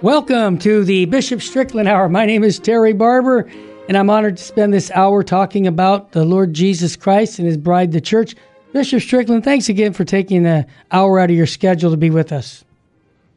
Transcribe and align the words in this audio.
Welcome 0.00 0.58
to 0.60 0.84
the 0.84 1.06
Bishop 1.06 1.42
Strickland 1.42 1.88
Hour. 1.88 2.08
My 2.08 2.24
name 2.24 2.44
is 2.44 2.58
Terry 2.58 2.92
Barber, 2.92 3.48
and 3.88 3.96
I'm 3.96 4.10
honored 4.10 4.36
to 4.36 4.42
spend 4.42 4.72
this 4.72 4.90
hour 4.90 5.22
talking 5.22 5.66
about 5.66 6.12
the 6.12 6.24
Lord 6.24 6.52
Jesus 6.52 6.94
Christ 6.94 7.38
and 7.38 7.48
his 7.48 7.56
bride, 7.56 7.92
the 7.92 8.00
church. 8.00 8.36
Bishop 8.72 9.00
Strickland, 9.00 9.44
thanks 9.44 9.70
again 9.70 9.94
for 9.94 10.04
taking 10.04 10.46
an 10.46 10.66
hour 10.92 11.18
out 11.18 11.30
of 11.30 11.36
your 11.36 11.46
schedule 11.46 11.90
to 11.90 11.96
be 11.96 12.10
with 12.10 12.30
us. 12.30 12.64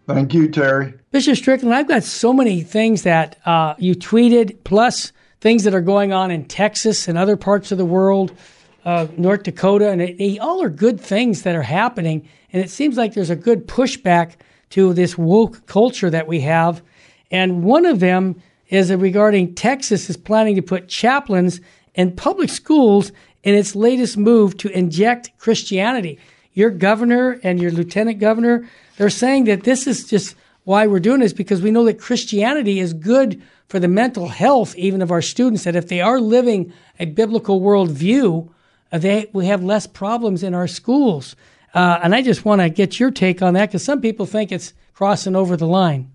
Thank 0.07 0.33
you, 0.33 0.49
Terry. 0.49 0.93
Bishop 1.11 1.37
Strickland, 1.37 1.73
I've 1.73 1.87
got 1.87 2.03
so 2.03 2.33
many 2.33 2.61
things 2.61 3.03
that 3.03 3.37
uh, 3.45 3.75
you 3.77 3.95
tweeted, 3.95 4.57
plus 4.65 5.13
things 5.39 5.63
that 5.63 5.73
are 5.73 5.81
going 5.81 6.11
on 6.11 6.31
in 6.31 6.43
Texas 6.45 7.07
and 7.07 7.17
other 7.17 7.37
parts 7.37 7.71
of 7.71 7.77
the 7.77 7.85
world, 7.85 8.35
uh, 8.83 9.07
North 9.15 9.43
Dakota, 9.43 9.89
and 9.89 10.01
it, 10.01 10.17
they 10.17 10.37
all 10.37 10.61
are 10.61 10.70
good 10.70 10.99
things 10.99 11.43
that 11.43 11.55
are 11.55 11.61
happening. 11.61 12.27
And 12.51 12.61
it 12.61 12.70
seems 12.70 12.97
like 12.97 13.13
there's 13.13 13.29
a 13.29 13.37
good 13.37 13.67
pushback 13.67 14.33
to 14.71 14.93
this 14.93 15.17
woke 15.17 15.65
culture 15.65 16.09
that 16.09 16.27
we 16.27 16.41
have. 16.41 16.81
And 17.29 17.63
one 17.63 17.85
of 17.85 18.01
them 18.01 18.41
is 18.71 18.88
that 18.88 18.98
regarding 18.98 19.53
Texas 19.53 20.09
is 20.09 20.17
planning 20.17 20.55
to 20.55 20.61
put 20.63 20.88
chaplains 20.88 21.62
in 21.93 22.16
public 22.16 22.49
schools 22.49 23.12
in 23.43 23.53
its 23.53 23.76
latest 23.76 24.18
move 24.18 24.57
to 24.57 24.70
inject 24.70 25.29
Christianity. 25.37 26.18
Your 26.54 26.70
governor 26.70 27.40
and 27.43 27.62
your 27.62 27.71
lieutenant 27.71 28.20
governor, 28.20 28.68
they're 28.98 29.10
saying 29.10 29.43
that 29.43 29.63
this 29.63 29.87
is 29.87 30.10
just 30.10 30.35
why 30.63 30.87
we're 30.87 30.99
doing 30.99 31.20
this 31.20 31.34
because 31.34 31.62
we 31.62 31.71
know 31.71 31.84
that 31.84 31.99
Christianity 31.99 32.79
is 32.79 32.93
good 32.93 33.41
for 33.68 33.79
the 33.79 33.87
mental 33.87 34.29
health 34.29 34.76
even 34.76 35.01
of 35.01 35.12
our 35.12 35.21
students, 35.21 35.65
that 35.65 35.76
if 35.76 35.88
they 35.88 36.01
are 36.01 36.20
living 36.20 36.73
a 36.99 37.05
biblical 37.05 37.62
worldview, 37.62 38.49
uh, 38.91 38.98
they, 38.98 39.29
we 39.34 39.48
have 39.48 39.63
less 39.63 39.88
problems 39.88 40.43
in 40.43 40.54
our 40.54 40.67
schools. 40.67 41.35
Uh, 41.73 41.99
and 42.04 42.13
I 42.13 42.21
just 42.21 42.45
want 42.45 42.62
to 42.62 42.70
get 42.70 42.99
your 42.99 43.12
take 43.12 43.41
on 43.41 43.54
that 43.55 43.67
because 43.67 43.84
some 43.84 44.01
people 44.01 44.26
think 44.26 44.51
it's 44.51 44.73
crossing 44.93 45.35
over 45.35 45.57
the 45.57 45.67
line. 45.67 46.12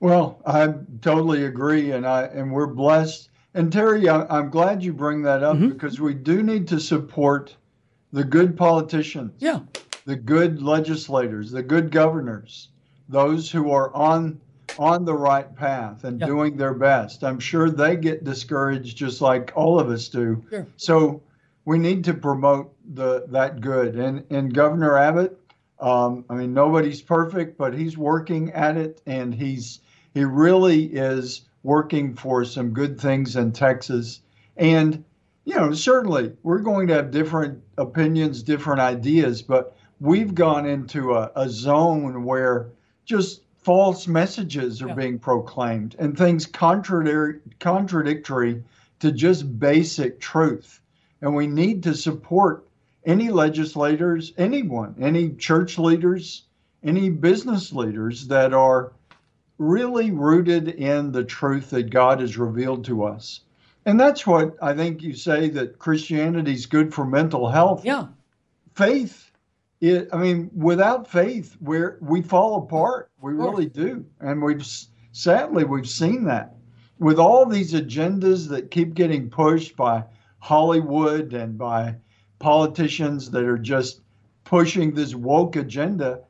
Well, 0.00 0.40
I 0.46 0.72
totally 1.02 1.44
agree, 1.44 1.92
and 1.92 2.06
I 2.06 2.24
and 2.24 2.50
we're 2.50 2.66
blessed. 2.66 3.28
And 3.52 3.72
Terry, 3.72 4.08
I, 4.08 4.38
am 4.38 4.48
glad 4.48 4.82
you 4.82 4.92
bring 4.92 5.22
that 5.22 5.42
up 5.42 5.56
mm-hmm. 5.56 5.68
because 5.68 6.00
we 6.00 6.14
do 6.14 6.42
need 6.42 6.68
to 6.68 6.80
support 6.80 7.54
the 8.12 8.24
good 8.24 8.56
politicians, 8.56 9.32
yeah, 9.38 9.60
the 10.06 10.16
good 10.16 10.62
legislators, 10.62 11.50
the 11.50 11.62
good 11.62 11.90
governors, 11.90 12.68
those 13.08 13.50
who 13.50 13.70
are 13.70 13.94
on 13.94 14.40
on 14.78 15.04
the 15.04 15.14
right 15.14 15.54
path 15.54 16.04
and 16.04 16.20
yeah. 16.20 16.26
doing 16.26 16.56
their 16.56 16.74
best. 16.74 17.22
I'm 17.22 17.40
sure 17.40 17.68
they 17.68 17.96
get 17.96 18.24
discouraged 18.24 18.96
just 18.96 19.20
like 19.20 19.52
all 19.54 19.78
of 19.78 19.90
us 19.90 20.08
do. 20.08 20.42
Sure. 20.48 20.66
So 20.76 21.22
we 21.66 21.78
need 21.78 22.04
to 22.04 22.14
promote 22.14 22.74
the 22.94 23.26
that 23.28 23.60
good. 23.60 23.96
And 23.96 24.24
and 24.30 24.54
Governor 24.54 24.96
Abbott, 24.96 25.38
um, 25.78 26.24
I 26.30 26.34
mean, 26.34 26.54
nobody's 26.54 27.02
perfect, 27.02 27.58
but 27.58 27.74
he's 27.74 27.98
working 27.98 28.50
at 28.52 28.76
it, 28.76 29.02
and 29.06 29.34
he's 29.34 29.80
he 30.14 30.24
really 30.24 30.84
is 30.84 31.42
working 31.62 32.14
for 32.14 32.44
some 32.44 32.70
good 32.70 33.00
things 33.00 33.36
in 33.36 33.52
Texas. 33.52 34.20
And 34.56 35.04
you 35.44 35.54
know, 35.54 35.72
certainly 35.72 36.32
we're 36.42 36.58
going 36.58 36.88
to 36.88 36.94
have 36.94 37.10
different 37.10 37.62
opinions, 37.78 38.42
different 38.42 38.80
ideas, 38.80 39.42
but 39.42 39.76
we've 40.00 40.34
gone 40.34 40.66
into 40.66 41.14
a, 41.14 41.30
a 41.34 41.48
zone 41.48 42.24
where 42.24 42.68
just 43.04 43.42
false 43.58 44.06
messages 44.06 44.80
are 44.82 44.88
yeah. 44.88 44.94
being 44.94 45.18
proclaimed 45.18 45.96
and 45.98 46.16
things 46.16 46.46
contradictory 46.46 47.40
contradictory 47.58 48.62
to 49.00 49.12
just 49.12 49.58
basic 49.58 50.20
truth 50.20 50.80
and 51.20 51.34
we 51.34 51.46
need 51.46 51.82
to 51.82 51.94
support 51.94 52.66
any 53.04 53.30
legislators, 53.30 54.32
anyone, 54.38 54.94
any 55.00 55.30
church 55.30 55.78
leaders, 55.78 56.44
any 56.82 57.10
business 57.10 57.72
leaders 57.72 58.26
that 58.28 58.52
are 58.52 58.92
really 59.60 60.10
rooted 60.10 60.68
in 60.68 61.12
the 61.12 61.22
truth 61.22 61.68
that 61.68 61.90
God 61.90 62.20
has 62.20 62.38
revealed 62.38 62.82
to 62.86 63.04
us. 63.04 63.42
And 63.84 64.00
that's 64.00 64.26
what 64.26 64.56
I 64.62 64.74
think 64.74 65.02
you 65.02 65.12
say 65.12 65.50
that 65.50 65.78
Christianity 65.78 66.54
is 66.54 66.64
good 66.64 66.94
for 66.94 67.04
mental 67.04 67.46
health. 67.46 67.84
Yeah. 67.84 68.06
Faith, 68.74 69.30
it, 69.82 70.08
I 70.14 70.16
mean, 70.16 70.50
without 70.54 71.06
faith, 71.06 71.56
we're, 71.60 71.98
we 72.00 72.22
fall 72.22 72.62
apart. 72.62 73.10
We 73.20 73.34
really 73.34 73.66
do. 73.66 74.06
And 74.20 74.42
we've 74.42 74.66
sadly, 75.12 75.64
we've 75.64 75.88
seen 75.88 76.24
that 76.24 76.54
with 76.98 77.18
all 77.18 77.44
these 77.44 77.74
agendas 77.74 78.48
that 78.48 78.70
keep 78.70 78.94
getting 78.94 79.28
pushed 79.28 79.76
by 79.76 80.04
Hollywood 80.38 81.34
and 81.34 81.58
by 81.58 81.96
politicians 82.38 83.30
that 83.30 83.44
are 83.44 83.58
just 83.58 84.00
pushing 84.44 84.94
this 84.94 85.14
woke 85.14 85.56
agenda, 85.56 86.20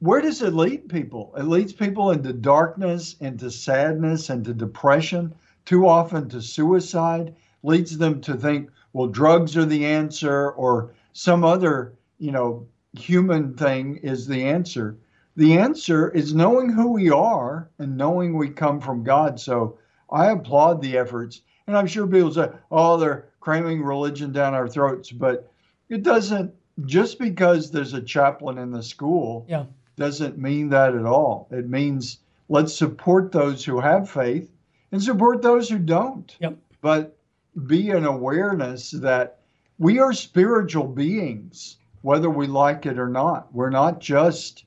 where 0.00 0.20
does 0.20 0.42
it 0.42 0.54
lead 0.54 0.88
people? 0.88 1.34
It 1.36 1.44
leads 1.44 1.72
people 1.72 2.10
into 2.10 2.32
darkness, 2.32 3.16
into 3.20 3.50
sadness, 3.50 4.30
into 4.30 4.54
depression, 4.54 5.34
too 5.64 5.86
often 5.86 6.28
to 6.30 6.40
suicide, 6.40 7.34
leads 7.62 7.98
them 7.98 8.20
to 8.22 8.34
think, 8.34 8.70
well, 8.92 9.08
drugs 9.08 9.56
are 9.56 9.64
the 9.64 9.84
answer 9.84 10.50
or 10.52 10.92
some 11.12 11.44
other, 11.44 11.94
you 12.18 12.30
know, 12.30 12.66
human 12.92 13.54
thing 13.54 13.96
is 13.96 14.26
the 14.26 14.44
answer. 14.44 14.96
The 15.36 15.58
answer 15.58 16.10
is 16.10 16.34
knowing 16.34 16.70
who 16.70 16.92
we 16.92 17.10
are 17.10 17.68
and 17.78 17.96
knowing 17.96 18.36
we 18.36 18.48
come 18.50 18.80
from 18.80 19.04
God. 19.04 19.38
So 19.38 19.78
I 20.10 20.30
applaud 20.30 20.80
the 20.80 20.96
efforts. 20.96 21.42
And 21.66 21.76
I'm 21.76 21.86
sure 21.86 22.06
people 22.06 22.32
say, 22.32 22.48
oh, 22.70 22.96
they're 22.96 23.28
cramming 23.40 23.82
religion 23.82 24.32
down 24.32 24.54
our 24.54 24.68
throats. 24.68 25.10
But 25.10 25.52
it 25.88 26.02
doesn't 26.02 26.54
just 26.86 27.18
because 27.18 27.70
there's 27.70 27.94
a 27.94 28.00
chaplain 28.00 28.58
in 28.58 28.70
the 28.70 28.82
school 28.82 29.44
yeah. 29.48 29.64
Doesn't 29.98 30.38
mean 30.38 30.70
that 30.70 30.94
at 30.94 31.04
all. 31.04 31.48
It 31.50 31.68
means 31.68 32.20
let's 32.48 32.74
support 32.74 33.32
those 33.32 33.64
who 33.64 33.80
have 33.80 34.08
faith 34.08 34.50
and 34.92 35.02
support 35.02 35.42
those 35.42 35.68
who 35.68 35.78
don't. 35.78 36.34
Yep. 36.40 36.56
But 36.80 37.18
be 37.66 37.90
an 37.90 38.04
awareness 38.04 38.92
that 38.92 39.40
we 39.78 39.98
are 39.98 40.12
spiritual 40.12 40.86
beings, 40.86 41.76
whether 42.02 42.30
we 42.30 42.46
like 42.46 42.86
it 42.86 42.98
or 42.98 43.08
not. 43.08 43.52
We're 43.52 43.70
not 43.70 44.00
just, 44.00 44.64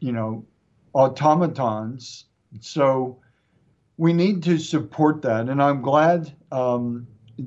you 0.00 0.12
know, 0.12 0.44
automatons. 0.94 2.26
So 2.60 3.18
we 3.96 4.12
need 4.12 4.42
to 4.42 4.58
support 4.58 5.22
that. 5.22 5.48
And 5.48 5.62
I'm 5.62 5.80
glad 5.80 6.32
um, 6.50 7.06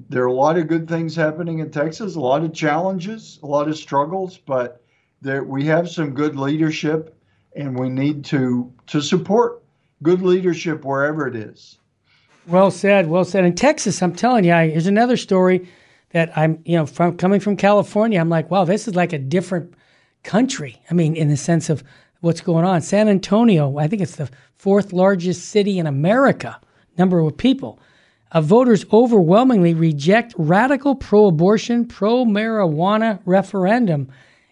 there 0.10 0.24
are 0.24 0.28
a 0.28 0.34
lot 0.34 0.58
of 0.58 0.68
good 0.68 0.88
things 0.88 1.16
happening 1.16 1.60
in 1.60 1.72
Texas, 1.72 2.16
a 2.16 2.20
lot 2.20 2.44
of 2.44 2.54
challenges, 2.54 3.40
a 3.44 3.48
lot 3.48 3.68
of 3.68 3.78
struggles, 3.78 4.38
but 4.38 4.82
there, 5.26 5.44
we 5.44 5.66
have 5.66 5.90
some 5.90 6.12
good 6.12 6.36
leadership, 6.36 7.16
and 7.56 7.78
we 7.78 7.90
need 7.90 8.24
to 8.26 8.72
to 8.88 9.02
support 9.02 9.64
good 10.04 10.22
leadership 10.22 10.86
wherever 10.86 11.28
it 11.28 11.36
is. 11.36 11.78
Well 12.48 12.72
said. 12.72 13.08
Well 13.08 13.26
said. 13.26 13.44
In 13.44 13.56
Texas, 13.56 14.02
I'm 14.02 14.16
telling 14.16 14.46
you, 14.46 14.54
here's 14.54 14.88
another 14.88 15.18
story 15.18 15.68
that 16.12 16.36
I'm, 16.38 16.62
you 16.64 16.78
know, 16.78 16.86
from 16.86 17.18
coming 17.18 17.40
from 17.40 17.58
California. 17.58 18.20
I'm 18.20 18.30
like, 18.30 18.50
wow, 18.50 18.66
this 18.66 18.88
is 18.88 18.96
like 18.96 19.14
a 19.14 19.20
different 19.20 19.74
country. 20.24 20.82
I 20.90 20.94
mean, 20.94 21.16
in 21.16 21.30
the 21.30 21.38
sense 21.38 21.70
of 21.70 21.84
what's 22.22 22.42
going 22.42 22.66
on. 22.66 22.82
San 22.82 23.10
Antonio, 23.10 23.78
I 23.78 23.88
think 23.88 24.02
it's 24.02 24.16
the 24.16 24.30
fourth 24.56 24.94
largest 24.94 25.50
city 25.50 25.80
in 25.80 25.88
America, 25.88 26.60
number 26.98 27.20
of 27.20 27.36
people 27.36 27.80
uh, 28.36 28.42
voters 28.42 28.86
overwhelmingly 28.92 29.74
reject 29.74 30.34
radical 30.38 30.94
pro 30.94 31.28
abortion, 31.28 31.86
pro 31.86 32.26
marijuana 32.26 33.20
referendum. 33.26 34.10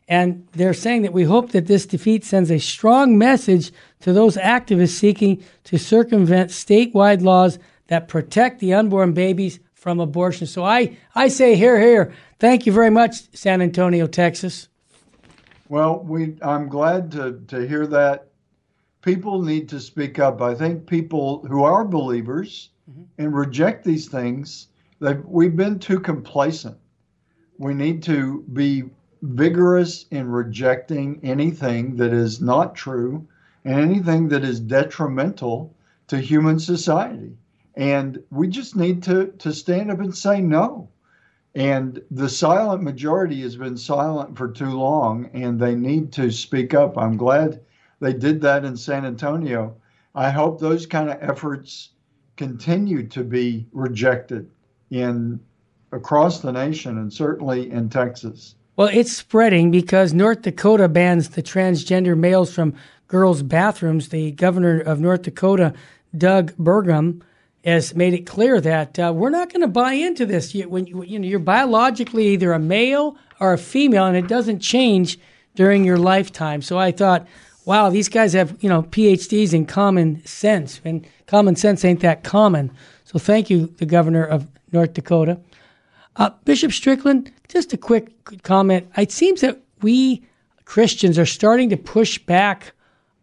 And 0.07 0.47
they're 0.51 0.73
saying 0.73 1.03
that 1.03 1.13
we 1.13 1.23
hope 1.23 1.51
that 1.51 1.67
this 1.67 1.85
defeat 1.85 2.23
sends 2.25 2.51
a 2.51 2.59
strong 2.59 3.17
message 3.17 3.71
to 4.01 4.11
those 4.11 4.35
activists 4.35 4.89
seeking 4.89 5.43
to 5.65 5.77
circumvent 5.77 6.49
statewide 6.49 7.21
laws 7.21 7.57
that 7.87 8.07
protect 8.07 8.59
the 8.59 8.73
unborn 8.73 9.13
babies 9.13 9.59
from 9.73 9.99
abortion. 9.99 10.47
So 10.47 10.63
I, 10.63 10.97
I 11.15 11.27
say 11.27 11.55
here, 11.55 11.79
here. 11.79 12.13
Thank 12.39 12.65
you 12.65 12.71
very 12.71 12.89
much, 12.89 13.33
San 13.33 13.61
Antonio, 13.61 14.07
Texas. 14.07 14.67
Well, 15.69 15.99
we 15.99 16.35
I'm 16.41 16.67
glad 16.67 17.11
to, 17.13 17.39
to 17.47 17.67
hear 17.67 17.87
that. 17.87 18.27
People 19.01 19.41
need 19.41 19.69
to 19.69 19.79
speak 19.79 20.19
up. 20.19 20.41
I 20.41 20.55
think 20.55 20.87
people 20.87 21.45
who 21.47 21.63
are 21.63 21.83
believers 21.83 22.69
mm-hmm. 22.89 23.03
and 23.17 23.35
reject 23.35 23.83
these 23.83 24.07
things. 24.07 24.67
That 24.99 25.27
we've 25.27 25.55
been 25.55 25.79
too 25.79 25.99
complacent. 25.99 26.77
We 27.57 27.73
need 27.73 28.03
to 28.03 28.45
be 28.53 28.83
vigorous 29.23 30.05
in 30.11 30.27
rejecting 30.27 31.17
anything 31.23 31.95
that 31.95 32.11
is 32.11 32.41
not 32.41 32.75
true 32.75 33.25
and 33.63 33.79
anything 33.79 34.27
that 34.27 34.43
is 34.43 34.59
detrimental 34.59 35.73
to 36.07 36.17
human 36.19 36.59
society. 36.59 37.37
And 37.75 38.21
we 38.29 38.49
just 38.49 38.75
need 38.75 39.01
to, 39.03 39.27
to 39.39 39.53
stand 39.53 39.89
up 39.91 40.01
and 40.01 40.15
say 40.15 40.41
no. 40.41 40.89
And 41.55 42.01
the 42.11 42.27
silent 42.27 42.83
majority 42.83 43.41
has 43.43 43.55
been 43.55 43.77
silent 43.77 44.37
for 44.37 44.49
too 44.49 44.71
long, 44.71 45.29
and 45.33 45.57
they 45.57 45.73
need 45.73 46.11
to 46.13 46.29
speak 46.29 46.73
up. 46.73 46.97
I'm 46.97 47.15
glad 47.15 47.61
they 48.01 48.11
did 48.11 48.41
that 48.41 48.65
in 48.65 48.75
San 48.75 49.05
Antonio. 49.05 49.75
I 50.13 50.31
hope 50.31 50.59
those 50.59 50.85
kind 50.85 51.09
of 51.09 51.17
efforts 51.21 51.91
continue 52.35 53.07
to 53.07 53.23
be 53.23 53.67
rejected 53.71 54.49
in 54.89 55.39
across 55.93 56.41
the 56.41 56.51
nation 56.51 56.97
and 56.97 57.13
certainly 57.13 57.71
in 57.71 57.87
Texas. 57.87 58.55
Well, 58.75 58.89
it's 58.91 59.15
spreading 59.15 59.69
because 59.69 60.13
North 60.13 60.41
Dakota 60.41 60.87
bans 60.87 61.29
the 61.29 61.43
transgender 61.43 62.17
males 62.17 62.51
from 62.51 62.73
girls' 63.07 63.43
bathrooms. 63.43 64.09
The 64.09 64.31
governor 64.31 64.79
of 64.79 64.99
North 64.99 65.21
Dakota, 65.21 65.75
Doug 66.17 66.53
Burgum, 66.53 67.21
has 67.63 67.93
made 67.93 68.15
it 68.15 68.25
clear 68.25 68.59
that 68.59 68.97
uh, 68.97 69.13
we're 69.15 69.29
not 69.29 69.53
going 69.53 69.61
to 69.61 69.67
buy 69.67 69.93
into 69.93 70.25
this. 70.25 70.55
You, 70.55 70.67
when 70.67 70.87
you, 70.87 71.03
you 71.03 71.19
know 71.19 71.27
you're 71.27 71.37
biologically 71.37 72.29
either 72.29 72.51
a 72.51 72.57
male 72.57 73.15
or 73.39 73.53
a 73.53 73.59
female, 73.59 74.05
and 74.05 74.17
it 74.17 74.27
doesn't 74.27 74.59
change 74.59 75.19
during 75.53 75.83
your 75.83 75.97
lifetime. 75.97 76.63
So 76.63 76.79
I 76.79 76.91
thought, 76.91 77.27
wow, 77.65 77.91
these 77.91 78.09
guys 78.09 78.33
have 78.33 78.57
you 78.63 78.69
know 78.69 78.81
PhDs 78.81 79.53
in 79.53 79.67
common 79.67 80.25
sense, 80.25 80.81
and 80.83 81.05
common 81.27 81.55
sense 81.55 81.85
ain't 81.85 81.99
that 81.99 82.23
common. 82.23 82.71
So 83.05 83.19
thank 83.19 83.51
you, 83.51 83.67
the 83.77 83.85
governor 83.85 84.25
of 84.25 84.47
North 84.71 84.93
Dakota. 84.93 85.39
Uh, 86.15 86.29
Bishop 86.45 86.71
Strickland, 86.71 87.31
just 87.47 87.73
a 87.73 87.77
quick 87.77 88.11
comment. 88.43 88.87
It 88.97 89.11
seems 89.11 89.41
that 89.41 89.59
we 89.81 90.23
Christians 90.65 91.19
are 91.19 91.25
starting 91.25 91.69
to 91.69 91.77
push 91.77 92.17
back 92.17 92.73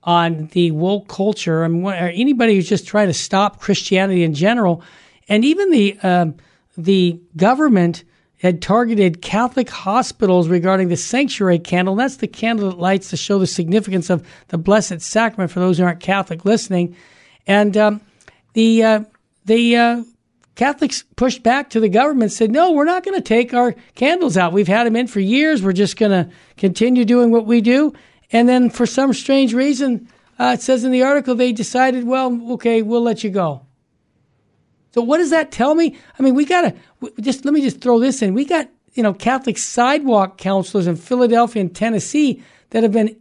on 0.04 0.46
the 0.48 0.70
woke 0.70 1.08
culture. 1.08 1.64
I 1.64 1.68
mean, 1.68 1.86
anybody 1.92 2.54
who's 2.54 2.68
just 2.68 2.86
trying 2.86 3.08
to 3.08 3.14
stop 3.14 3.60
Christianity 3.60 4.24
in 4.24 4.34
general, 4.34 4.82
and 5.28 5.44
even 5.44 5.70
the 5.70 5.98
um, 6.00 6.34
the 6.76 7.20
government 7.36 8.04
had 8.40 8.62
targeted 8.62 9.20
Catholic 9.20 9.68
hospitals 9.68 10.48
regarding 10.48 10.88
the 10.88 10.96
sanctuary 10.96 11.58
candle. 11.58 11.94
That's 11.94 12.16
the 12.16 12.26
candle 12.26 12.70
that 12.70 12.78
lights 12.78 13.10
to 13.10 13.16
show 13.16 13.38
the 13.38 13.46
significance 13.46 14.08
of 14.08 14.26
the 14.48 14.56
Blessed 14.56 15.02
Sacrament 15.02 15.50
for 15.50 15.60
those 15.60 15.76
who 15.76 15.84
aren't 15.84 16.00
Catholic 16.00 16.46
listening. 16.46 16.96
And 17.46 17.76
um, 17.76 18.00
the 18.54 18.82
uh, 18.82 19.04
the 19.44 19.76
uh, 19.76 20.02
Catholics 20.60 21.04
pushed 21.16 21.42
back 21.42 21.70
to 21.70 21.80
the 21.80 21.88
government, 21.88 22.32
said, 22.32 22.50
no, 22.50 22.72
we're 22.72 22.84
not 22.84 23.02
going 23.02 23.16
to 23.16 23.26
take 23.26 23.54
our 23.54 23.74
candles 23.94 24.36
out. 24.36 24.52
We've 24.52 24.68
had 24.68 24.86
them 24.86 24.94
in 24.94 25.06
for 25.06 25.18
years. 25.18 25.62
We're 25.62 25.72
just 25.72 25.96
going 25.96 26.10
to 26.10 26.30
continue 26.58 27.06
doing 27.06 27.30
what 27.30 27.46
we 27.46 27.62
do. 27.62 27.94
And 28.30 28.46
then 28.46 28.68
for 28.68 28.84
some 28.84 29.14
strange 29.14 29.54
reason, 29.54 30.06
uh, 30.38 30.56
it 30.58 30.60
says 30.60 30.84
in 30.84 30.92
the 30.92 31.02
article, 31.02 31.34
they 31.34 31.52
decided, 31.52 32.04
well, 32.04 32.38
okay, 32.52 32.82
we'll 32.82 33.00
let 33.00 33.24
you 33.24 33.30
go. 33.30 33.64
So 34.90 35.00
what 35.00 35.16
does 35.16 35.30
that 35.30 35.50
tell 35.50 35.74
me? 35.74 35.96
I 36.18 36.22
mean, 36.22 36.34
we 36.34 36.44
got 36.44 36.60
to 37.00 37.12
just 37.22 37.46
let 37.46 37.54
me 37.54 37.62
just 37.62 37.80
throw 37.80 37.98
this 37.98 38.20
in. 38.20 38.34
We 38.34 38.44
got, 38.44 38.68
you 38.92 39.02
know, 39.02 39.14
Catholic 39.14 39.56
sidewalk 39.56 40.36
counselors 40.36 40.86
in 40.86 40.96
Philadelphia 40.96 41.62
and 41.62 41.74
Tennessee 41.74 42.42
that 42.68 42.82
have 42.82 42.92
been 42.92 43.16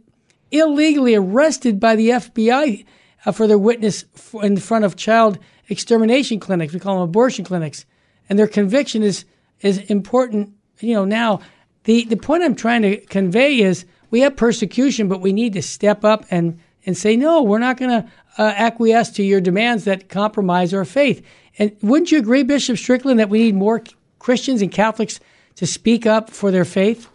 illegally 0.50 1.14
arrested 1.14 1.80
by 1.80 1.96
the 1.96 2.10
FBI 2.10 2.84
uh, 3.24 3.32
for 3.32 3.46
their 3.46 3.58
witness 3.58 4.04
in 4.42 4.56
front 4.56 4.84
of 4.84 4.96
child 4.96 5.38
extermination 5.68 6.40
clinics. 6.40 6.72
We 6.72 6.80
call 6.80 6.96
them 6.96 7.04
abortion 7.04 7.44
clinics, 7.44 7.86
and 8.28 8.38
their 8.38 8.48
conviction 8.48 9.02
is 9.02 9.24
is 9.60 9.78
important. 9.78 10.52
You 10.80 10.94
know, 10.94 11.04
now 11.04 11.40
the 11.84 12.04
the 12.04 12.16
point 12.16 12.42
I'm 12.42 12.54
trying 12.54 12.82
to 12.82 12.96
convey 13.06 13.60
is 13.60 13.84
we 14.10 14.20
have 14.20 14.36
persecution, 14.36 15.08
but 15.08 15.20
we 15.20 15.32
need 15.32 15.52
to 15.54 15.62
step 15.62 16.04
up 16.04 16.24
and 16.30 16.58
and 16.86 16.96
say 16.96 17.16
no. 17.16 17.42
We're 17.42 17.58
not 17.58 17.76
going 17.76 17.90
to 17.90 18.10
uh, 18.38 18.54
acquiesce 18.56 19.10
to 19.10 19.22
your 19.22 19.40
demands 19.40 19.84
that 19.84 20.08
compromise 20.08 20.72
our 20.72 20.84
faith. 20.84 21.24
And 21.58 21.76
wouldn't 21.82 22.10
you 22.10 22.18
agree, 22.18 22.42
Bishop 22.42 22.78
Strickland, 22.78 23.18
that 23.20 23.28
we 23.28 23.42
need 23.42 23.54
more 23.54 23.82
Christians 24.18 24.62
and 24.62 24.70
Catholics 24.70 25.20
to 25.56 25.66
speak 25.66 26.06
up 26.06 26.30
for 26.30 26.50
their 26.50 26.64
faith? 26.64 27.08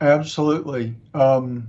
Absolutely. 0.00 0.94
Um, 1.14 1.68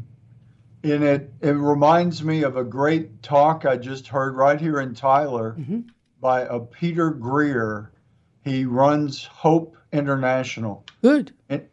and 0.83 1.03
it 1.03 1.33
it 1.41 1.51
reminds 1.51 2.23
me 2.23 2.43
of 2.43 2.57
a 2.57 2.63
great 2.63 3.21
talk 3.21 3.65
I 3.65 3.77
just 3.77 4.07
heard 4.07 4.35
right 4.35 4.59
here 4.59 4.79
in 4.79 4.95
Tyler 4.95 5.55
mm-hmm. 5.57 5.81
by 6.19 6.41
a 6.41 6.59
Peter 6.59 7.11
Greer. 7.11 7.91
He 8.43 8.65
runs 8.65 9.23
Hope 9.23 9.77
International. 9.91 10.83
Good. 11.01 11.33
And 11.49 11.67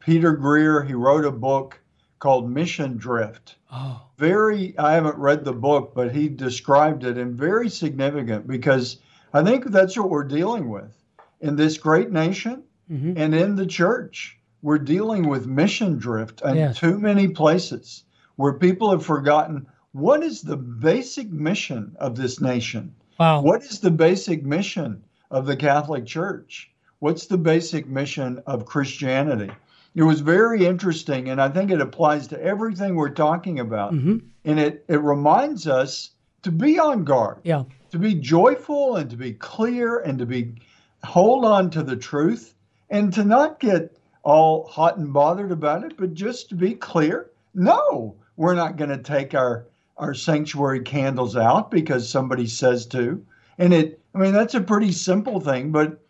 Peter 0.00 0.32
Greer, 0.32 0.82
he 0.82 0.94
wrote 0.94 1.24
a 1.24 1.30
book 1.30 1.78
called 2.18 2.50
Mission 2.50 2.96
Drift. 2.96 3.56
Oh. 3.70 4.00
Very 4.16 4.78
I 4.78 4.94
haven't 4.94 5.18
read 5.18 5.44
the 5.44 5.52
book, 5.52 5.92
but 5.94 6.14
he 6.14 6.28
described 6.28 7.04
it 7.04 7.18
and 7.18 7.34
very 7.34 7.68
significant 7.68 8.46
because 8.46 8.98
I 9.34 9.42
think 9.42 9.66
that's 9.66 9.96
what 9.96 10.10
we're 10.10 10.24
dealing 10.24 10.70
with 10.70 10.96
in 11.40 11.56
this 11.56 11.76
great 11.76 12.10
nation 12.10 12.62
mm-hmm. 12.90 13.14
and 13.16 13.34
in 13.34 13.56
the 13.56 13.66
church. 13.66 14.38
We're 14.62 14.78
dealing 14.78 15.28
with 15.28 15.46
mission 15.46 15.98
drift 15.98 16.40
in 16.40 16.56
yes. 16.56 16.78
too 16.78 16.98
many 16.98 17.28
places 17.28 18.03
where 18.36 18.54
people 18.54 18.90
have 18.90 19.04
forgotten 19.04 19.66
what 19.92 20.22
is 20.22 20.42
the 20.42 20.56
basic 20.56 21.30
mission 21.30 21.96
of 22.00 22.16
this 22.16 22.40
nation? 22.40 22.94
Wow. 23.18 23.42
What 23.42 23.62
is 23.62 23.78
the 23.78 23.92
basic 23.92 24.44
mission 24.44 25.04
of 25.30 25.46
the 25.46 25.56
Catholic 25.56 26.04
Church? 26.04 26.70
What's 26.98 27.26
the 27.26 27.38
basic 27.38 27.86
mission 27.86 28.42
of 28.46 28.66
Christianity? 28.66 29.52
It 29.94 30.02
was 30.02 30.20
very 30.20 30.66
interesting, 30.66 31.28
and 31.28 31.40
I 31.40 31.48
think 31.48 31.70
it 31.70 31.80
applies 31.80 32.26
to 32.28 32.42
everything 32.42 32.96
we're 32.96 33.10
talking 33.10 33.60
about. 33.60 33.92
Mm-hmm. 33.92 34.26
And 34.44 34.58
it, 34.58 34.84
it 34.88 35.00
reminds 35.00 35.68
us 35.68 36.10
to 36.42 36.50
be 36.50 36.78
on 36.78 37.04
guard, 37.04 37.38
yeah. 37.44 37.62
to 37.90 37.98
be 37.98 38.14
joyful 38.14 38.96
and 38.96 39.08
to 39.10 39.16
be 39.16 39.32
clear 39.32 39.98
and 39.98 40.18
to 40.18 40.26
be 40.26 40.54
hold 41.04 41.44
on 41.44 41.70
to 41.70 41.82
the 41.82 41.96
truth 41.96 42.54
and 42.90 43.12
to 43.12 43.24
not 43.24 43.60
get 43.60 43.96
all 44.22 44.66
hot 44.66 44.96
and 44.96 45.12
bothered 45.12 45.52
about 45.52 45.84
it, 45.84 45.96
but 45.96 46.14
just 46.14 46.48
to 46.48 46.54
be 46.54 46.74
clear. 46.74 47.30
No, 47.54 48.16
we're 48.36 48.54
not 48.54 48.76
going 48.76 48.90
to 48.90 48.98
take 48.98 49.34
our 49.34 49.66
our 49.96 50.14
sanctuary 50.14 50.80
candles 50.80 51.36
out 51.36 51.70
because 51.70 52.08
somebody 52.08 52.48
says 52.48 52.84
to. 52.86 53.24
And 53.58 53.72
it, 53.72 54.00
I 54.12 54.18
mean, 54.18 54.32
that's 54.32 54.54
a 54.54 54.60
pretty 54.60 54.90
simple 54.90 55.38
thing, 55.38 55.70
but 55.70 56.00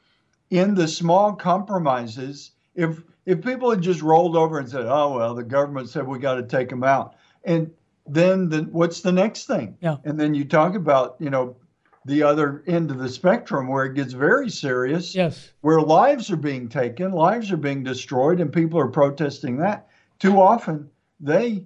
in 0.49 0.75
the 0.75 0.89
small 0.89 1.35
compromises, 1.35 2.53
if 2.75 3.03
if 3.27 3.43
people 3.43 3.71
had 3.71 3.83
just 3.83 4.03
rolled 4.03 4.37
over 4.37 4.59
and 4.59 4.69
said, 4.69 4.87
"Oh 4.87 5.17
well, 5.17 5.35
the 5.35 5.45
government 5.45 5.89
said 5.89 6.07
we 6.07 6.19
got 6.19 6.35
to 6.35 6.43
take 6.43 6.71
them 6.71 6.85
out," 6.85 7.15
and 7.45 7.71
then 8.07 8.49
the, 8.49 8.63
what's 8.71 9.01
the 9.01 9.13
next 9.13 9.47
thing? 9.47 9.77
Yeah. 9.81 9.97
And 10.05 10.19
then 10.19 10.35
you 10.35 10.45
talk 10.45 10.75
about, 10.75 11.17
you 11.19 11.31
know, 11.31 11.57
the 12.05 12.23
other 12.23 12.63
end 12.67 12.91
of 12.91 12.99
the 12.99 13.09
spectrum 13.09 13.69
where 13.69 13.87
it 13.87 13.95
gets 13.95 14.13
very 14.13 14.51
serious. 14.51 15.15
Yes. 15.15 15.51
Where 15.63 15.81
lives 15.81 16.31
are 16.31 16.37
being 16.37 16.69
taken, 16.69 17.13
lives 17.13 17.51
are 17.51 17.57
being 17.57 17.83
destroyed, 17.83 18.41
and 18.41 18.53
people 18.53 18.79
are 18.79 18.89
protesting 18.89 19.57
that. 19.59 19.89
Too 20.19 20.41
often, 20.41 20.91
they 21.19 21.65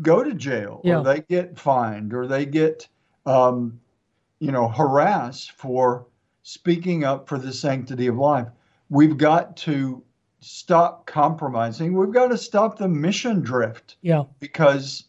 go 0.00 0.22
to 0.22 0.34
jail 0.34 0.80
yeah. 0.84 0.98
or 0.98 1.04
they 1.04 1.20
get 1.20 1.58
fined 1.58 2.14
or 2.14 2.26
they 2.26 2.46
get 2.46 2.88
um, 3.24 3.80
you 4.38 4.52
know 4.52 4.68
harassed 4.68 5.52
for 5.52 6.06
speaking 6.42 7.04
up 7.04 7.28
for 7.28 7.38
the 7.38 7.52
sanctity 7.52 8.06
of 8.06 8.16
life. 8.16 8.48
We've 8.88 9.16
got 9.16 9.56
to 9.58 10.02
stop 10.40 11.06
compromising. 11.06 11.94
We've 11.94 12.12
got 12.12 12.28
to 12.28 12.38
stop 12.38 12.78
the 12.78 12.88
mission 12.88 13.40
drift. 13.40 13.96
Yeah. 14.00 14.24
Because 14.38 15.04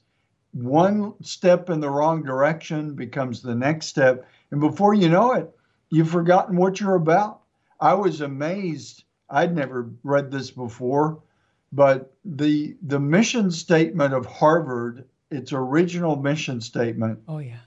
one 0.52 1.14
step 1.22 1.70
in 1.70 1.80
the 1.80 1.90
wrong 1.90 2.24
direction 2.24 2.96
becomes 2.96 3.42
the 3.42 3.54
next 3.54 3.86
step. 3.86 4.28
And 4.50 4.60
before 4.60 4.96
you 4.96 5.10
know 5.10 5.34
it 5.34 5.54
you've 5.90 6.10
forgotten 6.10 6.58
what 6.58 6.80
you're 6.80 6.96
about. 6.96 7.42
I 7.80 7.94
was 7.94 8.22
amazed. 8.22 9.04
I'd 9.30 9.56
never 9.56 9.90
read 10.04 10.32
this 10.32 10.52
before 10.52 11.22
but 11.72 12.14
the 12.24 12.76
the 12.82 13.00
mission 13.00 13.52
statement 13.52 14.14
of 14.14 14.26
Harvard, 14.26 15.06
its 15.30 15.52
original 15.54 16.16
mission 16.16 16.62
statement. 16.62 17.20
Oh 17.28 17.40
yeah. 17.40 17.60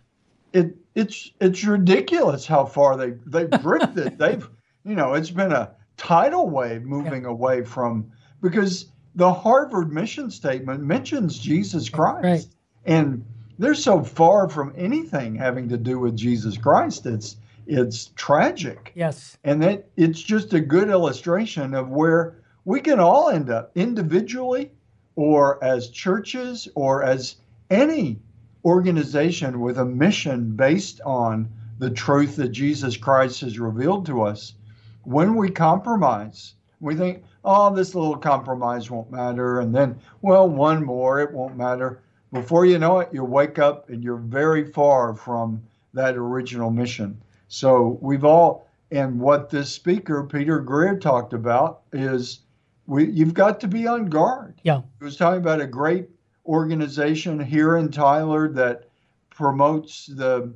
It 0.52 0.76
it's 0.94 1.30
it's 1.40 1.64
ridiculous 1.64 2.46
how 2.46 2.64
far 2.64 2.96
they 2.96 3.14
they've 3.26 3.50
drifted. 3.62 4.18
they've 4.18 4.48
you 4.84 4.94
know 4.94 5.14
it's 5.14 5.30
been 5.30 5.52
a 5.52 5.72
tidal 5.96 6.48
wave 6.48 6.82
moving 6.82 7.22
yeah. 7.22 7.30
away 7.30 7.62
from 7.62 8.10
because 8.40 8.86
the 9.14 9.32
Harvard 9.32 9.92
mission 9.92 10.30
statement 10.30 10.82
mentions 10.82 11.38
Jesus 11.38 11.88
Christ, 11.88 12.24
right. 12.24 12.46
and 12.86 13.24
they're 13.58 13.74
so 13.74 14.02
far 14.02 14.48
from 14.48 14.72
anything 14.76 15.34
having 15.34 15.68
to 15.68 15.76
do 15.76 15.98
with 15.98 16.16
Jesus 16.16 16.56
Christ. 16.56 17.06
It's 17.06 17.36
it's 17.66 18.06
tragic. 18.16 18.92
Yes, 18.94 19.36
and 19.44 19.62
that 19.62 19.88
it's 19.96 20.20
just 20.20 20.54
a 20.54 20.60
good 20.60 20.88
illustration 20.88 21.74
of 21.74 21.90
where 21.90 22.39
we 22.70 22.80
can 22.80 23.00
all 23.00 23.30
end 23.30 23.50
up 23.50 23.72
individually 23.74 24.70
or 25.16 25.62
as 25.62 25.90
churches 25.90 26.68
or 26.76 27.02
as 27.02 27.34
any 27.68 28.16
organization 28.64 29.58
with 29.58 29.76
a 29.76 29.84
mission 29.84 30.54
based 30.54 31.00
on 31.04 31.48
the 31.80 31.90
truth 31.90 32.36
that 32.36 32.50
Jesus 32.50 32.96
Christ 32.96 33.40
has 33.40 33.58
revealed 33.58 34.06
to 34.06 34.22
us. 34.22 34.54
When 35.02 35.34
we 35.34 35.50
compromise, 35.50 36.54
we 36.78 36.94
think, 36.94 37.24
oh, 37.44 37.74
this 37.74 37.96
little 37.96 38.16
compromise 38.16 38.88
won't 38.88 39.10
matter. 39.10 39.58
And 39.58 39.74
then, 39.74 39.98
well, 40.22 40.48
one 40.48 40.84
more, 40.84 41.18
it 41.18 41.32
won't 41.32 41.56
matter. 41.56 42.00
Before 42.32 42.64
you 42.64 42.78
know 42.78 43.00
it, 43.00 43.08
you 43.12 43.24
wake 43.24 43.58
up 43.58 43.90
and 43.90 44.00
you're 44.04 44.16
very 44.16 44.64
far 44.64 45.16
from 45.16 45.60
that 45.92 46.14
original 46.16 46.70
mission. 46.70 47.20
So 47.48 47.98
we've 48.00 48.24
all, 48.24 48.68
and 48.92 49.18
what 49.18 49.50
this 49.50 49.72
speaker, 49.72 50.22
Peter 50.22 50.60
Greer, 50.60 50.96
talked 50.96 51.32
about 51.32 51.80
is 51.92 52.42
we, 52.90 53.08
you've 53.08 53.34
got 53.34 53.60
to 53.60 53.68
be 53.68 53.86
on 53.86 54.06
guard. 54.06 54.60
Yeah. 54.64 54.80
He 54.98 55.04
was 55.04 55.16
talking 55.16 55.38
about 55.38 55.60
a 55.60 55.66
great 55.66 56.08
organization 56.44 57.38
here 57.38 57.76
in 57.76 57.92
Tyler 57.92 58.48
that 58.48 58.88
promotes 59.30 60.06
the 60.06 60.52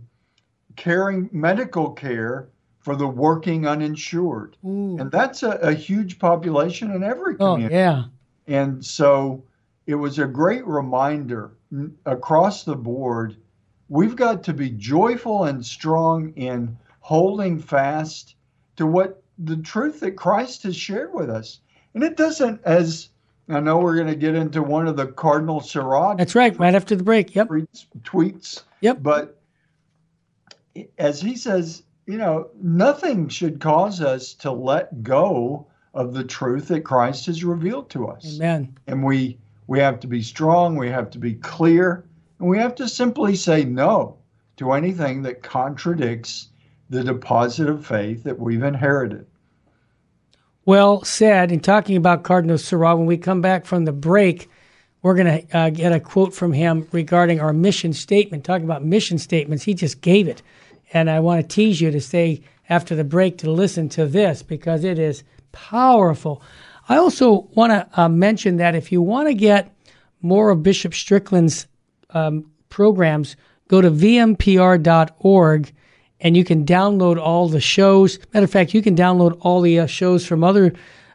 caring 0.75 1.31
medical 1.31 1.93
care 1.93 2.49
for 2.81 2.97
the 2.97 3.07
working 3.07 3.69
uninsured. 3.69 4.57
Ooh. 4.67 4.99
And 4.99 5.13
that's 5.13 5.45
a, 5.45 5.51
a, 5.63 5.75
huge 5.75 6.19
population 6.19 6.91
in 6.91 7.05
every 7.05 7.37
community. 7.37 7.45
Oh, 7.45 7.55
community. 7.55 7.75
yeah. 7.77 8.05
And 8.49 8.85
so 8.85 9.45
it 9.87 9.95
was 9.95 10.19
a 10.19 10.27
great 10.27 10.67
reminder 10.67 11.53
across 12.05 12.65
the 12.65 12.75
board. 12.75 13.37
We've 13.89 14.17
got 14.17 14.43
to 14.43 14.53
be 14.53 14.71
joyful 14.71 15.45
and 15.45 15.65
strong 15.65 16.33
in 16.35 16.77
holding 16.99 17.61
fast 17.61 18.35
to 18.75 18.87
what 18.89 19.23
the 19.39 19.59
truth 19.59 20.01
that 20.01 20.17
Christ 20.17 20.65
has 20.65 20.75
shared 20.75 21.15
with 21.15 21.31
us. 21.31 21.61
And 21.95 22.03
it 22.03 22.17
doesn't, 22.17 22.61
as 22.65 23.09
I 23.49 23.61
know 23.61 23.79
we're 23.79 23.97
going 23.97 24.09
to 24.09 24.15
get 24.17 24.35
into 24.35 24.63
one 24.63 24.89
of 24.89 24.97
the 24.97 25.07
Cardinal 25.07 25.61
Sarah 25.61 26.15
That's 26.17 26.35
right. 26.35 26.59
Right 26.59 26.75
after 26.75 26.97
the 26.97 27.05
break. 27.05 27.35
Yep. 27.35 27.49
tweets, 27.49 27.87
tweets, 28.03 28.63
Yep. 28.81 29.03
but 29.03 29.41
as 30.99 31.21
he 31.21 31.37
says, 31.37 31.83
you 32.07 32.19
know, 32.19 32.49
nothing 32.61 33.29
should 33.29 33.61
cause 33.61 34.01
us 34.01 34.35
to 34.35 34.51
let 34.51 35.03
go 35.03 35.67
of 35.95 36.13
the 36.13 36.25
truth 36.25 36.69
that 36.69 36.81
Christ 36.81 37.27
has 37.27 37.45
revealed 37.45 37.91
to 37.91 38.09
us. 38.09 38.37
Amen. 38.37 38.77
And 38.87 39.05
we 39.05 39.39
we 39.67 39.79
have 39.79 40.01
to 40.01 40.07
be 40.07 40.23
strong, 40.23 40.77
we 40.77 40.91
have 40.91 41.09
to 41.11 41.19
be 41.19 41.35
clear, 41.35 42.05
and 42.39 42.49
we 42.49 42.59
have 42.59 42.75
to 42.75 42.89
simply 42.89 43.35
say 43.37 43.65
no 43.65 44.19
to 44.57 44.73
anything 44.73 45.23
that 45.23 45.43
contradicts 45.43 46.49
the 46.91 47.03
deposit 47.03 47.69
of 47.71 47.87
faith 47.87 48.25
that 48.25 48.39
we've 48.39 48.63
inherited. 48.63 49.27
Well 50.67 51.05
said. 51.05 51.53
In 51.53 51.61
talking 51.61 51.97
about 51.97 52.23
Cardinal 52.23 52.57
Sarah, 52.57 52.97
when 52.97 53.07
we 53.07 53.19
come 53.19 53.43
back 53.43 53.67
from 53.67 53.85
the 53.85 53.93
break, 53.93 54.49
we're 55.03 55.15
going 55.15 55.47
to 55.47 55.57
uh, 55.57 55.71
get 55.71 55.93
a 55.93 56.01
quote 56.01 56.33
from 56.33 56.55
him 56.55 56.89
regarding 56.91 57.39
our 57.39 57.53
mission 57.53 57.93
statement. 57.93 58.45
Talking 58.45 58.65
about 58.65 58.85
mission 58.85 59.19
statements, 59.19 59.65
he 59.65 59.75
just 59.75 60.01
gave 60.01 60.27
it. 60.27 60.43
And 60.95 61.11
I 61.11 61.21
want 61.21 61.43
to 61.43 61.55
tease 61.55 61.81
you 61.81 61.91
to 61.91 62.01
stay 62.01 62.43
after 62.71 62.95
the 62.95 63.05
break 63.05 63.39
to 63.39 63.51
listen 63.51 63.91
to 63.91 64.07
this 64.07 64.43
because 64.43 64.85
it 64.85 64.99
is 64.99 65.23
powerful. 65.53 66.43
I 66.89 66.97
also 66.97 67.49
want 67.55 67.73
to 67.73 68.01
uh, 68.01 68.09
mention 68.09 68.57
that 68.57 68.75
if 68.75 68.91
you 68.91 69.03
want 69.03 69.29
to 69.29 69.35
get 69.35 69.71
more 70.23 70.49
of 70.49 70.63
Bishop 70.63 70.95
Strickland's 70.95 71.67
um, 72.11 72.51
programs, 72.71 73.37
go 73.69 73.83
to 73.83 73.91
vmpr.org 73.91 75.73
and 76.25 76.37
you 76.37 76.43
can 76.43 76.65
download 76.65 77.21
all 77.21 77.49
the 77.49 77.61
shows. 77.61 78.19
Matter 78.33 78.45
of 78.45 78.51
fact, 78.51 78.75
you 78.75 78.83
can 78.83 78.97
download 78.97 79.37
all 79.43 79.61
the 79.61 79.81
uh, 79.81 79.87
shows 79.87 80.27
from 80.27 80.43
other 80.43 80.73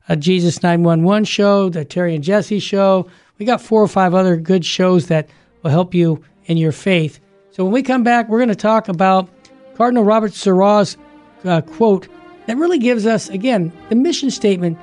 uh, 0.08 0.16
Jesus 0.16 0.62
911 0.64 1.26
show, 1.26 1.68
the 1.68 1.84
Terry 1.84 2.16
and 2.16 2.24
Jesse 2.24 2.60
show. 2.60 3.10
We 3.40 3.46
got 3.46 3.60
four 3.60 3.82
or 3.82 3.88
five 3.88 4.14
other 4.14 4.38
good 4.38 4.64
shows 4.64 5.08
that 5.08 5.28
will 5.64 5.72
help 5.72 5.96
you 5.96 6.24
in 6.46 6.58
your 6.58 6.72
faith. 6.72 7.20
So 7.52 7.64
when 7.64 7.74
we 7.74 7.82
come 7.82 8.04
back, 8.04 8.30
we're 8.30 8.38
going 8.38 8.50
to 8.50 8.56
talk 8.56 8.88
about 8.88 9.28
Cardinal 9.76 10.04
Robert 10.04 10.34
Sarah's 10.34 10.96
uh, 11.44 11.62
quote 11.62 12.08
that 12.46 12.58
really 12.58 12.80
gives 12.80 13.06
us, 13.06 13.30
again, 13.30 13.74
the 13.90 13.96
mission 13.96 14.30
statement 14.30 14.78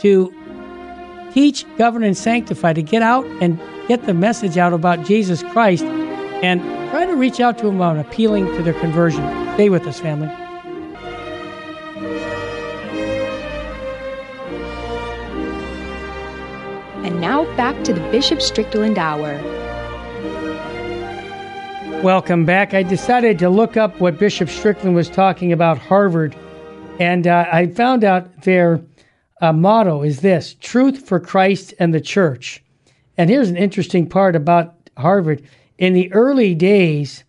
to 0.00 0.32
teach, 1.32 1.64
govern, 1.78 2.02
and 2.02 2.16
sanctify, 2.16 2.74
to 2.74 2.82
get 2.82 3.02
out 3.02 3.24
and 3.40 3.58
get 3.88 4.04
the 4.04 4.14
message 4.14 4.58
out 4.58 4.72
about 4.72 5.04
Jesus 5.04 5.42
Christ 5.44 5.84
and 6.42 6.60
try 6.90 7.06
to 7.06 7.14
reach 7.14 7.40
out 7.40 7.56
to 7.58 7.66
them 7.66 7.80
on 7.80 7.98
appealing 7.98 8.46
to 8.56 8.62
their 8.62 8.74
conversion. 8.74 9.22
Stay 9.54 9.70
with 9.70 9.86
us, 9.86 10.00
family. 10.00 10.28
And 17.06 17.20
now 17.20 17.44
back 17.56 17.82
to 17.84 17.92
the 17.92 18.00
Bishop 18.10 18.42
Strickland 18.42 18.98
Hour. 18.98 19.40
Welcome 22.02 22.44
back. 22.44 22.74
I 22.74 22.82
decided 22.82 23.38
to 23.38 23.48
look 23.48 23.76
up 23.76 24.00
what 24.00 24.18
Bishop 24.18 24.48
Strickland 24.48 24.96
was 24.96 25.08
talking 25.08 25.52
about 25.52 25.78
Harvard, 25.78 26.34
and 26.98 27.28
uh, 27.28 27.46
I 27.52 27.68
found 27.68 28.02
out 28.02 28.42
their 28.42 28.80
uh, 29.40 29.52
motto 29.52 30.02
is 30.02 30.20
this 30.20 30.54
truth 30.54 31.06
for 31.06 31.20
Christ 31.20 31.74
and 31.78 31.94
the 31.94 32.00
church. 32.00 32.62
And 33.16 33.30
here's 33.30 33.50
an 33.50 33.56
interesting 33.56 34.08
part 34.08 34.34
about 34.34 34.74
Harvard. 34.96 35.42
In 35.82 35.94
the 35.94 36.12
early 36.12 36.54
days, 36.54 37.24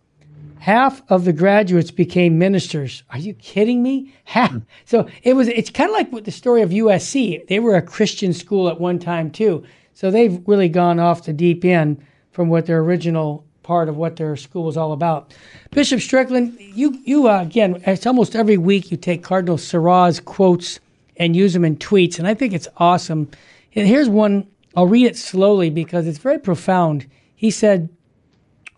half 0.60 1.02
of 1.10 1.24
the 1.24 1.32
graduates 1.32 1.90
became 1.90 2.38
ministers. 2.38 3.02
Are 3.10 3.18
you 3.18 3.34
kidding 3.34 3.82
me? 3.82 4.14
Half. 4.22 4.58
So 4.84 5.08
it 5.24 5.34
was. 5.34 5.48
It's 5.48 5.70
kind 5.70 5.90
of 5.90 5.96
like 5.96 6.12
with 6.12 6.24
the 6.24 6.30
story 6.30 6.62
of 6.62 6.70
USC. 6.70 7.48
They 7.48 7.58
were 7.58 7.74
a 7.74 7.82
Christian 7.82 8.32
school 8.32 8.68
at 8.68 8.80
one 8.80 9.00
time 9.00 9.32
too. 9.32 9.64
So 9.92 10.08
they've 10.08 10.40
really 10.46 10.68
gone 10.68 11.00
off 11.00 11.24
the 11.24 11.32
deep 11.32 11.64
end 11.64 12.00
from 12.30 12.48
what 12.48 12.66
their 12.66 12.78
original 12.78 13.44
part 13.64 13.88
of 13.88 13.96
what 13.96 14.14
their 14.14 14.36
school 14.36 14.62
was 14.62 14.76
all 14.76 14.92
about. 14.92 15.34
Bishop 15.72 16.00
Strickland, 16.00 16.56
you 16.60 16.96
you 17.04 17.28
uh, 17.28 17.42
again, 17.42 17.82
it's 17.88 18.06
almost 18.06 18.36
every 18.36 18.56
week 18.56 18.92
you 18.92 18.96
take 18.96 19.24
Cardinal 19.24 19.58
Sarah's 19.58 20.20
quotes 20.20 20.78
and 21.16 21.34
use 21.34 21.54
them 21.54 21.64
in 21.64 21.76
tweets, 21.78 22.20
and 22.20 22.28
I 22.28 22.34
think 22.34 22.52
it's 22.52 22.68
awesome. 22.76 23.28
And 23.74 23.88
here's 23.88 24.08
one. 24.08 24.46
I'll 24.76 24.86
read 24.86 25.06
it 25.06 25.16
slowly 25.16 25.70
because 25.70 26.06
it's 26.06 26.18
very 26.18 26.38
profound. 26.38 27.08
He 27.34 27.50
said, 27.50 27.88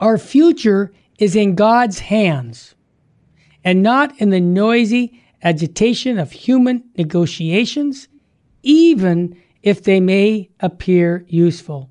"Our 0.00 0.18
future 0.18 0.92
is 1.18 1.34
in 1.34 1.54
God's 1.54 2.00
hands, 2.00 2.74
and 3.64 3.82
not 3.82 4.12
in 4.20 4.30
the 4.30 4.40
noisy 4.40 5.22
agitation 5.42 6.18
of 6.18 6.32
human 6.32 6.84
negotiations, 6.98 8.08
even 8.62 9.36
if 9.62 9.82
they 9.82 10.00
may 10.00 10.50
appear 10.60 11.24
useful. 11.28 11.88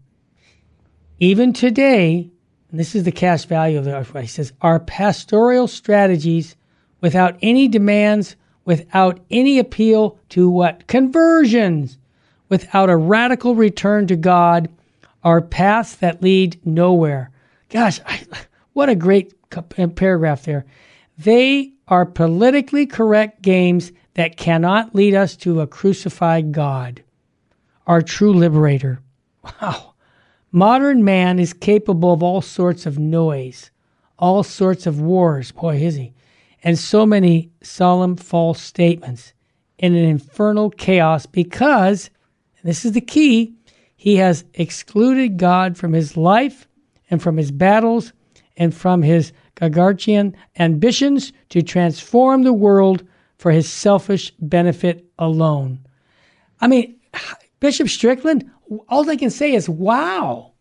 Even 1.19 1.51
today." 1.51 2.29
And 2.69 2.79
this 2.79 2.95
is 2.95 3.03
the 3.03 3.11
cash 3.11 3.45
value 3.45 3.79
of 3.79 3.85
the 3.85 4.21
he 4.21 4.27
says 4.27 4.53
our 4.61 4.79
pastoral 4.79 5.67
strategies 5.67 6.55
without 7.01 7.37
any 7.41 7.67
demands 7.67 8.35
without 8.65 9.19
any 9.31 9.57
appeal 9.57 10.17
to 10.29 10.49
what 10.49 10.85
conversions 10.87 11.97
without 12.49 12.89
a 12.89 12.97
radical 12.97 13.55
return 13.55 14.07
to 14.07 14.15
god 14.15 14.67
are 15.23 15.41
paths 15.41 15.95
that 15.95 16.21
lead 16.21 16.59
nowhere 16.65 17.29
gosh 17.69 17.99
I, 18.05 18.21
what 18.73 18.89
a 18.89 18.95
great 18.95 19.33
paragraph 19.95 20.43
there. 20.43 20.65
They 21.17 21.71
are 21.87 22.05
politically 22.05 22.85
correct 22.85 23.41
games 23.41 23.91
that 24.15 24.37
cannot 24.37 24.95
lead 24.95 25.13
us 25.13 25.35
to 25.37 25.61
a 25.61 25.67
crucified 25.67 26.51
god 26.51 27.01
our 27.87 28.01
true 28.01 28.33
liberator. 28.33 28.99
Wow. 29.43 29.93
Modern 30.51 31.03
man 31.03 31.39
is 31.39 31.53
capable 31.53 32.13
of 32.13 32.23
all 32.23 32.41
sorts 32.41 32.85
of 32.85 32.97
noise, 32.97 33.71
all 34.17 34.43
sorts 34.43 34.87
of 34.87 34.99
wars, 34.99 35.51
boy, 35.51 35.77
is 35.77 35.95
he, 35.95 36.13
and 36.63 36.79
so 36.79 37.05
many 37.05 37.51
solemn 37.61 38.15
false 38.15 38.61
statements 38.61 39.33
in 39.77 39.93
an 39.93 40.05
infernal 40.05 40.69
chaos 40.69 41.25
because, 41.25 42.09
this 42.63 42.85
is 42.85 42.93
the 42.93 43.01
key, 43.01 43.53
he 43.95 44.15
has 44.15 44.45
excluded 44.53 45.37
God 45.37 45.77
from 45.77 45.93
his 45.93 46.15
life 46.15 46.67
and 47.09 47.21
from 47.21 47.37
his 47.37 47.51
battles 47.51 48.13
and 48.57 48.73
from 48.73 49.01
his 49.01 49.31
Gargantian 49.55 50.33
ambitions 50.59 51.31
to 51.49 51.61
transform 51.61 52.43
the 52.43 52.53
world 52.53 53.03
for 53.37 53.51
his 53.51 53.69
selfish 53.69 54.31
benefit 54.39 55.05
alone. 55.19 55.79
I 56.61 56.67
mean, 56.67 56.99
Bishop 57.59 57.89
Strickland, 57.89 58.49
all 58.89 59.09
I 59.09 59.15
can 59.15 59.29
say 59.29 59.53
is, 59.53 59.69
wow. 59.69 60.51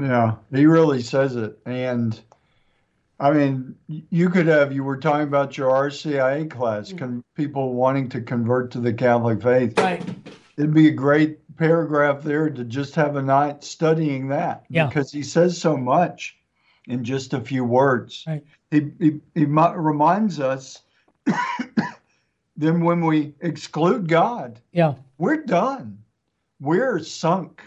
Yeah, 0.00 0.36
he 0.54 0.66
really 0.66 1.02
says 1.02 1.36
it. 1.36 1.58
And 1.66 2.18
I 3.18 3.32
mean, 3.32 3.74
you 3.88 4.30
could 4.30 4.46
have, 4.46 4.72
you 4.72 4.82
were 4.82 4.96
talking 4.96 5.26
about 5.26 5.58
your 5.58 5.70
RCIA 5.70 6.50
class, 6.50 6.92
mm. 6.92 6.98
con- 6.98 7.24
people 7.34 7.74
wanting 7.74 8.08
to 8.10 8.20
convert 8.20 8.70
to 8.72 8.80
the 8.80 8.92
Catholic 8.92 9.42
faith. 9.42 9.78
Right. 9.78 10.02
It'd 10.56 10.74
be 10.74 10.88
a 10.88 10.92
great 10.92 11.39
paragraph 11.60 12.22
there 12.22 12.48
to 12.48 12.64
just 12.64 12.94
have 12.94 13.16
a 13.16 13.22
night 13.22 13.62
studying 13.62 14.28
that 14.28 14.64
Yeah. 14.70 14.86
because 14.86 15.12
he 15.12 15.22
says 15.22 15.58
so 15.60 15.76
much 15.76 16.38
in 16.88 17.04
just 17.04 17.34
a 17.34 17.40
few 17.40 17.64
words. 17.64 18.24
Right. 18.26 18.42
He, 18.70 18.90
he, 18.98 19.20
he 19.34 19.44
mi- 19.44 19.74
reminds 19.76 20.40
us 20.40 20.80
then 22.56 22.82
when 22.82 23.04
we 23.04 23.34
exclude 23.40 24.08
God, 24.08 24.58
Yeah. 24.72 24.94
we're 25.18 25.44
done. 25.44 25.98
We're 26.60 26.98
sunk 26.98 27.62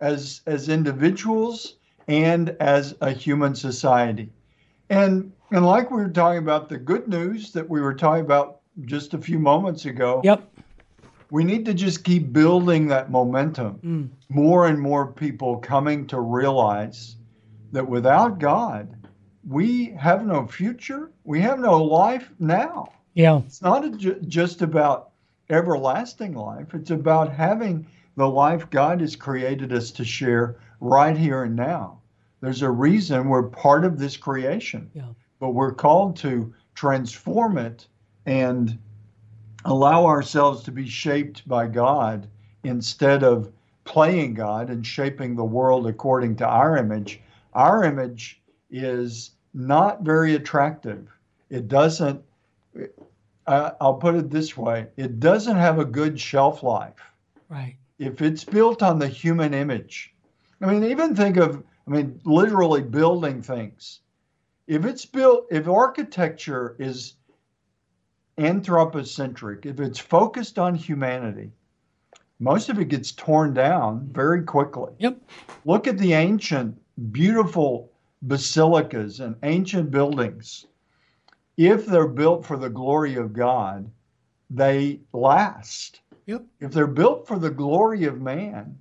as 0.00 0.40
as 0.46 0.68
individuals 0.68 1.76
and 2.08 2.50
as 2.60 2.94
a 3.00 3.10
human 3.10 3.56
society. 3.56 4.30
And 4.88 5.32
and 5.50 5.66
like 5.66 5.90
we 5.90 5.96
were 6.00 6.08
talking 6.10 6.38
about 6.38 6.68
the 6.68 6.78
good 6.78 7.08
news 7.08 7.52
that 7.52 7.68
we 7.68 7.80
were 7.80 7.94
talking 7.94 8.24
about 8.24 8.60
just 8.84 9.14
a 9.14 9.18
few 9.18 9.38
moments 9.40 9.84
ago, 9.84 10.20
Yep. 10.24 10.48
We 11.32 11.44
need 11.44 11.64
to 11.64 11.72
just 11.72 12.04
keep 12.04 12.30
building 12.30 12.86
that 12.88 13.10
momentum. 13.10 13.80
Mm. 13.82 14.10
More 14.28 14.66
and 14.66 14.78
more 14.78 15.10
people 15.10 15.56
coming 15.56 16.06
to 16.08 16.20
realize 16.20 17.16
that 17.72 17.88
without 17.88 18.38
God, 18.38 19.08
we 19.48 19.86
have 19.98 20.26
no 20.26 20.46
future. 20.46 21.10
We 21.24 21.40
have 21.40 21.58
no 21.58 21.82
life 21.82 22.30
now. 22.38 22.92
Yeah. 23.14 23.38
It's 23.46 23.62
not 23.62 23.82
a, 23.82 23.90
just 24.26 24.60
about 24.60 25.12
everlasting 25.48 26.34
life. 26.34 26.74
It's 26.74 26.90
about 26.90 27.32
having 27.32 27.86
the 28.18 28.28
life 28.28 28.68
God 28.68 29.00
has 29.00 29.16
created 29.16 29.72
us 29.72 29.90
to 29.92 30.04
share 30.04 30.56
right 30.80 31.16
here 31.16 31.44
and 31.44 31.56
now. 31.56 32.02
There's 32.42 32.60
a 32.60 32.70
reason 32.70 33.30
we're 33.30 33.44
part 33.44 33.86
of 33.86 33.98
this 33.98 34.18
creation, 34.18 34.90
yeah. 34.92 35.08
but 35.40 35.54
we're 35.54 35.72
called 35.72 36.14
to 36.16 36.52
transform 36.74 37.56
it 37.56 37.86
and 38.26 38.78
allow 39.64 40.06
ourselves 40.06 40.62
to 40.64 40.72
be 40.72 40.88
shaped 40.88 41.46
by 41.48 41.66
God 41.66 42.28
instead 42.64 43.22
of 43.22 43.52
playing 43.84 44.34
God 44.34 44.70
and 44.70 44.86
shaping 44.86 45.34
the 45.34 45.44
world 45.44 45.86
according 45.86 46.36
to 46.36 46.46
our 46.46 46.76
image. 46.76 47.20
Our 47.54 47.84
image 47.84 48.40
is 48.70 49.32
not 49.54 50.02
very 50.02 50.34
attractive. 50.34 51.08
It 51.50 51.68
doesn't, 51.68 52.22
I'll 53.46 53.94
put 53.94 54.14
it 54.14 54.30
this 54.30 54.56
way 54.56 54.86
it 54.96 55.20
doesn't 55.20 55.56
have 55.56 55.78
a 55.78 55.84
good 55.84 56.18
shelf 56.18 56.62
life. 56.62 57.00
Right. 57.48 57.76
If 57.98 58.22
it's 58.22 58.44
built 58.44 58.82
on 58.82 58.98
the 58.98 59.08
human 59.08 59.52
image, 59.52 60.14
I 60.60 60.66
mean, 60.66 60.84
even 60.84 61.14
think 61.14 61.36
of, 61.36 61.62
I 61.86 61.90
mean, 61.90 62.20
literally 62.24 62.82
building 62.82 63.42
things. 63.42 64.00
If 64.66 64.84
it's 64.84 65.04
built, 65.04 65.46
if 65.50 65.68
architecture 65.68 66.76
is 66.78 67.14
anthropocentric, 68.38 69.66
if 69.66 69.80
it's 69.80 69.98
focused 69.98 70.58
on 70.58 70.74
humanity, 70.74 71.50
most 72.40 72.68
of 72.68 72.78
it 72.78 72.86
gets 72.88 73.12
torn 73.12 73.54
down 73.54 74.08
very 74.12 74.42
quickly. 74.42 74.92
Yep. 74.98 75.18
Look 75.64 75.86
at 75.86 75.98
the 75.98 76.12
ancient, 76.12 76.76
beautiful 77.12 77.90
basilicas 78.26 79.20
and 79.20 79.36
ancient 79.42 79.90
buildings. 79.90 80.66
If 81.56 81.86
they're 81.86 82.08
built 82.08 82.44
for 82.46 82.56
the 82.56 82.70
glory 82.70 83.14
of 83.16 83.32
God, 83.32 83.88
they 84.50 85.00
last. 85.12 86.00
Yep. 86.26 86.44
If 86.60 86.72
they're 86.72 86.86
built 86.86 87.26
for 87.26 87.38
the 87.38 87.50
glory 87.50 88.04
of 88.04 88.20
man, 88.20 88.76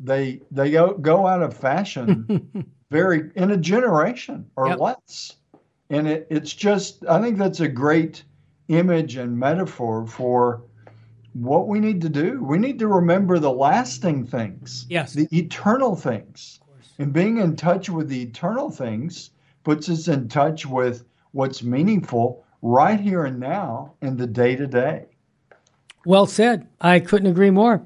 they 0.00 0.40
they 0.50 0.70
go, 0.70 0.94
go 0.94 1.26
out 1.26 1.42
of 1.42 1.56
fashion 1.56 2.26
very 2.90 3.30
in 3.34 3.50
a 3.50 3.56
generation 3.56 4.48
or 4.56 4.68
Yep. 4.68 4.78
less. 4.80 5.36
And 5.90 6.06
it, 6.08 6.26
it's 6.30 6.52
just 6.52 7.04
I 7.06 7.20
think 7.20 7.38
that's 7.38 7.60
a 7.60 7.68
great 7.68 8.22
image 8.68 9.16
and 9.16 9.38
metaphor 9.38 10.06
for 10.06 10.62
what 11.32 11.68
we 11.68 11.80
need 11.80 12.00
to 12.02 12.08
do. 12.08 12.42
We 12.42 12.58
need 12.58 12.78
to 12.80 12.88
remember 12.88 13.38
the 13.38 13.52
lasting 13.52 14.26
things, 14.26 14.86
Yes. 14.88 15.12
the 15.12 15.28
eternal 15.36 15.96
things. 15.96 16.60
And 16.98 17.12
being 17.12 17.38
in 17.38 17.56
touch 17.56 17.88
with 17.88 18.08
the 18.08 18.22
eternal 18.22 18.70
things 18.70 19.30
puts 19.64 19.88
us 19.88 20.08
in 20.08 20.28
touch 20.28 20.66
with 20.66 21.04
what's 21.32 21.62
meaningful 21.62 22.44
right 22.62 22.98
here 22.98 23.24
and 23.24 23.38
now 23.38 23.92
in 24.02 24.16
the 24.16 24.26
day 24.26 24.56
to 24.56 24.66
day. 24.66 25.06
Well 26.04 26.26
said. 26.26 26.66
I 26.80 27.00
couldn't 27.00 27.30
agree 27.30 27.50
more. 27.50 27.82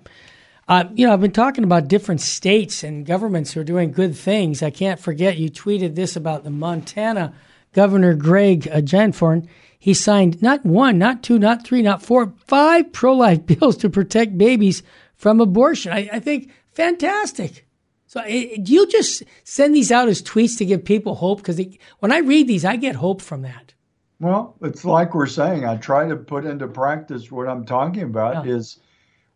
Uh, 0.68 0.84
you 0.94 1.06
know, 1.06 1.12
I've 1.12 1.20
been 1.20 1.32
talking 1.32 1.64
about 1.64 1.88
different 1.88 2.20
states 2.20 2.82
and 2.84 3.04
governments 3.04 3.52
who 3.52 3.60
are 3.60 3.64
doing 3.64 3.90
good 3.92 4.14
things. 4.16 4.62
I 4.62 4.70
can't 4.70 5.00
forget 5.00 5.36
you 5.36 5.50
tweeted 5.50 5.94
this 5.94 6.16
about 6.16 6.44
the 6.44 6.50
Montana 6.50 7.34
Governor 7.72 8.14
Greg 8.14 8.70
Gianforte. 8.86 9.46
He 9.82 9.94
signed 9.94 10.40
not 10.40 10.64
one, 10.64 10.96
not 10.96 11.24
two, 11.24 11.40
not 11.40 11.64
three, 11.64 11.82
not 11.82 12.04
four, 12.04 12.32
five 12.46 12.92
pro-life 12.92 13.44
bills 13.46 13.76
to 13.78 13.90
protect 13.90 14.38
babies 14.38 14.84
from 15.16 15.40
abortion. 15.40 15.92
I, 15.92 16.08
I 16.12 16.20
think 16.20 16.52
fantastic. 16.70 17.66
So, 18.06 18.20
eh, 18.24 18.58
do 18.62 18.72
you 18.72 18.86
just 18.86 19.24
send 19.42 19.74
these 19.74 19.90
out 19.90 20.08
as 20.08 20.22
tweets 20.22 20.56
to 20.58 20.64
give 20.64 20.84
people 20.84 21.16
hope? 21.16 21.38
Because 21.38 21.60
when 21.98 22.12
I 22.12 22.18
read 22.18 22.46
these, 22.46 22.64
I 22.64 22.76
get 22.76 22.94
hope 22.94 23.20
from 23.20 23.42
that. 23.42 23.74
Well, 24.20 24.54
it's 24.62 24.84
like 24.84 25.16
we're 25.16 25.26
saying, 25.26 25.66
I 25.66 25.78
try 25.78 26.06
to 26.06 26.14
put 26.14 26.44
into 26.44 26.68
practice 26.68 27.32
what 27.32 27.48
I'm 27.48 27.64
talking 27.64 28.04
about 28.04 28.46
Yeah. 28.46 28.54
is 28.54 28.78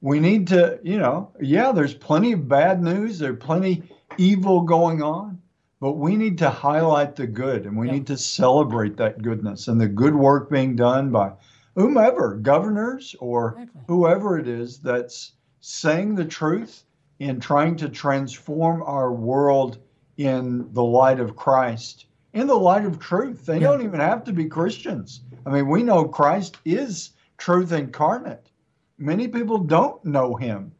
we 0.00 0.20
need 0.20 0.46
to, 0.46 0.78
you 0.84 0.98
know, 0.98 1.32
yeah, 1.40 1.72
there's 1.72 1.94
plenty 1.94 2.30
of 2.30 2.46
bad 2.46 2.84
news, 2.84 3.18
there's 3.18 3.40
plenty 3.40 3.82
evil 4.16 4.60
going 4.60 5.02
on, 5.02 5.42
but 5.80 5.92
we 5.92 6.16
need 6.16 6.38
to 6.38 6.48
highlight 6.48 7.16
the 7.16 7.26
good 7.26 7.66
and 7.66 7.76
we 7.76 7.86
Yeah. 7.86 7.94
need 7.94 8.06
to 8.06 8.16
celebrate 8.16 8.96
that 8.96 9.20
goodness 9.22 9.68
and 9.68 9.80
the 9.80 9.88
good 9.88 10.14
work 10.14 10.50
being 10.50 10.74
done 10.74 11.10
by 11.10 11.32
whomever, 11.74 12.36
governors 12.36 13.14
or 13.20 13.58
whoever 13.86 14.38
it 14.38 14.48
is 14.48 14.78
that's 14.78 15.32
saying 15.60 16.14
the 16.14 16.24
truth 16.24 16.84
and 17.20 17.40
trying 17.42 17.76
to 17.76 17.88
transform 17.88 18.82
our 18.82 19.12
world 19.12 19.78
in 20.16 20.72
the 20.72 20.84
light 20.84 21.20
of 21.20 21.36
Christ, 21.36 22.06
in 22.32 22.46
the 22.46 22.58
light 22.58 22.86
of 22.86 22.98
truth. 22.98 23.44
They 23.44 23.60
Yeah. 23.60 23.68
don't 23.68 23.82
even 23.82 24.00
have 24.00 24.24
to 24.24 24.32
be 24.32 24.46
Christians. 24.46 25.22
I 25.44 25.50
mean, 25.50 25.68
we 25.68 25.82
know 25.82 26.04
Christ 26.06 26.56
is 26.64 27.10
truth 27.36 27.72
incarnate. 27.72 28.50
Many 28.98 29.28
people 29.28 29.58
don't 29.58 30.02
know 30.06 30.34
him, 30.34 30.72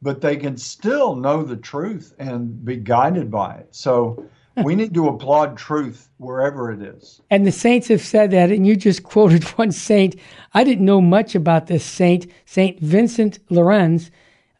but 0.00 0.20
they 0.20 0.36
can 0.36 0.56
still 0.56 1.16
know 1.16 1.42
the 1.42 1.56
truth 1.56 2.14
and 2.20 2.64
be 2.64 2.76
guided 2.76 3.30
by 3.32 3.54
it. 3.56 3.68
So 3.74 4.24
we 4.62 4.74
need 4.74 4.94
to 4.94 5.08
applaud 5.08 5.56
truth 5.56 6.08
wherever 6.18 6.70
it 6.70 6.80
is. 6.80 7.20
And 7.30 7.46
the 7.46 7.52
saints 7.52 7.88
have 7.88 8.00
said 8.00 8.30
that, 8.30 8.50
and 8.50 8.66
you 8.66 8.76
just 8.76 9.02
quoted 9.14 9.44
one 9.44 9.72
saint. 9.72 10.16
I 10.52 10.64
didn't 10.64 10.84
know 10.84 11.00
much 11.00 11.34
about 11.34 11.66
this 11.66 11.84
saint, 11.84 12.26
Saint 12.46 12.78
Vincent 12.80 13.44
Lerins. 13.48 14.10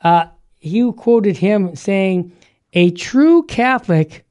Uh, 0.00 0.26
you 0.60 0.92
quoted 0.92 1.36
him 1.36 1.76
saying, 1.76 2.32
"A 2.72 2.90
true 2.90 3.42
Catholic 3.44 4.24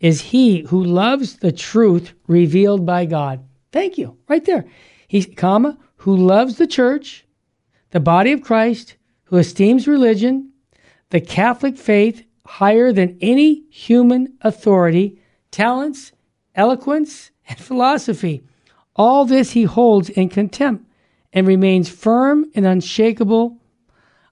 is 0.00 0.20
he 0.20 0.62
who 0.62 0.82
loves 0.82 1.36
the 1.36 1.52
truth 1.52 2.12
revealed 2.26 2.84
by 2.84 3.06
God." 3.06 3.44
Thank 3.72 3.98
you, 3.98 4.16
right 4.28 4.44
there. 4.44 4.64
He's 5.08 5.26
comma 5.26 5.78
who 5.96 6.16
loves 6.16 6.56
the 6.56 6.66
church, 6.66 7.24
the 7.90 8.00
body 8.00 8.32
of 8.32 8.42
Christ, 8.42 8.96
who 9.24 9.36
esteems 9.36 9.88
religion, 9.88 10.52
the 11.10 11.20
Catholic 11.20 11.78
faith 11.78 12.24
higher 12.46 12.92
than 12.92 13.18
any 13.20 13.64
human 13.70 14.34
authority, 14.40 15.20
talents, 15.50 16.12
eloquence, 16.54 17.30
and 17.48 17.58
philosophy. 17.58 18.44
All 18.96 19.24
this 19.24 19.52
he 19.52 19.64
holds 19.64 20.10
in 20.10 20.28
contempt 20.28 20.86
and 21.32 21.46
remains 21.46 21.88
firm 21.88 22.50
and 22.54 22.64
unshakable. 22.64 23.58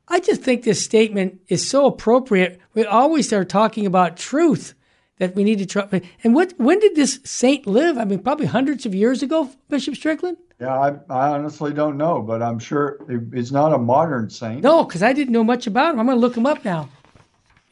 I 0.09 0.21
just 0.21 0.43
think 0.43 0.63
this 0.63 0.85
statement 0.85 1.41
is 1.49 1.69
so 1.69 1.87
appropriate. 1.87 2.61
We 2.75 2.85
always 2.85 3.33
are 3.33 3.45
talking 3.45 3.87
about 3.87 4.17
truth 4.17 4.75
that 5.19 5.35
we 5.35 5.45
need 5.45 5.59
to 5.59 5.67
try. 5.67 6.03
And 6.23 6.35
what? 6.35 6.55
When 6.59 6.79
did 6.79 6.95
this 6.95 7.21
saint 7.25 7.67
live? 7.67 7.99
I 7.99 8.05
mean, 8.05 8.21
probably 8.21 8.47
hundreds 8.47 8.87
of 8.87 8.95
years 8.95 9.23
ago, 9.23 9.51
Bishop 9.69 9.95
Strickland. 9.95 10.37
Yeah, 10.61 10.79
I, 10.79 10.89
I 11.11 11.29
honestly 11.31 11.73
don't 11.73 11.97
know, 11.97 12.23
but 12.23 12.43
I'm 12.43 12.59
sure 12.59 12.99
he's 13.33 13.51
not 13.53 13.73
a 13.73 13.79
modern 13.79 14.31
saint. 14.31 14.63
No, 14.63 14.85
because 14.85 15.03
I 15.03 15.13
didn't 15.13 15.33
know 15.33 15.45
much 15.45 15.67
about 15.67 15.95
him. 15.95 16.01
I'm 16.01 16.07
going 16.07 16.17
to 16.17 16.21
look 16.21 16.37
him 16.37 16.47
up 16.47 16.65
now. 16.65 16.89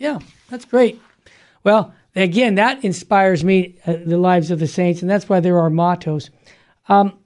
Yeah, 0.00 0.18
that's 0.48 0.64
great. 0.64 0.98
Well, 1.62 1.92
again, 2.16 2.54
that 2.54 2.82
inspires 2.82 3.44
me, 3.44 3.78
uh, 3.86 3.96
the 4.04 4.16
lives 4.16 4.50
of 4.50 4.58
the 4.58 4.66
saints, 4.66 5.02
and 5.02 5.10
that's 5.10 5.28
why 5.28 5.40
there 5.40 5.58
are 5.58 5.68
mottos. 5.68 6.30
Um, 6.88 7.18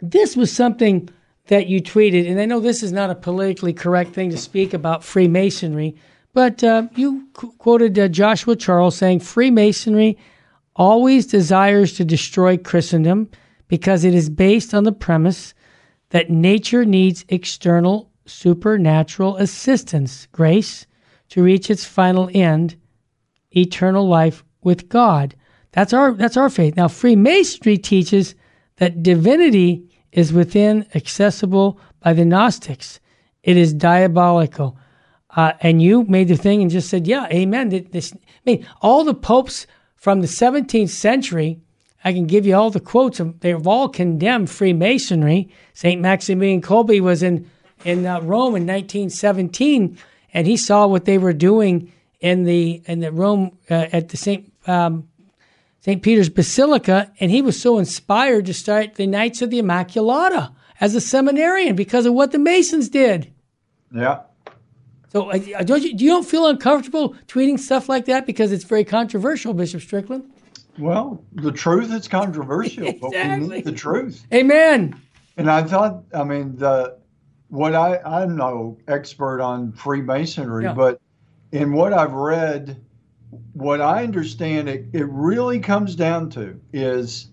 this 0.00 0.36
was 0.36 0.52
something 0.52 1.08
that 1.46 1.68
you 1.68 1.80
tweeted, 1.80 2.28
and 2.28 2.40
I 2.40 2.46
know 2.46 2.58
this 2.58 2.82
is 2.82 2.90
not 2.90 3.10
a 3.10 3.14
politically 3.14 3.72
correct 3.72 4.12
thing 4.12 4.30
to 4.30 4.36
speak 4.36 4.74
about 4.74 5.04
Freemasonry, 5.04 5.94
but 6.32 6.64
uh, 6.64 6.88
you 6.96 7.28
qu- 7.32 7.52
quoted 7.58 7.96
uh, 7.96 8.08
Joshua 8.08 8.56
Charles 8.56 8.96
saying 8.96 9.20
Freemasonry 9.20 10.18
always 10.74 11.26
desires 11.26 11.92
to 11.92 12.04
destroy 12.04 12.56
Christendom 12.56 13.30
because 13.68 14.02
it 14.02 14.14
is 14.14 14.28
based 14.28 14.74
on 14.74 14.82
the 14.82 14.90
premise 14.90 15.54
that 16.10 16.28
nature 16.28 16.84
needs 16.84 17.24
external 17.28 18.10
supernatural 18.26 19.36
assistance, 19.36 20.26
grace, 20.32 20.86
to 21.30 21.42
reach 21.42 21.70
its 21.70 21.84
final 21.84 22.30
end, 22.32 22.76
eternal 23.56 24.06
life 24.06 24.44
with 24.62 24.88
God. 24.88 25.34
That's 25.72 25.92
our 25.92 26.12
that's 26.12 26.36
our 26.36 26.50
faith. 26.50 26.76
Now 26.76 26.88
Freemasonry 26.88 27.78
teaches 27.78 28.34
that 28.76 29.02
divinity 29.02 29.88
is 30.12 30.32
within 30.32 30.86
accessible 30.94 31.80
by 32.00 32.12
the 32.12 32.24
Gnostics. 32.24 33.00
It 33.42 33.56
is 33.56 33.72
diabolical. 33.72 34.78
Uh, 35.36 35.52
and 35.60 35.82
you 35.82 36.04
made 36.04 36.28
the 36.28 36.36
thing 36.36 36.62
and 36.62 36.70
just 36.70 36.88
said, 36.88 37.06
yeah, 37.06 37.26
amen. 37.26 37.88
This, 37.90 38.12
I 38.14 38.18
mean, 38.46 38.66
all 38.80 39.04
the 39.04 39.14
popes 39.14 39.66
from 39.96 40.20
the 40.20 40.28
17th 40.28 40.90
century, 40.90 41.60
I 42.04 42.12
can 42.12 42.26
give 42.26 42.46
you 42.46 42.54
all 42.54 42.70
the 42.70 42.80
quotes. 42.80 43.18
Of, 43.18 43.40
they've 43.40 43.66
all 43.66 43.88
condemned 43.88 44.50
Freemasonry. 44.50 45.52
St. 45.72 46.00
Maximilian 46.00 46.62
Kolbe 46.62 47.00
was 47.00 47.22
in, 47.22 47.50
in 47.84 48.06
uh, 48.06 48.20
Rome 48.20 48.54
in 48.54 48.66
1917, 48.66 49.98
and 50.34 50.46
he 50.46 50.56
saw 50.56 50.86
what 50.86 51.04
they 51.06 51.16
were 51.16 51.32
doing 51.32 51.92
in 52.20 52.44
the, 52.44 52.82
in 52.86 53.00
the 53.00 53.12
Rome 53.12 53.56
uh, 53.70 53.86
at 53.92 54.10
the 54.10 54.16
St. 54.16 54.52
Um, 54.66 55.08
St. 55.80 56.02
Peter's 56.02 56.30
Basilica, 56.30 57.12
and 57.20 57.30
he 57.30 57.42
was 57.42 57.60
so 57.60 57.78
inspired 57.78 58.46
to 58.46 58.54
start 58.54 58.94
the 58.94 59.06
Knights 59.06 59.42
of 59.42 59.50
the 59.50 59.60
Immaculata 59.60 60.54
as 60.80 60.94
a 60.94 61.00
seminarian 61.00 61.76
because 61.76 62.06
of 62.06 62.14
what 62.14 62.32
the 62.32 62.38
Masons 62.38 62.88
did. 62.88 63.30
Yeah. 63.94 64.20
So, 65.12 65.30
uh, 65.30 65.38
don't 65.62 65.82
you, 65.82 65.94
do 65.94 66.04
you 66.04 66.10
don't 66.10 66.26
feel 66.26 66.46
uncomfortable 66.46 67.14
tweeting 67.28 67.58
stuff 67.58 67.88
like 67.88 68.06
that 68.06 68.24
because 68.26 68.50
it's 68.50 68.64
very 68.64 68.84
controversial, 68.84 69.52
Bishop 69.52 69.82
Strickland? 69.82 70.24
Well, 70.78 71.22
the 71.34 71.52
truth 71.52 71.92
is 71.92 72.08
controversial, 72.08 72.86
Exactly. 72.86 73.10
but 73.20 73.40
we 73.40 73.56
need 73.56 73.64
the 73.64 73.72
truth. 73.72 74.26
Amen. 74.32 74.98
And 75.36 75.50
I 75.50 75.62
thought, 75.64 76.02
I 76.14 76.24
mean, 76.24 76.56
the 76.56 76.96
what 77.54 77.74
I 77.76 77.98
I'm 78.04 78.36
no 78.36 78.78
expert 78.88 79.40
on 79.40 79.72
Freemasonry, 79.72 80.64
Yeah. 80.64 80.74
but 80.74 81.00
in 81.52 81.72
what 81.72 81.92
I've 81.92 82.12
read, 82.12 82.82
what 83.52 83.80
I 83.80 84.02
understand 84.02 84.68
it, 84.68 84.86
it 84.92 85.06
really 85.08 85.60
comes 85.60 85.94
down 85.94 86.30
to 86.30 86.60
is 86.72 87.30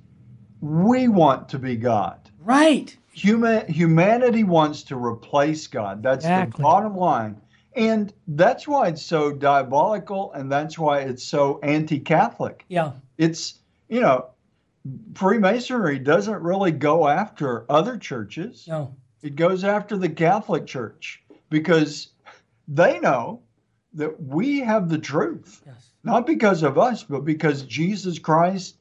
we 0.61 1.07
want 1.07 1.49
to 1.49 1.59
be 1.59 1.75
God. 1.75 2.19
Right. 2.43 2.95
Human 3.13 3.67
humanity 3.67 4.43
wants 4.43 4.83
to 4.83 4.95
replace 4.95 5.65
God. 5.67 6.03
That's 6.03 6.23
Exactly. 6.23 6.57
the 6.59 6.63
bottom 6.63 6.95
line. 6.95 7.41
And 7.75 8.13
that's 8.27 8.67
why 8.67 8.89
it's 8.89 9.01
so 9.01 9.31
diabolical 9.33 10.31
and 10.33 10.51
that's 10.51 10.77
why 10.77 10.99
it's 10.99 11.23
so 11.23 11.59
anti-Catholic 11.63 12.63
Yeah. 12.69 12.91
it's 13.17 13.55
you 13.89 14.01
know 14.01 14.27
freemasonry 15.15 15.99
doesn't 15.99 16.41
really 16.41 16.71
go 16.71 17.07
after 17.07 17.65
other 17.71 17.97
churches 17.97 18.65
No. 18.67 18.95
It 19.23 19.35
goes 19.35 19.63
after 19.63 19.97
the 19.97 20.09
catholic 20.09 20.65
church 20.65 21.23
because 21.49 22.09
they 22.67 22.99
know 22.99 23.41
that 23.93 24.21
we 24.23 24.59
have 24.59 24.89
the 24.89 24.97
truth 24.97 25.61
Yes. 25.65 25.89
not 26.03 26.25
because 26.25 26.63
of 26.63 26.77
us 26.77 27.03
but 27.03 27.25
because 27.25 27.63
jesus 27.63 28.19
christ 28.19 28.77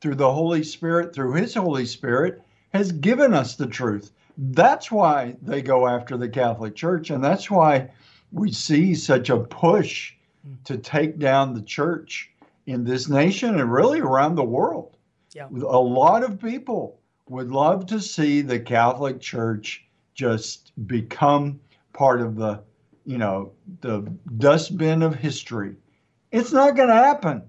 through 0.00 0.14
the 0.16 0.32
holy 0.32 0.62
spirit 0.62 1.14
through 1.14 1.34
his 1.34 1.54
holy 1.54 1.86
spirit 1.86 2.42
has 2.72 2.92
given 2.92 3.34
us 3.34 3.56
the 3.56 3.66
truth 3.66 4.12
that's 4.36 4.90
why 4.90 5.36
they 5.42 5.60
go 5.62 5.86
after 5.88 6.16
the 6.16 6.28
catholic 6.28 6.74
church 6.74 7.10
and 7.10 7.22
that's 7.22 7.50
why 7.50 7.90
we 8.32 8.52
see 8.52 8.94
such 8.94 9.30
a 9.30 9.38
push 9.38 10.14
to 10.64 10.76
take 10.76 11.18
down 11.18 11.54
the 11.54 11.62
church 11.62 12.30
in 12.66 12.84
this 12.84 13.08
nation 13.08 13.58
and 13.58 13.72
really 13.72 14.00
around 14.00 14.34
the 14.34 14.44
world. 14.44 14.96
Yeah. 15.34 15.48
A 15.50 15.78
lot 15.78 16.22
of 16.22 16.40
people 16.40 17.00
would 17.28 17.50
love 17.50 17.86
to 17.86 18.00
see 18.00 18.40
the 18.40 18.58
Catholic 18.58 19.20
Church 19.20 19.84
just 20.14 20.72
become 20.86 21.60
part 21.92 22.20
of 22.20 22.36
the, 22.36 22.60
you 23.04 23.18
know, 23.18 23.52
the 23.80 24.00
dustbin 24.38 25.02
of 25.02 25.14
history. 25.14 25.76
It's 26.32 26.52
not 26.52 26.76
going 26.76 26.88
to 26.88 26.94
happen. 26.94 27.42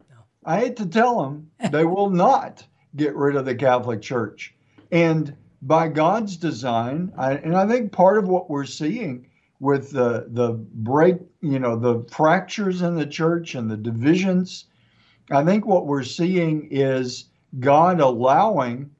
I 0.45 0.59
hate 0.59 0.77
to 0.77 0.85
tell 0.85 1.21
them, 1.21 1.51
they 1.71 1.85
will 1.85 2.09
not 2.09 2.65
get 2.95 3.15
rid 3.15 3.35
of 3.35 3.45
the 3.45 3.55
Catholic 3.55 4.01
Church. 4.01 4.53
And 4.91 5.35
by 5.61 5.87
God's 5.87 6.37
design, 6.37 7.11
I, 7.17 7.33
and 7.33 7.55
I 7.55 7.67
think 7.67 7.91
part 7.91 8.17
of 8.17 8.27
what 8.27 8.49
we're 8.49 8.65
seeing 8.65 9.25
with 9.59 9.91
the 9.91 10.25
the 10.29 10.53
break, 10.53 11.17
you 11.41 11.59
know, 11.59 11.75
the 11.75 12.05
fractures 12.09 12.81
in 12.81 12.95
the 12.95 13.05
church 13.05 13.55
and 13.55 13.69
the 13.69 13.75
divisions, 13.75 14.65
I 15.31 15.43
think 15.43 15.65
what 15.65 15.85
we're 15.85 16.03
seeing 16.03 16.69
is 16.71 17.25
God 17.59 17.99
allowing 17.99 18.91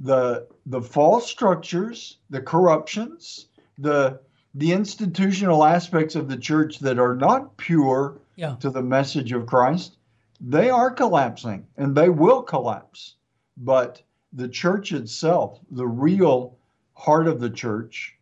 the 0.00 0.46
the 0.66 0.80
false 0.80 1.26
structures, 1.30 2.18
the 2.30 2.40
corruptions, 2.40 3.46
the 3.78 4.18
the 4.54 4.72
institutional 4.72 5.64
aspects 5.64 6.16
of 6.16 6.28
the 6.28 6.36
church 6.36 6.80
that 6.80 6.98
are 6.98 7.14
not 7.14 7.56
pure 7.56 8.18
Yeah. 8.36 8.56
to 8.60 8.70
the 8.70 8.82
message 8.82 9.32
of 9.32 9.46
Christ, 9.46 9.96
they 10.40 10.70
are 10.70 10.90
collapsing 10.90 11.66
and 11.76 11.94
they 11.94 12.08
will 12.08 12.42
collapse. 12.42 13.14
But 13.56 14.02
the 14.32 14.48
church 14.48 14.92
itself, 14.92 15.60
the 15.70 15.86
real 15.86 16.56
heart 16.94 17.28
of 17.28 17.40
the 17.40 17.50
church, 17.50 18.16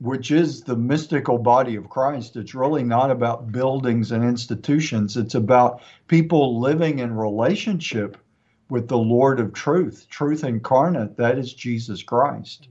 which 0.00 0.30
is 0.32 0.62
the 0.62 0.76
mystical 0.76 1.38
body 1.38 1.76
of 1.76 1.88
Christ, 1.88 2.36
it's 2.36 2.54
really 2.54 2.82
not 2.82 3.10
about 3.10 3.52
buildings 3.52 4.10
and 4.12 4.24
institutions. 4.24 5.16
It's 5.16 5.34
about 5.36 5.82
people 6.08 6.58
living 6.58 6.98
in 7.00 7.14
relationship 7.14 8.16
with 8.72 8.88
the 8.88 8.96
Lord 8.96 9.38
of 9.38 9.52
truth, 9.52 10.06
truth 10.08 10.44
incarnate, 10.44 11.18
that 11.18 11.36
is 11.36 11.52
Jesus 11.52 12.02
Christ. 12.02 12.68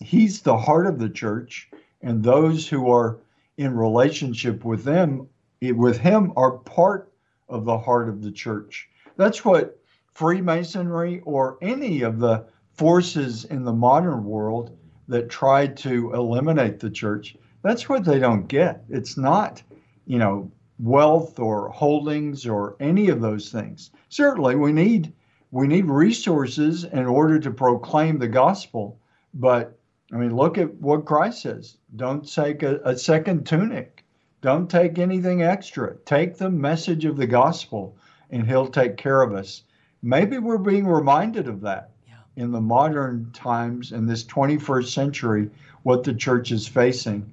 He's 0.00 0.40
the 0.40 0.56
heart 0.56 0.86
of 0.86 0.98
the 0.98 1.10
church, 1.10 1.68
and 2.00 2.24
those 2.24 2.66
who 2.66 2.90
are 2.90 3.18
in 3.58 3.76
relationship 3.76 4.64
with 4.64 4.82
them 4.82 5.28
eh, 5.60 5.72
with 5.72 5.98
him 5.98 6.32
are 6.36 6.52
part 6.52 7.12
of 7.50 7.66
the 7.66 7.76
heart 7.76 8.08
of 8.08 8.22
the 8.22 8.32
church. 8.32 8.88
That's 9.18 9.44
what 9.44 9.78
Freemasonry 10.14 11.20
or 11.26 11.58
any 11.60 12.00
of 12.00 12.18
the 12.18 12.46
forces 12.72 13.44
in 13.44 13.62
the 13.62 13.74
modern 13.74 14.24
world 14.24 14.74
that 15.06 15.28
try 15.28 15.66
to 15.66 16.14
eliminate 16.14 16.80
the 16.80 16.88
church, 16.88 17.36
that's 17.60 17.90
what 17.90 18.06
they 18.06 18.18
don't 18.18 18.48
get. 18.48 18.84
It's 18.88 19.18
not, 19.18 19.62
you 20.06 20.18
know, 20.18 20.50
wealth 20.78 21.38
or 21.38 21.68
holdings 21.68 22.46
or 22.46 22.74
any 22.80 23.10
of 23.10 23.20
those 23.20 23.50
things. 23.52 23.90
Certainly 24.08 24.56
we 24.56 24.72
need 24.72 25.12
we 25.50 25.66
need 25.66 25.86
resources 25.86 26.84
in 26.84 27.06
order 27.06 27.38
to 27.38 27.50
proclaim 27.50 28.18
the 28.18 28.28
gospel, 28.28 28.98
but 29.34 29.78
I 30.12 30.16
mean 30.16 30.34
look 30.34 30.58
at 30.58 30.74
what 30.74 31.04
Christ 31.04 31.42
says. 31.42 31.76
Don't 31.96 32.30
take 32.30 32.62
a, 32.62 32.80
a 32.84 32.96
second 32.96 33.46
tunic. 33.46 34.04
Don't 34.40 34.70
take 34.70 34.98
anything 34.98 35.42
extra. 35.42 35.96
Take 36.04 36.36
the 36.36 36.50
message 36.50 37.04
of 37.04 37.16
the 37.16 37.26
gospel 37.26 37.96
and 38.30 38.46
he'll 38.46 38.68
take 38.68 38.96
care 38.96 39.22
of 39.22 39.32
us. 39.32 39.62
Maybe 40.02 40.38
we're 40.38 40.58
being 40.58 40.86
reminded 40.86 41.48
of 41.48 41.60
that 41.62 41.90
in 42.36 42.52
the 42.52 42.60
modern 42.60 43.30
times 43.32 43.92
in 43.92 44.06
this 44.06 44.24
21st 44.24 44.88
century 44.88 45.50
what 45.82 46.04
the 46.04 46.14
church 46.14 46.52
is 46.52 46.68
facing. 46.68 47.32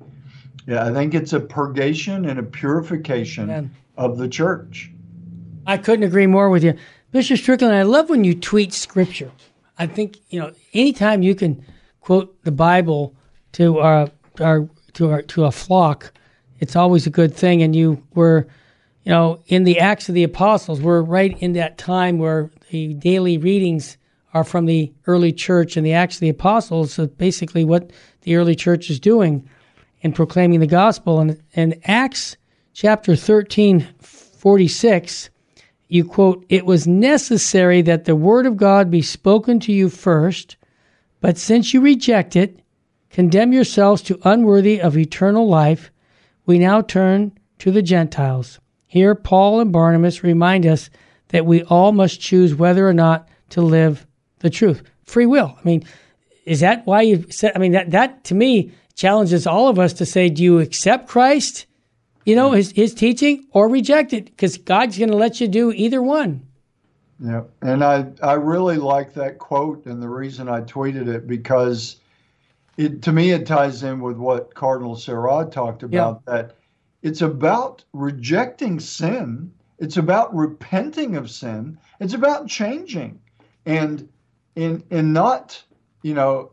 Yeah, 0.65 0.85
I 0.85 0.93
think 0.93 1.13
it's 1.13 1.33
a 1.33 1.39
purgation 1.39 2.25
and 2.25 2.39
a 2.39 2.43
purification 2.43 3.49
Amen. 3.49 3.71
of 3.97 4.17
the 4.17 4.29
church. 4.29 4.89
I 5.65 5.77
couldn't 5.77 6.03
agree 6.03 6.27
more 6.27 6.49
with 6.49 6.63
you. 6.63 6.75
Bishop 7.13 7.37
Strickland, 7.37 7.75
I 7.75 7.83
love 7.83 8.09
when 8.09 8.23
you 8.23 8.33
tweet 8.33 8.73
scripture. 8.73 9.29
I 9.77 9.85
think, 9.85 10.17
you 10.31 10.39
know, 10.39 10.51
anytime 10.73 11.21
you 11.21 11.35
can 11.35 11.63
quote 12.01 12.43
the 12.43 12.51
Bible 12.51 13.15
to 13.51 13.77
our, 13.77 14.09
our 14.41 14.67
to 14.93 15.11
our 15.11 15.21
to 15.21 15.45
a 15.45 15.51
flock, 15.51 16.11
it's 16.57 16.75
always 16.75 17.05
a 17.05 17.11
good 17.11 17.35
thing. 17.35 17.61
And 17.61 17.75
you 17.75 18.01
were, 18.15 18.47
you 19.03 19.11
know, 19.11 19.43
in 19.45 19.63
the 19.63 19.79
Acts 19.79 20.09
of 20.09 20.15
the 20.15 20.23
Apostles, 20.23 20.81
we're 20.81 21.03
right 21.03 21.37
in 21.39 21.53
that 21.53 21.77
time 21.77 22.17
where 22.17 22.49
the 22.71 22.95
daily 22.95 23.37
readings 23.37 23.95
are 24.33 24.43
from 24.43 24.65
the 24.65 24.91
early 25.05 25.31
church 25.31 25.77
and 25.77 25.85
the 25.85 25.93
Acts 25.93 26.15
of 26.15 26.21
the 26.21 26.29
Apostles, 26.29 26.93
so 26.93 27.05
basically 27.05 27.63
what 27.63 27.91
the 28.21 28.35
early 28.37 28.55
church 28.55 28.89
is 28.89 28.99
doing 28.99 29.47
in 30.01 30.13
proclaiming 30.13 30.61
the 30.61 30.65
gospel. 30.65 31.19
And, 31.19 31.39
and 31.55 31.79
Acts 31.83 32.37
chapter 32.73 33.15
13, 33.15 33.87
46, 34.01 35.29
you 35.93 36.03
quote, 36.03 36.43
It 36.49 36.65
was 36.65 36.87
necessary 36.87 37.83
that 37.83 38.05
the 38.05 38.15
word 38.15 38.47
of 38.47 38.57
God 38.57 38.89
be 38.89 39.03
spoken 39.03 39.59
to 39.61 39.71
you 39.71 39.89
first, 39.89 40.57
but 41.21 41.37
since 41.37 41.71
you 41.71 41.81
reject 41.81 42.35
it, 42.35 42.59
condemn 43.11 43.53
yourselves 43.53 44.01
to 44.03 44.19
unworthy 44.23 44.81
of 44.81 44.97
eternal 44.97 45.47
life, 45.47 45.91
we 46.47 46.57
now 46.57 46.81
turn 46.81 47.31
to 47.59 47.69
the 47.69 47.83
Gentiles. 47.83 48.59
Here, 48.87 49.13
Paul 49.13 49.59
and 49.59 49.71
Barnabas 49.71 50.23
remind 50.23 50.65
us 50.65 50.89
that 51.27 51.45
we 51.45 51.61
all 51.63 51.91
must 51.91 52.19
choose 52.19 52.55
whether 52.55 52.87
or 52.87 52.93
not 52.93 53.27
to 53.49 53.61
live 53.61 54.07
the 54.39 54.49
truth. 54.49 54.81
Free 55.03 55.27
will. 55.27 55.55
I 55.55 55.63
mean, 55.63 55.83
is 56.45 56.61
that 56.61 56.87
why 56.87 57.01
you 57.01 57.25
said? 57.29 57.51
I 57.55 57.59
mean, 57.59 57.73
that 57.73 57.91
that 57.91 58.23
to 58.25 58.35
me 58.35 58.71
challenges 58.95 59.45
all 59.45 59.67
of 59.67 59.77
us 59.77 59.93
to 59.93 60.07
say, 60.07 60.29
do 60.29 60.43
you 60.43 60.59
accept 60.59 61.07
Christ, 61.07 61.67
you 62.25 62.35
know, 62.35 62.51
his 62.51 62.71
his 62.71 62.93
teaching, 62.93 63.45
or 63.51 63.69
reject 63.69 64.13
it? 64.13 64.25
Because 64.25 64.57
God's 64.57 64.97
going 64.97 65.11
to 65.11 65.17
let 65.17 65.41
you 65.41 65.47
do 65.47 65.71
either 65.71 66.01
one. 66.01 66.45
Yeah, 67.19 67.43
and 67.61 67.83
I 67.83 68.07
I 68.21 68.33
really 68.33 68.77
like 68.77 69.13
that 69.13 69.37
quote, 69.37 69.85
and 69.85 70.01
the 70.01 70.09
reason 70.09 70.49
I 70.49 70.61
tweeted 70.61 71.07
it 71.07 71.27
because 71.27 71.97
it 72.77 73.01
to 73.03 73.11
me 73.11 73.31
it 73.31 73.45
ties 73.45 73.83
in 73.83 74.01
with 74.01 74.17
what 74.17 74.53
Cardinal 74.53 74.95
Sarah 74.95 75.47
talked 75.49 75.83
about 75.83 76.25
that 76.25 76.55
it's 77.01 77.21
about 77.21 77.83
rejecting 77.93 78.79
sin, 78.79 79.53
it's 79.77 79.97
about 79.97 80.35
repenting 80.35 81.15
of 81.17 81.29
sin, 81.29 81.77
it's 81.99 82.13
about 82.13 82.47
changing, 82.47 83.19
and 83.65 84.09
in 84.55 84.83
in 84.89 85.13
not 85.13 85.61
you 86.01 86.13
know 86.13 86.51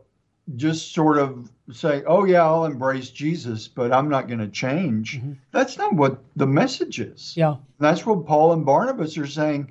just 0.55 0.93
sort 0.93 1.17
of 1.17 1.49
say, 1.71 2.03
oh 2.05 2.25
yeah, 2.25 2.43
I'll 2.43 2.65
embrace 2.65 3.09
Jesus, 3.09 3.67
but 3.67 3.93
I'm 3.93 4.09
not 4.09 4.27
going 4.27 4.39
to 4.39 4.47
change. 4.49 5.17
Mm-hmm. 5.17 5.33
That's 5.51 5.77
not 5.77 5.93
what 5.93 6.21
the 6.35 6.47
message 6.47 6.99
is. 6.99 7.35
Yeah. 7.37 7.55
That's 7.79 8.05
what 8.05 8.25
Paul 8.25 8.53
and 8.53 8.65
Barnabas 8.65 9.17
are 9.17 9.27
saying. 9.27 9.69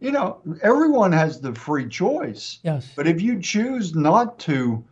You 0.00 0.12
know, 0.12 0.38
everyone 0.62 1.12
has 1.12 1.40
the 1.40 1.54
free 1.54 1.88
choice. 1.88 2.58
Yes. 2.62 2.90
But 2.96 3.06
if 3.06 3.20
you 3.20 3.40
choose 3.40 3.94
not 3.94 4.38
to 4.40 4.84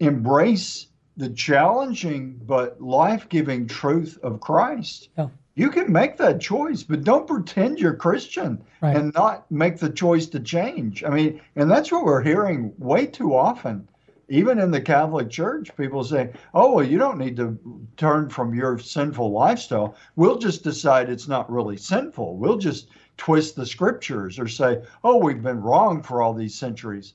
embrace 0.00 0.86
the 1.16 1.30
challenging 1.30 2.40
but 2.46 2.80
life 2.80 3.28
giving 3.28 3.66
truth 3.66 4.18
of 4.22 4.40
Christ, 4.40 5.08
Yeah. 5.18 5.28
you 5.56 5.70
can 5.70 5.90
make 5.92 6.16
that 6.18 6.40
choice, 6.40 6.84
but 6.84 7.02
don't 7.04 7.26
pretend 7.26 7.80
you're 7.80 7.94
Christian 7.94 8.62
Right. 8.80 8.96
and 8.96 9.12
not 9.14 9.50
make 9.50 9.78
the 9.78 9.90
choice 9.90 10.26
to 10.28 10.40
change. 10.40 11.02
I 11.02 11.10
mean, 11.10 11.40
and 11.56 11.68
that's 11.70 11.90
what 11.90 12.04
we're 12.04 12.22
hearing 12.22 12.72
way 12.78 13.06
too 13.06 13.34
often 13.34 13.88
even 14.28 14.58
in 14.58 14.70
the 14.70 14.80
Catholic 14.80 15.30
Church, 15.30 15.74
people 15.76 16.04
say, 16.04 16.30
oh, 16.52 16.74
well, 16.74 16.84
you 16.84 16.98
don't 16.98 17.18
need 17.18 17.36
to 17.36 17.58
turn 17.96 18.28
from 18.28 18.54
your 18.54 18.78
sinful 18.78 19.32
lifestyle. 19.32 19.94
We'll 20.16 20.38
just 20.38 20.62
decide 20.62 21.08
it's 21.08 21.28
not 21.28 21.50
really 21.50 21.76
sinful. 21.76 22.36
We'll 22.36 22.58
just 22.58 22.88
twist 23.16 23.56
the 23.56 23.66
scriptures 23.66 24.38
or 24.38 24.46
say, 24.46 24.82
oh, 25.02 25.16
we've 25.16 25.42
been 25.42 25.62
wrong 25.62 26.02
for 26.02 26.22
all 26.22 26.34
these 26.34 26.54
centuries. 26.54 27.14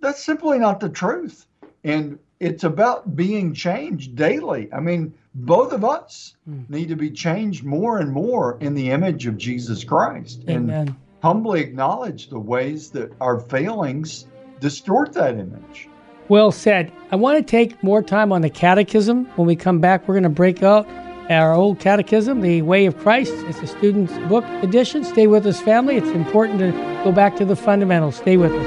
That's 0.00 0.22
simply 0.22 0.58
not 0.58 0.80
the 0.80 0.88
truth. 0.88 1.46
And 1.84 2.18
it's 2.40 2.64
about 2.64 3.16
being 3.16 3.54
changed 3.54 4.16
daily. 4.16 4.72
I 4.72 4.80
mean, 4.80 5.14
both 5.34 5.72
of 5.72 5.84
us 5.84 6.34
mm. 6.48 6.68
need 6.68 6.88
to 6.88 6.96
be 6.96 7.10
changed 7.10 7.64
more 7.64 7.98
and 7.98 8.12
more 8.12 8.58
in 8.60 8.74
the 8.74 8.90
image 8.90 9.26
of 9.26 9.38
Jesus 9.38 9.84
Christ 9.84 10.42
Amen. 10.48 10.88
and 10.88 10.94
humbly 11.22 11.60
acknowledge 11.60 12.28
the 12.28 12.38
ways 12.38 12.90
that 12.90 13.12
our 13.20 13.40
failings 13.40 14.26
distort 14.60 15.12
that 15.14 15.34
image. 15.34 15.88
Well 16.28 16.52
said. 16.52 16.92
I 17.10 17.16
want 17.16 17.38
to 17.38 17.42
take 17.42 17.82
more 17.82 18.02
time 18.02 18.32
on 18.32 18.42
the 18.42 18.50
catechism. 18.50 19.24
When 19.36 19.46
we 19.46 19.56
come 19.56 19.80
back, 19.80 20.06
we're 20.06 20.14
going 20.14 20.24
to 20.24 20.28
break 20.28 20.62
out 20.62 20.86
our 21.30 21.54
old 21.54 21.80
catechism, 21.80 22.42
The 22.42 22.60
Way 22.62 22.84
of 22.84 22.98
Christ. 22.98 23.32
It's 23.46 23.60
a 23.60 23.66
student's 23.66 24.12
book 24.28 24.44
edition. 24.62 25.04
Stay 25.04 25.26
with 25.26 25.46
us, 25.46 25.60
family. 25.60 25.96
It's 25.96 26.08
important 26.08 26.58
to 26.58 26.72
go 27.02 27.12
back 27.12 27.36
to 27.36 27.46
the 27.46 27.56
fundamentals. 27.56 28.16
Stay 28.16 28.36
with 28.36 28.52
us. 28.52 28.66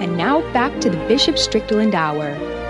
And 0.00 0.16
now 0.16 0.40
back 0.54 0.80
to 0.80 0.88
the 0.88 0.96
Bishop 1.08 1.36
Strickland 1.36 1.94
Hour. 1.94 2.61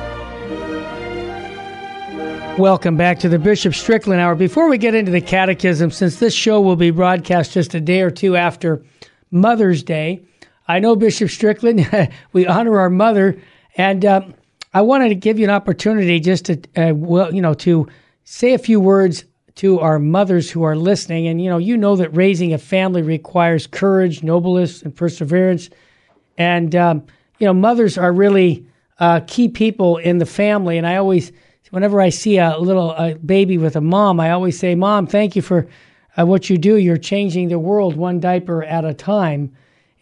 Welcome 2.58 2.98
back 2.98 3.18
to 3.20 3.30
the 3.30 3.38
Bishop 3.38 3.74
Strickland 3.74 4.20
Hour. 4.20 4.34
Before 4.34 4.68
we 4.68 4.76
get 4.76 4.94
into 4.94 5.10
the 5.10 5.22
catechism, 5.22 5.90
since 5.90 6.16
this 6.16 6.34
show 6.34 6.60
will 6.60 6.76
be 6.76 6.90
broadcast 6.90 7.52
just 7.52 7.72
a 7.74 7.80
day 7.80 8.02
or 8.02 8.10
two 8.10 8.36
after 8.36 8.84
Mother's 9.30 9.82
Day, 9.82 10.22
I 10.68 10.78
know 10.78 10.94
Bishop 10.94 11.30
Strickland, 11.30 11.88
we 12.34 12.46
honor 12.46 12.78
our 12.78 12.90
mother, 12.90 13.40
and 13.78 14.04
um, 14.04 14.34
I 14.74 14.82
wanted 14.82 15.08
to 15.08 15.14
give 15.14 15.38
you 15.38 15.44
an 15.44 15.50
opportunity 15.50 16.20
just 16.20 16.44
to, 16.44 16.60
uh, 16.76 16.92
well, 16.94 17.34
you 17.34 17.40
know, 17.40 17.54
to 17.54 17.88
say 18.24 18.52
a 18.52 18.58
few 18.58 18.80
words 18.80 19.24
to 19.56 19.80
our 19.80 19.98
mothers 19.98 20.50
who 20.50 20.62
are 20.62 20.76
listening. 20.76 21.28
And 21.28 21.42
you 21.42 21.48
know, 21.48 21.58
you 21.58 21.78
know 21.78 21.96
that 21.96 22.14
raising 22.14 22.52
a 22.52 22.58
family 22.58 23.00
requires 23.00 23.66
courage, 23.66 24.22
nobleness, 24.22 24.82
and 24.82 24.94
perseverance. 24.94 25.70
And 26.36 26.76
um, 26.76 27.06
you 27.38 27.46
know, 27.46 27.54
mothers 27.54 27.96
are 27.96 28.12
really 28.12 28.66
uh, 28.98 29.20
key 29.26 29.48
people 29.48 29.96
in 29.96 30.18
the 30.18 30.26
family. 30.26 30.76
And 30.76 30.86
I 30.86 30.96
always 30.96 31.32
whenever 31.72 32.02
I 32.02 32.10
see 32.10 32.36
a 32.36 32.58
little 32.58 32.90
a 32.92 33.14
baby 33.14 33.56
with 33.56 33.76
a 33.76 33.80
mom, 33.80 34.20
I 34.20 34.30
always 34.30 34.58
say, 34.58 34.74
"Mom, 34.74 35.06
thank 35.06 35.34
you 35.34 35.42
for 35.42 35.66
uh, 36.16 36.26
what 36.26 36.48
you 36.48 36.58
do. 36.58 36.76
You're 36.76 36.98
changing 36.98 37.48
the 37.48 37.58
world 37.58 37.96
one 37.96 38.20
diaper 38.20 38.62
at 38.62 38.84
a 38.84 38.94
time." 38.94 39.52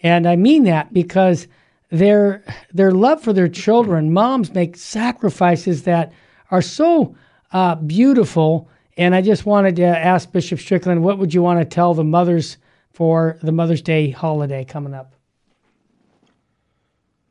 And 0.03 0.27
I 0.27 0.37
mean 0.37 0.65
that 0.65 0.93
because 0.93 1.47
their 1.91 2.43
their 2.75 2.91
love 2.91 3.23
for 3.23 3.33
their 3.33 3.49
children, 3.49 4.13
moms 4.13 4.53
make 4.53 4.77
sacrifices 4.77 5.85
that 5.85 6.13
are 6.51 6.63
so 6.63 7.15
uh, 7.53 7.77
beautiful. 7.77 8.69
And 8.97 9.15
I 9.15 9.23
just 9.23 9.47
wanted 9.47 9.77
to 9.77 9.85
ask 9.85 10.31
Bishop 10.31 10.59
Strickland, 10.59 11.03
what 11.03 11.19
would 11.19 11.33
you 11.33 11.41
want 11.41 11.61
to 11.61 11.65
tell 11.65 11.95
the 11.95 12.05
mothers 12.05 12.59
for 12.93 13.39
the 13.43 13.53
Mother's 13.53 13.81
Day 13.81 14.11
holiday 14.11 14.65
coming 14.65 14.93
up? 14.93 15.15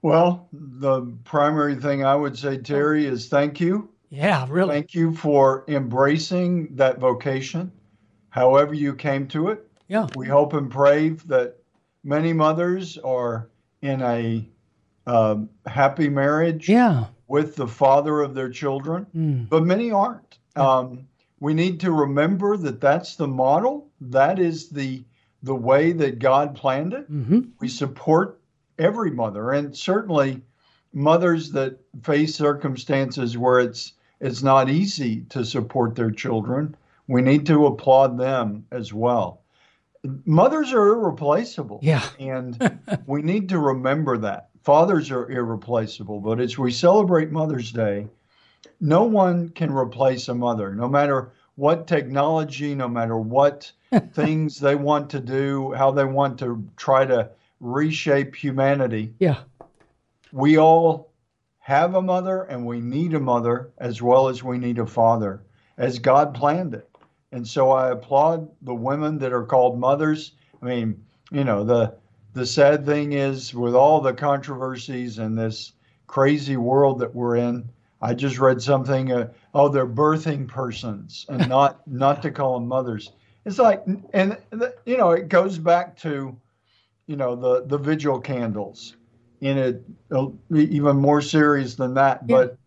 Well, 0.01 0.47
the 0.53 1.01
primary 1.25 1.75
thing 1.75 2.05
I 2.05 2.15
would 2.15 2.37
say, 2.37 2.57
Terry, 2.57 3.05
is 3.05 3.27
thank 3.27 3.59
you 3.59 3.89
yeah, 4.09 4.45
really. 4.49 4.75
Thank 4.75 4.93
you 4.93 5.13
for 5.13 5.63
embracing 5.67 6.75
that 6.75 6.99
vocation, 6.99 7.71
however 8.29 8.73
you 8.73 8.95
came 8.95 9.27
to 9.29 9.49
it. 9.49 9.67
Yeah. 9.87 10.07
We 10.15 10.27
hope 10.27 10.53
and 10.53 10.69
pray 10.69 11.09
that 11.27 11.57
many 12.03 12.33
mothers 12.33 12.97
are 12.97 13.49
in 13.81 14.01
a 14.01 14.47
uh, 15.07 15.37
happy 15.65 16.09
marriage 16.09 16.69
yeah. 16.69 17.05
with 17.27 17.55
the 17.55 17.67
father 17.67 18.21
of 18.21 18.35
their 18.35 18.49
children, 18.49 19.07
mm. 19.15 19.49
but 19.49 19.63
many 19.63 19.91
aren't. 19.91 20.37
Um, 20.55 21.07
we 21.39 21.53
need 21.53 21.79
to 21.81 21.91
remember 21.91 22.57
that 22.57 22.81
that's 22.81 23.15
the 23.15 23.27
model. 23.27 23.89
That 24.01 24.39
is 24.39 24.69
the 24.69 25.03
the 25.41 25.55
way 25.55 25.93
that 25.93 26.19
God 26.19 26.53
planned 26.53 26.93
it. 26.93 27.09
Mm-hmm. 27.09 27.39
We 27.61 27.69
support 27.69 28.41
every 28.77 29.11
mother, 29.11 29.51
and 29.51 29.75
certainly 29.75 30.41
mothers 30.91 31.51
that 31.51 31.79
face 32.03 32.35
circumstances 32.35 33.37
where 33.37 33.59
it's 33.59 33.93
it's 34.19 34.43
not 34.43 34.69
easy 34.69 35.21
to 35.29 35.45
support 35.45 35.95
their 35.95 36.11
children. 36.11 36.75
We 37.07 37.21
need 37.21 37.45
to 37.47 37.65
applaud 37.65 38.17
them 38.17 38.65
as 38.71 38.93
well. 38.93 39.41
Mothers 40.25 40.71
are 40.73 40.87
irreplaceable. 40.93 41.79
Yeah. 41.81 42.03
and 42.19 42.79
we 43.05 43.21
need 43.21 43.49
to 43.49 43.59
remember 43.59 44.17
that. 44.19 44.49
Fathers 44.63 45.09
are 45.11 45.29
irreplaceable, 45.29 46.19
but 46.19 46.39
as 46.39 46.57
we 46.57 46.71
celebrate 46.71 47.31
Mother's 47.31 47.71
Day, 47.71 48.07
no 48.79 49.03
one 49.03 49.49
can 49.49 49.73
replace 49.73 50.27
a 50.27 50.35
mother, 50.35 50.73
no 50.73 50.87
matter 50.87 51.31
what 51.55 51.87
technology, 51.87 52.75
no 52.75 52.87
matter 52.87 53.17
what 53.17 53.71
things 54.13 54.59
they 54.59 54.75
want 54.75 55.09
to 55.09 55.19
do, 55.19 55.73
how 55.73 55.91
they 55.91 56.05
want 56.05 56.39
to 56.39 56.63
try 56.77 57.05
to 57.05 57.29
reshape 57.59 58.35
humanity. 58.35 59.13
Yeah. 59.19 59.39
We 60.31 60.57
all 60.57 61.08
have 61.69 61.93
a 61.93 62.01
mother 62.01 62.41
and 62.45 62.65
we 62.65 62.79
need 62.81 63.13
a 63.13 63.19
mother 63.19 63.69
as 63.77 64.01
well 64.01 64.27
as 64.27 64.43
we 64.43 64.57
need 64.57 64.79
a 64.79 64.87
father, 64.87 65.43
as 65.77 65.99
God 65.99 66.33
planned 66.33 66.73
it. 66.73 66.89
And 67.31 67.47
so 67.47 67.69
I 67.69 67.91
applaud 67.91 68.49
the 68.63 68.73
women 68.73 69.19
that 69.19 69.33
are 69.33 69.45
called 69.45 69.77
mothers. 69.77 70.31
I 70.63 70.65
mean, 70.65 71.05
you 71.31 71.43
know, 71.43 71.63
the 71.63 71.93
the 72.33 72.47
sad 72.47 72.87
thing 72.87 73.13
is 73.13 73.53
with 73.53 73.75
all 73.75 74.01
the 74.01 74.13
controversies 74.13 75.19
and 75.19 75.37
this 75.37 75.73
crazy 76.07 76.57
world 76.57 76.97
that 77.01 77.13
we're 77.13 77.35
in, 77.35 77.69
I 78.01 78.15
just 78.15 78.39
read 78.39 78.63
something. 78.63 79.11
Uh, 79.11 79.31
oh, 79.53 79.69
they're 79.69 79.85
birthing 79.85 80.47
persons, 80.47 81.27
and 81.29 81.47
not 81.57 81.87
not 81.87 82.23
to 82.23 82.31
call 82.31 82.55
them 82.55 82.67
mothers. 82.67 83.11
It's 83.45 83.59
like, 83.59 83.83
and 84.11 84.37
you 84.87 84.97
know, 84.97 85.11
it 85.11 85.29
goes 85.29 85.59
back 85.59 85.97
to, 85.97 86.35
you 87.05 87.15
know, 87.15 87.35
the 87.35 87.63
the 87.67 87.77
vigil 87.77 88.19
candles 88.19 88.95
in 89.41 89.57
it 89.57 89.83
even 90.53 90.97
more 90.97 91.21
serious 91.21 91.75
than 91.75 91.93
that. 91.95 92.21
Yeah. 92.25 92.35
But 92.35 92.57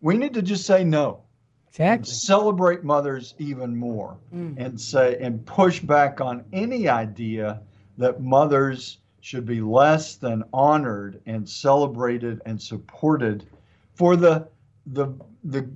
we 0.00 0.16
need 0.16 0.34
to 0.34 0.42
just 0.42 0.66
say 0.66 0.84
no. 0.84 1.22
Exactly. 1.68 2.12
Celebrate 2.12 2.84
mothers 2.84 3.34
even 3.38 3.74
more 3.74 4.18
mm. 4.34 4.54
and 4.58 4.78
say 4.78 5.16
and 5.20 5.44
push 5.46 5.80
back 5.80 6.20
on 6.20 6.44
any 6.52 6.86
idea 6.86 7.62
that 7.96 8.20
mothers 8.20 8.98
should 9.20 9.46
be 9.46 9.60
less 9.60 10.16
than 10.16 10.44
honored 10.52 11.20
and 11.24 11.48
celebrated 11.48 12.42
and 12.44 12.60
supported 12.60 13.46
for 13.94 14.16
the 14.16 14.48
the 14.86 15.14
the 15.44 15.68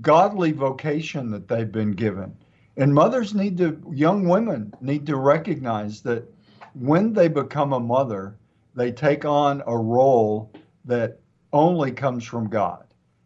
godly 0.00 0.52
vocation 0.52 1.30
that 1.30 1.48
they've 1.48 1.72
been 1.72 1.92
given. 1.92 2.36
And 2.76 2.92
mothers 2.92 3.34
need 3.34 3.56
to 3.58 3.80
young 3.90 4.28
women 4.28 4.74
need 4.82 5.06
to 5.06 5.16
recognize 5.16 6.02
that 6.02 6.30
when 6.74 7.14
they 7.14 7.28
become 7.28 7.72
a 7.72 7.80
mother, 7.80 8.36
they 8.76 8.92
take 8.92 9.24
on 9.24 9.62
a 9.66 9.76
role 9.76 10.52
that 10.84 11.18
only 11.52 11.90
comes 11.90 12.24
from 12.24 12.48
God. 12.48 12.84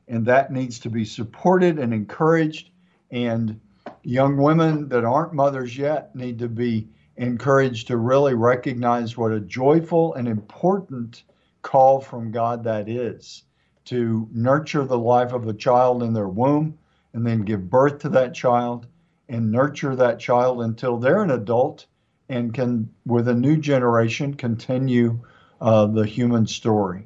And 0.08 0.24
that 0.26 0.52
needs 0.52 0.78
to 0.80 0.90
be 0.90 1.04
supported 1.04 1.78
and 1.78 1.92
encouraged. 1.92 2.70
And 3.10 3.60
young 4.02 4.36
women 4.36 4.88
that 4.88 5.04
aren't 5.04 5.34
mothers 5.34 5.76
yet 5.76 6.14
need 6.14 6.38
to 6.38 6.48
be 6.48 6.88
encouraged 7.16 7.88
to 7.88 7.96
really 7.96 8.34
recognize 8.34 9.16
what 9.16 9.32
a 9.32 9.40
joyful 9.40 10.14
and 10.14 10.26
important 10.26 11.24
call 11.62 12.00
from 12.00 12.30
God 12.30 12.64
that 12.64 12.88
is 12.88 13.42
to 13.86 14.28
nurture 14.32 14.84
the 14.84 14.98
life 14.98 15.32
of 15.32 15.48
a 15.48 15.52
child 15.52 16.02
in 16.02 16.12
their 16.12 16.28
womb 16.28 16.78
and 17.12 17.26
then 17.26 17.42
give 17.42 17.68
birth 17.68 17.98
to 17.98 18.08
that 18.10 18.34
child 18.34 18.86
and 19.28 19.50
nurture 19.50 19.96
that 19.96 20.18
child 20.18 20.62
until 20.62 20.96
they're 20.96 21.22
an 21.22 21.30
adult 21.30 21.86
and 22.28 22.54
can, 22.54 22.88
with 23.04 23.26
a 23.28 23.34
new 23.34 23.56
generation, 23.56 24.34
continue 24.34 25.20
the 25.60 26.06
human 26.06 26.46
story. 26.46 27.04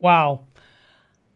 Wow. 0.00 0.40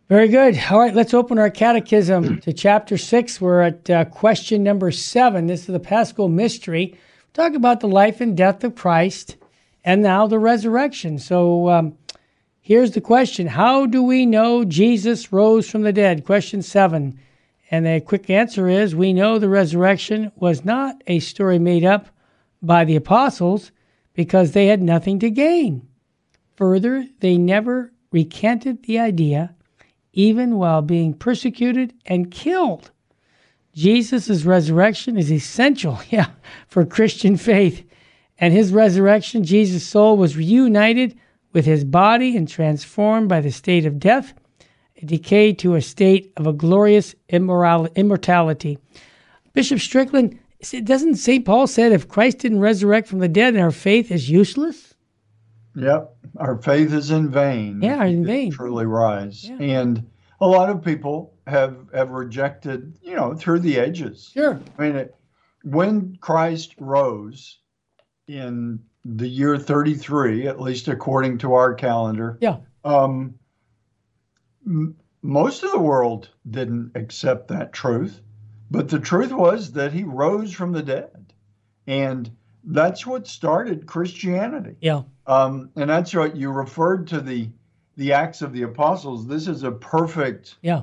Very 0.08 0.26
good. 0.26 0.60
All 0.70 0.80
right, 0.80 0.94
let's 0.94 1.14
open 1.14 1.38
our 1.38 1.50
catechism 1.50 2.40
to 2.42 2.52
chapter 2.52 2.98
six. 2.98 3.40
We're 3.40 3.60
at 3.60 3.88
uh, 3.88 4.04
question 4.06 4.64
number 4.64 4.90
seven. 4.90 5.46
This 5.46 5.60
is 5.60 5.66
the 5.66 5.78
Paschal 5.78 6.28
mystery. 6.28 6.98
Talk 7.32 7.54
about 7.54 7.78
the 7.78 7.88
life 7.88 8.20
and 8.20 8.36
death 8.36 8.64
of 8.64 8.74
Christ 8.74 9.36
and 9.84 10.02
now 10.02 10.26
the 10.26 10.38
resurrection. 10.38 11.18
So 11.20 11.68
um, 11.68 11.98
here's 12.60 12.90
the 12.90 13.00
question 13.00 13.46
How 13.46 13.86
do 13.86 14.02
we 14.02 14.26
know 14.26 14.64
Jesus 14.64 15.32
rose 15.32 15.70
from 15.70 15.82
the 15.82 15.92
dead? 15.92 16.24
Question 16.24 16.62
seven. 16.62 17.18
And 17.70 17.86
the 17.86 18.00
quick 18.00 18.28
answer 18.30 18.68
is 18.68 18.96
we 18.96 19.12
know 19.12 19.38
the 19.38 19.48
resurrection 19.48 20.32
was 20.34 20.64
not 20.64 21.00
a 21.06 21.20
story 21.20 21.60
made 21.60 21.84
up 21.84 22.08
by 22.60 22.84
the 22.84 22.96
apostles 22.96 23.70
because 24.12 24.52
they 24.52 24.66
had 24.66 24.82
nothing 24.82 25.20
to 25.20 25.30
gain. 25.30 25.86
Further, 26.60 27.06
they 27.20 27.38
never 27.38 27.90
recanted 28.12 28.82
the 28.82 28.98
idea, 28.98 29.54
even 30.12 30.58
while 30.58 30.82
being 30.82 31.14
persecuted 31.14 31.94
and 32.04 32.30
killed. 32.30 32.90
Jesus' 33.72 34.44
resurrection 34.44 35.16
is 35.16 35.32
essential, 35.32 35.98
yeah, 36.10 36.26
for 36.68 36.84
Christian 36.84 37.38
faith. 37.38 37.82
And 38.36 38.52
his 38.52 38.74
resurrection, 38.74 39.42
Jesus' 39.42 39.86
soul 39.86 40.18
was 40.18 40.36
reunited 40.36 41.18
with 41.54 41.64
his 41.64 41.82
body 41.82 42.36
and 42.36 42.46
transformed 42.46 43.30
by 43.30 43.40
the 43.40 43.52
state 43.52 43.86
of 43.86 43.98
death, 43.98 44.34
decayed 45.02 45.58
to 45.60 45.76
a 45.76 45.80
state 45.80 46.30
of 46.36 46.46
a 46.46 46.52
glorious 46.52 47.14
immortality. 47.30 48.76
Bishop 49.54 49.78
Strickland, 49.78 50.38
doesn't 50.84 51.16
St. 51.16 51.42
Paul 51.46 51.66
said 51.66 51.92
if 51.92 52.06
Christ 52.06 52.40
didn't 52.40 52.60
resurrect 52.60 53.08
from 53.08 53.20
the 53.20 53.28
dead, 53.28 53.56
our 53.56 53.70
faith 53.70 54.10
is 54.10 54.28
useless? 54.28 54.94
Yep. 55.74 56.16
Our 56.36 56.56
faith 56.56 56.92
is 56.92 57.10
in 57.10 57.30
vain. 57.30 57.80
Yeah, 57.82 58.04
in 58.04 58.24
vain. 58.24 58.52
Truly 58.52 58.86
rise. 58.86 59.48
Yeah. 59.48 59.56
And 59.58 60.10
a 60.40 60.46
lot 60.46 60.70
of 60.70 60.82
people 60.84 61.34
have 61.46 61.76
have 61.92 62.10
rejected, 62.10 62.98
you 63.02 63.14
know, 63.14 63.34
through 63.34 63.60
the 63.60 63.78
ages. 63.78 64.30
Sure. 64.32 64.60
I 64.78 64.82
mean, 64.82 64.96
it, 64.96 65.14
when 65.62 66.16
Christ 66.20 66.74
rose 66.78 67.58
in 68.26 68.80
the 69.04 69.28
year 69.28 69.58
33, 69.58 70.46
at 70.46 70.60
least 70.60 70.88
according 70.88 71.38
to 71.38 71.54
our 71.54 71.74
calendar. 71.74 72.38
Yeah. 72.40 72.58
Um, 72.84 73.34
m- 74.66 74.96
most 75.22 75.62
of 75.62 75.72
the 75.72 75.78
world 75.78 76.30
didn't 76.48 76.92
accept 76.94 77.48
that 77.48 77.72
truth, 77.72 78.20
but 78.70 78.88
the 78.88 78.98
truth 78.98 79.32
was 79.32 79.72
that 79.72 79.92
he 79.92 80.04
rose 80.04 80.52
from 80.52 80.72
the 80.72 80.82
dead, 80.82 81.32
and 81.86 82.30
that's 82.64 83.06
what 83.06 83.26
started 83.26 83.86
Christianity. 83.86 84.76
Yeah. 84.80 85.02
Um, 85.26 85.70
and 85.76 85.88
that's 85.88 86.14
what 86.14 86.36
you 86.36 86.50
referred 86.50 87.06
to 87.08 87.20
the 87.20 87.48
the 87.96 88.12
Acts 88.12 88.40
of 88.40 88.52
the 88.52 88.62
Apostles. 88.62 89.26
This 89.26 89.46
is 89.46 89.62
a 89.62 89.70
perfect, 89.70 90.56
yeah, 90.62 90.82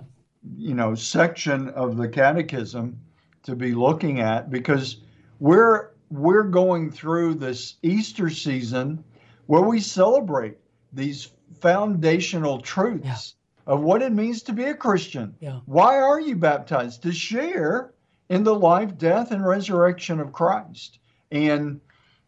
you 0.55 0.75
know, 0.75 0.93
section 0.93 1.69
of 1.69 1.97
the 1.97 2.07
Catechism 2.07 2.99
to 3.43 3.55
be 3.55 3.73
looking 3.73 4.19
at 4.19 4.49
because 4.49 4.97
we're 5.39 5.91
we're 6.09 6.43
going 6.43 6.91
through 6.91 7.35
this 7.35 7.75
Easter 7.81 8.29
season 8.29 9.03
where 9.47 9.61
we 9.61 9.79
celebrate 9.79 10.57
these 10.93 11.31
foundational 11.59 12.59
truths 12.61 13.35
yeah. 13.67 13.73
of 13.73 13.81
what 13.81 14.01
it 14.01 14.11
means 14.11 14.43
to 14.43 14.53
be 14.53 14.65
a 14.65 14.75
Christian. 14.75 15.35
Yeah. 15.39 15.59
Why 15.65 15.99
are 15.99 16.19
you 16.19 16.35
baptized? 16.35 17.03
To 17.03 17.11
share 17.11 17.93
in 18.29 18.43
the 18.43 18.55
life, 18.55 18.97
death, 18.97 19.31
and 19.31 19.45
resurrection 19.45 20.19
of 20.19 20.33
Christ. 20.33 20.99
And, 21.31 21.81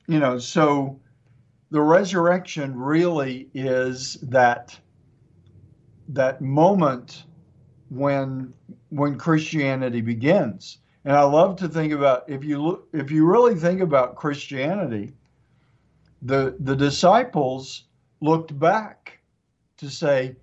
you 0.07 0.19
know, 0.19 0.39
so 0.39 0.99
the 1.71 1.81
resurrection 1.81 2.77
really 2.77 3.49
is 3.53 4.15
that 4.23 4.77
that 6.09 6.41
moment 6.41 7.25
when 7.89 8.53
when 8.89 9.17
Christianity 9.17 10.01
begins. 10.01 10.79
And 11.05 11.15
I 11.15 11.23
love 11.23 11.55
to 11.57 11.69
think 11.69 11.93
about 11.93 12.27
if 12.27 12.43
you 12.43 12.62
look, 12.62 12.88
if 12.93 13.12
you 13.12 13.25
really 13.25 13.55
think 13.55 13.81
about 13.81 14.15
Christianity, 14.15 15.13
the 16.21 16.55
the 16.59 16.75
disciples 16.75 17.85
looked 18.21 18.57
back 18.59 19.19
to 19.77 19.89
say, 19.89 20.35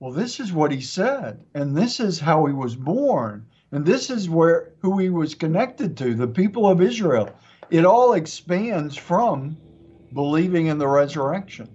well, 0.00 0.12
this 0.12 0.38
is 0.38 0.52
what 0.52 0.70
he 0.70 0.80
said, 0.80 1.44
and 1.54 1.74
this 1.74 1.98
is 2.00 2.20
how 2.20 2.44
he 2.44 2.52
was 2.52 2.76
born, 2.76 3.46
and 3.72 3.86
this 3.86 4.10
is 4.10 4.28
where 4.28 4.74
who 4.80 4.98
he 4.98 5.08
was 5.08 5.34
connected 5.34 5.96
to, 5.96 6.14
the 6.14 6.28
people 6.28 6.68
of 6.68 6.82
Israel. 6.82 7.30
It 7.70 7.84
all 7.84 8.12
expands 8.14 8.96
from 8.96 9.56
believing 10.12 10.66
in 10.66 10.78
the 10.78 10.88
resurrection. 10.88 11.68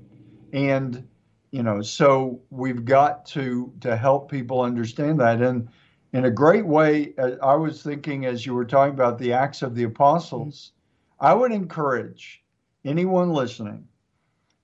And 0.54 1.08
you 1.52 1.64
know, 1.64 1.82
so 1.82 2.42
we've 2.50 2.86
got 2.86 3.26
to 3.28 3.74
to 3.82 3.98
help 3.98 4.32
people 4.32 4.62
understand 4.62 5.20
that 5.20 5.42
and 5.42 5.68
in 6.14 6.26
a 6.26 6.32
great 6.32 6.66
way, 6.66 7.14
uh, 7.18 7.32
I 7.42 7.56
was 7.56 7.82
thinking 7.82 8.26
as 8.26 8.46
you 8.46 8.54
were 8.54 8.66
talking 8.66 8.94
about 8.94 9.18
the 9.18 9.34
Acts 9.34 9.62
of 9.62 9.76
the 9.76 9.84
Apostles, 9.84 10.72
I 11.20 11.34
would 11.34 11.52
encourage 11.52 12.44
anyone 12.84 13.32
listening, 13.32 13.88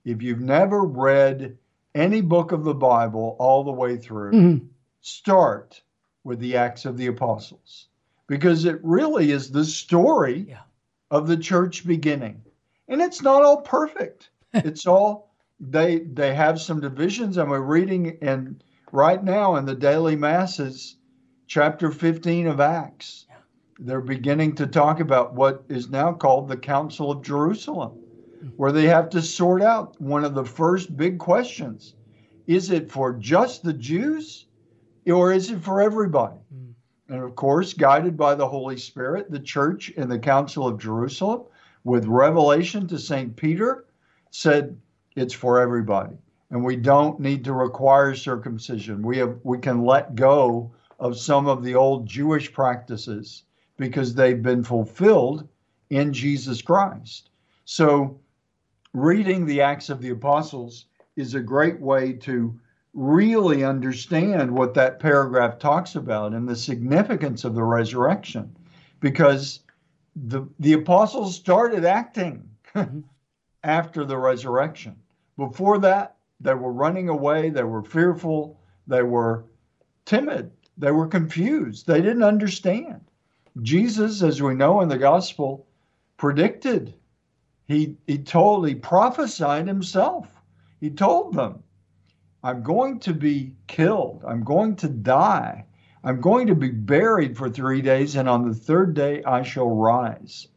if 0.04 0.22
you've 0.22 0.40
never 0.40 0.82
read 0.82 1.56
any 1.94 2.20
book 2.20 2.52
of 2.52 2.64
the 2.64 2.74
Bible 2.74 3.36
all 3.38 3.64
the 3.64 3.72
way 3.72 3.96
through, 3.96 4.32
mm-hmm. 4.32 4.66
start 5.00 5.82
with 6.24 6.38
the 6.40 6.56
Acts 6.56 6.84
of 6.84 6.96
the 6.96 7.06
Apostles 7.06 7.88
because 8.26 8.64
it 8.64 8.78
really 8.82 9.30
is 9.30 9.50
the 9.50 9.64
story 9.64 10.46
yeah. 10.48 10.60
Of 11.10 11.26
the 11.26 11.36
church 11.36 11.86
beginning. 11.86 12.42
And 12.88 13.00
it's 13.00 13.22
not 13.22 13.42
all 13.42 13.62
perfect. 13.62 14.30
it's 14.54 14.86
all 14.86 15.30
they 15.60 15.98
they 15.98 16.34
have 16.34 16.60
some 16.60 16.80
divisions 16.80 17.36
and 17.36 17.50
we're 17.50 17.60
reading 17.60 18.18
and 18.22 18.62
right 18.92 19.22
now 19.22 19.56
in 19.56 19.64
the 19.64 19.74
daily 19.74 20.16
masses 20.16 20.96
chapter 21.46 21.90
15 21.90 22.46
of 22.46 22.60
Acts. 22.60 23.26
They're 23.78 24.00
beginning 24.00 24.54
to 24.56 24.66
talk 24.66 25.00
about 25.00 25.34
what 25.34 25.64
is 25.68 25.88
now 25.88 26.12
called 26.12 26.48
the 26.48 26.56
Council 26.56 27.10
of 27.10 27.22
Jerusalem, 27.22 27.92
where 28.56 28.72
they 28.72 28.86
have 28.86 29.10
to 29.10 29.22
sort 29.22 29.62
out 29.62 30.00
one 30.00 30.24
of 30.24 30.34
the 30.34 30.44
first 30.44 30.96
big 30.96 31.18
questions 31.18 31.94
is 32.48 32.70
it 32.70 32.90
for 32.90 33.12
just 33.12 33.62
the 33.62 33.74
Jews 33.74 34.46
or 35.06 35.32
is 35.32 35.50
it 35.50 35.60
for 35.60 35.82
everybody? 35.82 36.38
Mm. 36.52 36.67
And 37.08 37.22
of 37.22 37.34
course, 37.34 37.72
guided 37.72 38.16
by 38.16 38.34
the 38.34 38.48
Holy 38.48 38.76
Spirit, 38.76 39.30
the 39.30 39.40
church 39.40 39.90
in 39.90 40.08
the 40.08 40.18
Council 40.18 40.66
of 40.66 40.78
Jerusalem, 40.78 41.44
with 41.84 42.04
revelation 42.06 42.86
to 42.88 42.98
St. 42.98 43.34
Peter, 43.34 43.86
said 44.30 44.78
it's 45.16 45.32
for 45.32 45.58
everybody. 45.58 46.16
And 46.50 46.64
we 46.64 46.76
don't 46.76 47.18
need 47.20 47.44
to 47.44 47.52
require 47.52 48.14
circumcision. 48.14 49.02
We 49.02 49.18
have 49.18 49.38
we 49.42 49.58
can 49.58 49.84
let 49.84 50.14
go 50.14 50.70
of 50.98 51.18
some 51.18 51.46
of 51.46 51.62
the 51.62 51.74
old 51.74 52.06
Jewish 52.06 52.52
practices 52.52 53.44
because 53.76 54.14
they've 54.14 54.42
been 54.42 54.64
fulfilled 54.64 55.48
in 55.90 56.12
Jesus 56.12 56.60
Christ. 56.60 57.30
So, 57.64 58.18
reading 58.92 59.46
the 59.46 59.60
Acts 59.60 59.88
of 59.88 60.00
the 60.00 60.10
Apostles 60.10 60.86
is 61.16 61.34
a 61.34 61.40
great 61.40 61.80
way 61.80 62.12
to 62.14 62.58
really 62.98 63.62
understand 63.62 64.50
what 64.50 64.74
that 64.74 64.98
paragraph 64.98 65.58
talks 65.58 65.94
about 65.94 66.34
and 66.34 66.48
the 66.48 66.56
significance 66.56 67.44
of 67.44 67.54
the 67.54 67.62
resurrection 67.62 68.56
because 68.98 69.60
the, 70.16 70.44
the 70.58 70.72
apostles 70.72 71.36
started 71.36 71.84
acting 71.84 72.50
after 73.62 74.04
the 74.04 74.18
resurrection. 74.18 74.96
Before 75.36 75.78
that, 75.78 76.16
they 76.40 76.54
were 76.54 76.72
running 76.72 77.08
away, 77.08 77.50
they 77.50 77.62
were 77.62 77.84
fearful, 77.84 78.58
they 78.88 79.04
were 79.04 79.44
timid. 80.04 80.50
They 80.76 80.90
were 80.90 81.06
confused. 81.06 81.86
They 81.86 82.00
didn't 82.00 82.24
understand. 82.24 83.00
Jesus, 83.62 84.22
as 84.22 84.42
we 84.42 84.54
know 84.54 84.80
in 84.80 84.88
the 84.88 84.98
gospel, 84.98 85.66
predicted. 86.16 86.94
He, 87.66 87.96
he 88.08 88.18
told, 88.18 88.66
he 88.66 88.74
prophesied 88.74 89.68
himself. 89.68 90.28
He 90.80 90.90
told 90.90 91.34
them, 91.34 91.62
I'm 92.42 92.62
going 92.62 93.00
to 93.00 93.14
be 93.14 93.54
killed. 93.66 94.24
I'm 94.26 94.44
going 94.44 94.76
to 94.76 94.88
die. 94.88 95.64
I'm 96.04 96.20
going 96.20 96.46
to 96.46 96.54
be 96.54 96.70
buried 96.70 97.36
for 97.36 97.50
three 97.50 97.82
days, 97.82 98.14
and 98.16 98.28
on 98.28 98.48
the 98.48 98.54
third 98.54 98.94
day 98.94 99.22
I 99.24 99.42
shall 99.42 99.68
rise. 99.68 100.48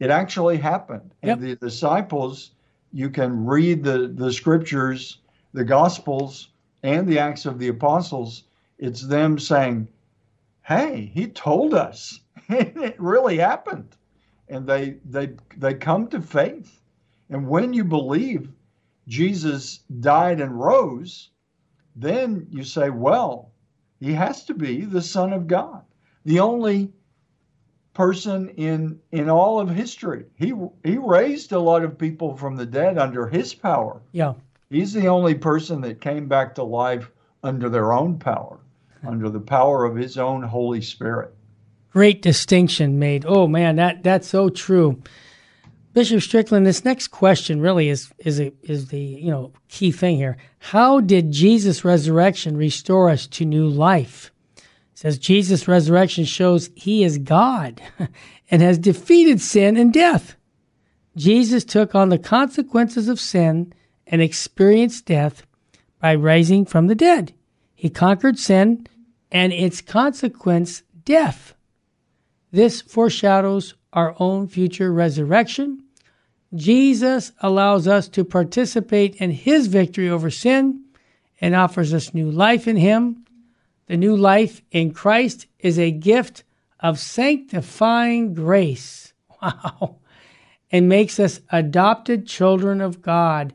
It 0.00 0.10
actually 0.10 0.56
happened. 0.56 1.14
Yep. 1.22 1.38
And 1.38 1.46
the 1.46 1.56
disciples, 1.56 2.50
you 2.92 3.08
can 3.10 3.46
read 3.46 3.84
the, 3.84 4.08
the 4.08 4.32
scriptures, 4.32 5.18
the 5.52 5.64
gospels, 5.64 6.48
and 6.82 7.06
the 7.06 7.20
Acts 7.20 7.46
of 7.46 7.58
the 7.58 7.68
Apostles 7.68 8.44
it's 8.82 9.06
them 9.06 9.38
saying, 9.38 9.86
"Hey, 10.62 11.08
he 11.14 11.28
told 11.28 11.72
us. 11.72 12.18
it 12.48 12.96
really 12.98 13.36
happened." 13.36 13.94
And 14.48 14.66
they 14.66 14.96
they 15.04 15.36
they 15.56 15.74
come 15.74 16.08
to 16.08 16.20
faith. 16.20 16.80
And 17.30 17.48
when 17.48 17.72
you 17.74 17.84
believe 17.84 18.50
Jesus 19.08 19.78
died 20.00 20.40
and 20.40 20.58
rose, 20.58 21.30
then 21.96 22.46
you 22.50 22.64
say, 22.64 22.90
"Well, 22.90 23.52
he 24.00 24.12
has 24.12 24.44
to 24.44 24.54
be 24.54 24.84
the 24.84 25.02
son 25.02 25.32
of 25.32 25.46
God." 25.46 25.82
The 26.24 26.40
only 26.40 26.92
person 27.94 28.48
in 28.50 29.00
in 29.10 29.28
all 29.28 29.60
of 29.60 29.68
history. 29.68 30.26
He 30.34 30.54
he 30.84 30.98
raised 30.98 31.52
a 31.52 31.58
lot 31.58 31.84
of 31.84 31.98
people 31.98 32.36
from 32.36 32.56
the 32.56 32.66
dead 32.66 32.98
under 32.98 33.26
his 33.26 33.54
power. 33.54 34.00
Yeah. 34.12 34.34
He's 34.70 34.92
the 34.92 35.08
only 35.08 35.34
person 35.34 35.80
that 35.82 36.00
came 36.00 36.28
back 36.28 36.54
to 36.54 36.62
life 36.62 37.10
under 37.42 37.68
their 37.68 37.92
own 37.92 38.18
power 38.18 38.60
under 39.04 39.28
the 39.28 39.40
power 39.40 39.84
of 39.84 39.96
his 39.96 40.16
own 40.18 40.42
Holy 40.42 40.80
Spirit. 40.80 41.34
Great 41.92 42.22
distinction 42.22 42.98
made. 42.98 43.24
Oh 43.26 43.46
man, 43.46 43.76
that 43.76 44.02
that's 44.02 44.28
so 44.28 44.48
true. 44.48 45.02
Bishop 45.92 46.22
Strickland, 46.22 46.66
this 46.66 46.84
next 46.84 47.08
question 47.08 47.60
really 47.60 47.88
is 47.90 48.10
is 48.18 48.40
a, 48.40 48.52
is 48.62 48.88
the 48.88 48.98
you 48.98 49.30
know 49.30 49.52
key 49.68 49.92
thing 49.92 50.16
here. 50.16 50.38
How 50.58 51.00
did 51.00 51.32
Jesus' 51.32 51.84
resurrection 51.84 52.56
restore 52.56 53.10
us 53.10 53.26
to 53.28 53.44
new 53.44 53.66
life? 53.66 54.32
It 54.56 54.64
says 54.94 55.18
Jesus' 55.18 55.68
resurrection 55.68 56.24
shows 56.24 56.70
he 56.74 57.04
is 57.04 57.18
God 57.18 57.82
and 58.50 58.62
has 58.62 58.78
defeated 58.78 59.40
sin 59.40 59.76
and 59.76 59.92
death. 59.92 60.36
Jesus 61.14 61.62
took 61.64 61.94
on 61.94 62.08
the 62.08 62.18
consequences 62.18 63.08
of 63.08 63.20
sin 63.20 63.74
and 64.06 64.22
experienced 64.22 65.04
death 65.04 65.44
by 66.00 66.14
rising 66.14 66.64
from 66.64 66.86
the 66.86 66.94
dead. 66.94 67.34
He 67.74 67.90
conquered 67.90 68.38
sin 68.38 68.86
and 69.30 69.52
its 69.52 69.82
consequence, 69.82 70.82
death. 71.04 71.54
This 72.50 72.80
foreshadows 72.80 73.74
our 73.92 74.14
own 74.18 74.48
future 74.48 74.92
resurrection. 74.92 75.82
Jesus 76.54 77.32
allows 77.40 77.88
us 77.88 78.08
to 78.08 78.24
participate 78.24 79.16
in 79.16 79.30
his 79.30 79.66
victory 79.66 80.08
over 80.08 80.30
sin 80.30 80.84
and 81.40 81.54
offers 81.54 81.94
us 81.94 82.14
new 82.14 82.30
life 82.30 82.68
in 82.68 82.76
him. 82.76 83.24
The 83.86 83.96
new 83.96 84.16
life 84.16 84.62
in 84.70 84.92
Christ 84.92 85.46
is 85.58 85.78
a 85.78 85.90
gift 85.90 86.44
of 86.80 86.98
sanctifying 86.98 88.34
grace. 88.34 89.12
Wow. 89.42 89.96
And 90.70 90.88
makes 90.88 91.18
us 91.18 91.40
adopted 91.50 92.28
children 92.28 92.80
of 92.80 93.02
God. 93.02 93.52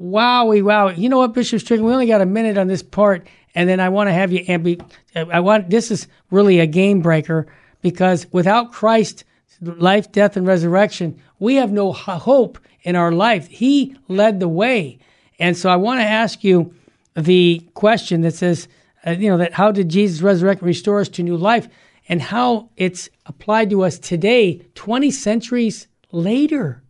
Wowie, 0.00 0.62
wow. 0.62 0.88
You 0.88 1.08
know 1.08 1.18
what, 1.18 1.34
Bishop 1.34 1.60
Strickland? 1.60 1.86
We 1.88 1.92
only 1.92 2.06
got 2.06 2.20
a 2.20 2.26
minute 2.26 2.56
on 2.56 2.68
this 2.68 2.82
part, 2.82 3.26
and 3.54 3.68
then 3.68 3.80
I 3.80 3.88
want 3.88 4.08
to 4.08 4.12
have 4.12 4.32
you, 4.32 4.44
and 4.46 4.80
I 5.14 5.40
want, 5.40 5.68
this 5.68 5.90
is 5.90 6.06
really 6.30 6.60
a 6.60 6.66
game 6.66 7.00
breaker 7.00 7.48
because 7.82 8.26
without 8.32 8.72
Christ, 8.72 9.24
life, 9.60 10.12
death, 10.12 10.36
and 10.36 10.46
resurrection, 10.46 11.20
we 11.38 11.56
have 11.56 11.72
no 11.72 11.92
hope 11.92 12.58
in 12.82 12.96
our 12.96 13.12
life. 13.12 13.48
He 13.48 13.96
led 14.08 14.40
the 14.40 14.48
way. 14.48 14.98
And 15.38 15.56
so 15.56 15.68
I 15.68 15.76
want 15.76 16.00
to 16.00 16.06
ask 16.06 16.44
you 16.44 16.74
the 17.14 17.66
question 17.74 18.22
that 18.22 18.34
says, 18.34 18.68
uh, 19.06 19.12
you 19.12 19.30
know, 19.30 19.38
that 19.38 19.54
how 19.54 19.72
did 19.72 19.88
Jesus 19.88 20.22
resurrect 20.22 20.60
and 20.60 20.68
restore 20.68 21.00
us 21.00 21.08
to 21.10 21.22
new 21.22 21.36
life 21.36 21.68
and 22.08 22.22
how 22.22 22.70
it's 22.76 23.08
applied 23.26 23.70
to 23.70 23.82
us 23.82 23.98
today, 23.98 24.62
20 24.74 25.10
centuries 25.10 25.88
later. 26.12 26.82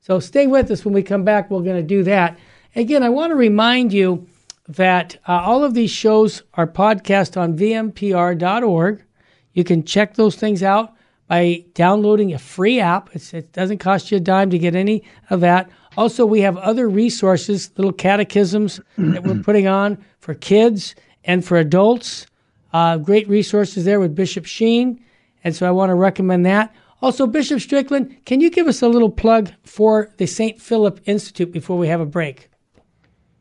So 0.00 0.18
stay 0.18 0.46
with 0.46 0.70
us 0.70 0.84
when 0.84 0.94
we 0.94 1.02
come 1.02 1.24
back. 1.24 1.50
We're 1.50 1.62
going 1.62 1.76
to 1.76 1.82
do 1.82 2.02
that. 2.04 2.38
Again, 2.74 3.02
I 3.02 3.08
want 3.08 3.30
to 3.30 3.36
remind 3.36 3.92
you 3.92 4.26
that 4.68 5.16
uh, 5.28 5.40
all 5.40 5.64
of 5.64 5.74
these 5.74 5.90
shows 5.90 6.42
are 6.54 6.66
podcast 6.66 7.40
on 7.40 7.56
vmpr.org. 7.56 9.04
You 9.52 9.64
can 9.64 9.84
check 9.84 10.14
those 10.14 10.36
things 10.36 10.62
out 10.62 10.94
by 11.30 11.64
downloading 11.74 12.34
a 12.34 12.38
free 12.40 12.80
app. 12.80 13.08
It's, 13.14 13.32
it 13.32 13.52
doesn't 13.52 13.78
cost 13.78 14.10
you 14.10 14.16
a 14.16 14.20
dime 14.20 14.50
to 14.50 14.58
get 14.58 14.74
any 14.74 15.04
of 15.30 15.38
that. 15.42 15.70
Also, 15.96 16.26
we 16.26 16.40
have 16.40 16.56
other 16.56 16.88
resources, 16.88 17.70
little 17.76 17.92
catechisms 17.92 18.80
that 18.98 19.22
we're 19.22 19.40
putting 19.40 19.68
on 19.68 20.04
for 20.18 20.34
kids 20.34 20.96
and 21.22 21.44
for 21.44 21.56
adults. 21.56 22.26
Uh, 22.72 22.96
great 22.96 23.28
resources 23.28 23.84
there 23.84 24.00
with 24.00 24.12
Bishop 24.12 24.44
Sheen. 24.44 25.04
And 25.44 25.54
so 25.54 25.68
I 25.68 25.70
want 25.70 25.90
to 25.90 25.94
recommend 25.94 26.46
that. 26.46 26.74
Also, 27.00 27.28
Bishop 27.28 27.60
Strickland, 27.60 28.16
can 28.24 28.40
you 28.40 28.50
give 28.50 28.66
us 28.66 28.82
a 28.82 28.88
little 28.88 29.10
plug 29.10 29.52
for 29.62 30.12
the 30.16 30.26
St. 30.26 30.60
Philip 30.60 31.00
Institute 31.06 31.52
before 31.52 31.78
we 31.78 31.86
have 31.86 32.00
a 32.00 32.06
break? 32.06 32.50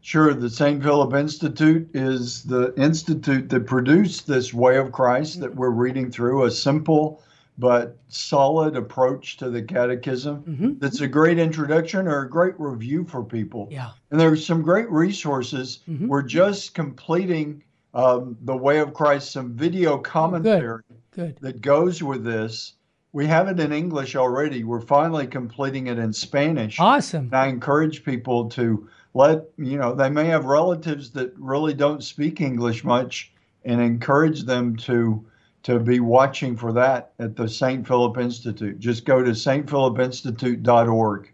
Sure. 0.02 0.36
The 0.36 0.50
St. 0.52 0.84
Philip 0.84 1.16
Institute 1.16 1.90
is 1.96 2.44
the 2.44 2.72
institute 2.80 3.50
that 3.50 3.66
produced 3.66 4.28
this 4.28 4.54
Way 4.54 4.78
of 4.78 4.92
Christ 4.92 5.40
that 5.40 5.56
we're 5.56 5.72
reading 5.72 6.12
through, 6.12 6.44
a 6.44 6.52
simple 6.52 7.24
but 7.60 7.98
solid 8.08 8.78
approach 8.78 9.36
to 9.36 9.50
the 9.50 9.62
catechism. 9.62 10.44
Mm-hmm. 10.44 10.74
That's 10.80 11.02
a 11.02 11.08
great 11.08 11.38
introduction 11.38 12.08
or 12.08 12.22
a 12.22 12.30
great 12.30 12.58
review 12.58 13.04
for 13.04 13.22
people. 13.22 13.68
Yeah. 13.70 13.92
And 14.12 14.20
there's 14.20 14.46
some 14.46 14.62
great 14.62 14.90
resources. 14.90 15.80
Mm-hmm. 15.90 16.08
We're 16.08 16.24
just 16.24 16.74
completing 16.74 17.62
um, 17.94 18.38
the 18.42 18.56
Way 18.56 18.80
of 18.80 18.94
Christ, 18.94 19.32
some 19.32 19.54
video 19.54 19.98
commentary 19.98 20.84
oh, 20.90 20.96
good. 21.14 21.36
Good. 21.36 21.38
that 21.42 21.62
goes 21.62 22.02
with 22.02 22.24
this. 22.24 22.76
We 23.12 23.26
have 23.26 23.50
it 23.50 23.60
in 23.60 23.74
English 23.74 24.16
already. 24.16 24.64
We're 24.64 24.80
finally 24.80 25.28
completing 25.28 25.88
it 25.88 26.00
in 26.00 26.14
Spanish. 26.14 26.80
Awesome. 26.80 27.26
And 27.26 27.36
I 27.36 27.48
encourage 27.48 28.06
people 28.06 28.48
to 28.52 28.88
let, 29.14 29.46
you 29.58 29.78
know, 29.78 29.94
they 29.94 30.10
may 30.10 30.28
have 30.28 30.46
relatives 30.46 31.12
that 31.12 31.34
really 31.38 31.74
don't 31.74 32.04
speak 32.04 32.40
English 32.40 32.86
much 32.86 33.34
and 33.66 33.82
encourage 33.82 34.44
them 34.44 34.78
to 34.78 35.26
to 35.64 35.80
be 35.80 36.00
watching 36.00 36.56
for 36.56 36.72
that 36.74 37.14
at 37.20 37.36
the 37.36 37.48
St. 37.48 37.88
Philip 37.88 38.18
Institute. 38.18 38.80
Just 38.80 39.06
go 39.06 39.24
to 39.24 39.32
stphilipinstitute.org. 39.32 41.32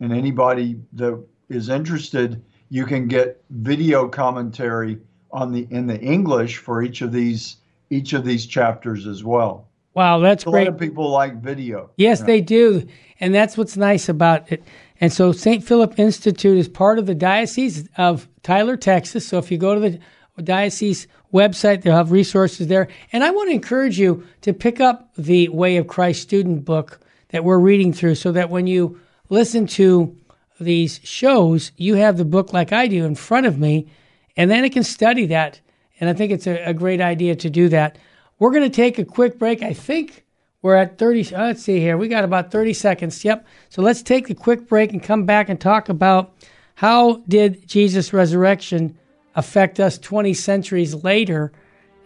And 0.00 0.12
anybody 0.12 0.80
that 0.94 1.24
is 1.48 1.68
interested, 1.68 2.42
you 2.68 2.86
can 2.86 3.06
get 3.06 3.42
video 3.50 4.08
commentary 4.08 4.98
on 5.30 5.52
the 5.52 5.66
in 5.70 5.86
the 5.86 6.00
English 6.00 6.58
for 6.58 6.82
each 6.82 7.02
of 7.02 7.12
these 7.12 7.56
each 7.90 8.12
of 8.12 8.24
these 8.24 8.46
chapters 8.46 9.06
as 9.06 9.24
well. 9.24 9.68
Wow, 9.94 10.18
that's 10.18 10.44
a 10.44 10.50
great. 10.50 10.66
A 10.66 10.70
lot 10.70 10.74
of 10.74 10.80
people 10.80 11.08
like 11.10 11.40
video. 11.40 11.90
Yes, 11.96 12.22
they 12.22 12.40
do, 12.40 12.84
and 13.20 13.32
that's 13.32 13.56
what's 13.56 13.76
nice 13.76 14.08
about 14.08 14.50
it. 14.50 14.64
And 15.00 15.12
so, 15.12 15.30
St. 15.30 15.62
Philip 15.62 15.98
Institute 15.98 16.58
is 16.58 16.68
part 16.68 16.98
of 16.98 17.06
the 17.06 17.14
Diocese 17.14 17.88
of 17.96 18.28
Tyler, 18.42 18.76
Texas. 18.76 19.26
So, 19.26 19.38
if 19.38 19.52
you 19.52 19.58
go 19.58 19.74
to 19.74 19.80
the 19.80 20.00
diocese 20.42 21.06
website, 21.32 21.82
they'll 21.82 21.96
have 21.96 22.12
resources 22.12 22.66
there. 22.66 22.88
And 23.12 23.22
I 23.22 23.30
want 23.30 23.48
to 23.48 23.54
encourage 23.54 23.98
you 23.98 24.26
to 24.42 24.52
pick 24.52 24.80
up 24.80 25.14
the 25.16 25.48
Way 25.48 25.76
of 25.76 25.86
Christ 25.86 26.22
student 26.22 26.64
book 26.64 27.00
that 27.30 27.44
we're 27.44 27.58
reading 27.58 27.92
through, 27.92 28.14
so 28.16 28.32
that 28.32 28.50
when 28.50 28.66
you 28.66 29.00
listen 29.28 29.66
to 29.66 30.16
these 30.60 31.00
shows, 31.02 31.72
you 31.76 31.94
have 31.94 32.16
the 32.16 32.24
book 32.24 32.52
like 32.52 32.72
I 32.72 32.86
do 32.86 33.04
in 33.04 33.14
front 33.14 33.46
of 33.46 33.58
me 33.58 33.88
and 34.36 34.50
then 34.50 34.64
it 34.64 34.72
can 34.72 34.82
study 34.82 35.26
that. 35.26 35.60
And 36.00 36.10
I 36.10 36.12
think 36.12 36.32
it's 36.32 36.46
a, 36.46 36.58
a 36.64 36.74
great 36.74 37.00
idea 37.00 37.36
to 37.36 37.50
do 37.50 37.68
that. 37.68 37.98
We're 38.38 38.50
going 38.50 38.68
to 38.68 38.70
take 38.70 38.98
a 38.98 39.04
quick 39.04 39.38
break. 39.38 39.62
I 39.62 39.72
think 39.72 40.24
we're 40.62 40.74
at 40.74 40.98
30. 40.98 41.34
Uh, 41.34 41.46
let's 41.46 41.62
see 41.62 41.78
here. 41.78 41.96
We 41.96 42.08
got 42.08 42.24
about 42.24 42.50
30 42.50 42.72
seconds. 42.72 43.24
Yep. 43.24 43.46
So 43.68 43.82
let's 43.82 44.02
take 44.02 44.28
a 44.30 44.34
quick 44.34 44.68
break 44.68 44.92
and 44.92 45.02
come 45.02 45.24
back 45.24 45.48
and 45.48 45.60
talk 45.60 45.88
about 45.88 46.34
how 46.76 47.22
did 47.28 47.68
Jesus' 47.68 48.12
resurrection 48.12 48.98
affect 49.36 49.80
us 49.80 49.98
20 49.98 50.34
centuries 50.34 50.94
later 51.04 51.52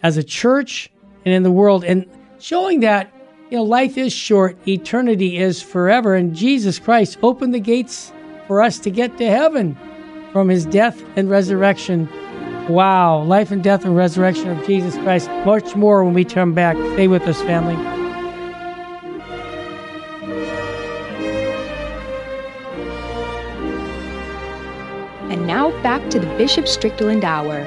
as 0.03 0.17
a 0.17 0.23
church 0.23 0.91
and 1.25 1.35
in 1.35 1.43
the 1.43 1.51
world, 1.51 1.85
and 1.85 2.07
showing 2.39 2.81
that 2.81 3.13
you 3.51 3.59
know 3.59 3.65
life 3.65 3.99
is 3.99 4.13
short, 4.13 4.57
eternity 4.67 5.39
is 5.39 5.61
forever, 5.61 6.15
and 6.15 6.35
Jesus 6.35 6.79
Christ 6.79 7.19
opened 7.23 7.55
the 7.55 7.61
gates 7.61 8.13
for 8.47 8.63
us 8.63 8.79
to 8.81 8.91
get 8.91 9.19
to 9.19 9.29
heaven 9.29 9.77
from 10.33 10.49
his 10.49 10.67
death 10.67 11.03
and 11.17 11.29
resurrection. 11.29 12.09
Wow, 12.69 13.23
life 13.23 13.51
and 13.51 13.63
death 13.63 13.85
and 13.85 13.97
resurrection 13.97 14.51
of 14.51 14.67
Jesus 14.67 14.95
Christ. 14.97 15.31
Much 15.47 15.75
more 15.75 16.05
when 16.05 16.15
we 16.15 16.25
turn 16.25 16.53
back. 16.55 16.77
Stay 16.95 17.09
with 17.09 17.23
us, 17.23 17.41
family. 17.43 18.08
Back 25.99 26.11
to 26.11 26.21
the 26.21 26.27
Bishop 26.37 26.69
Strickland 26.69 27.25
Hour. 27.25 27.65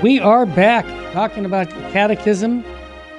We 0.00 0.20
are 0.20 0.46
back 0.46 0.84
talking 1.12 1.44
about 1.44 1.70
the 1.70 1.80
catechism, 1.90 2.64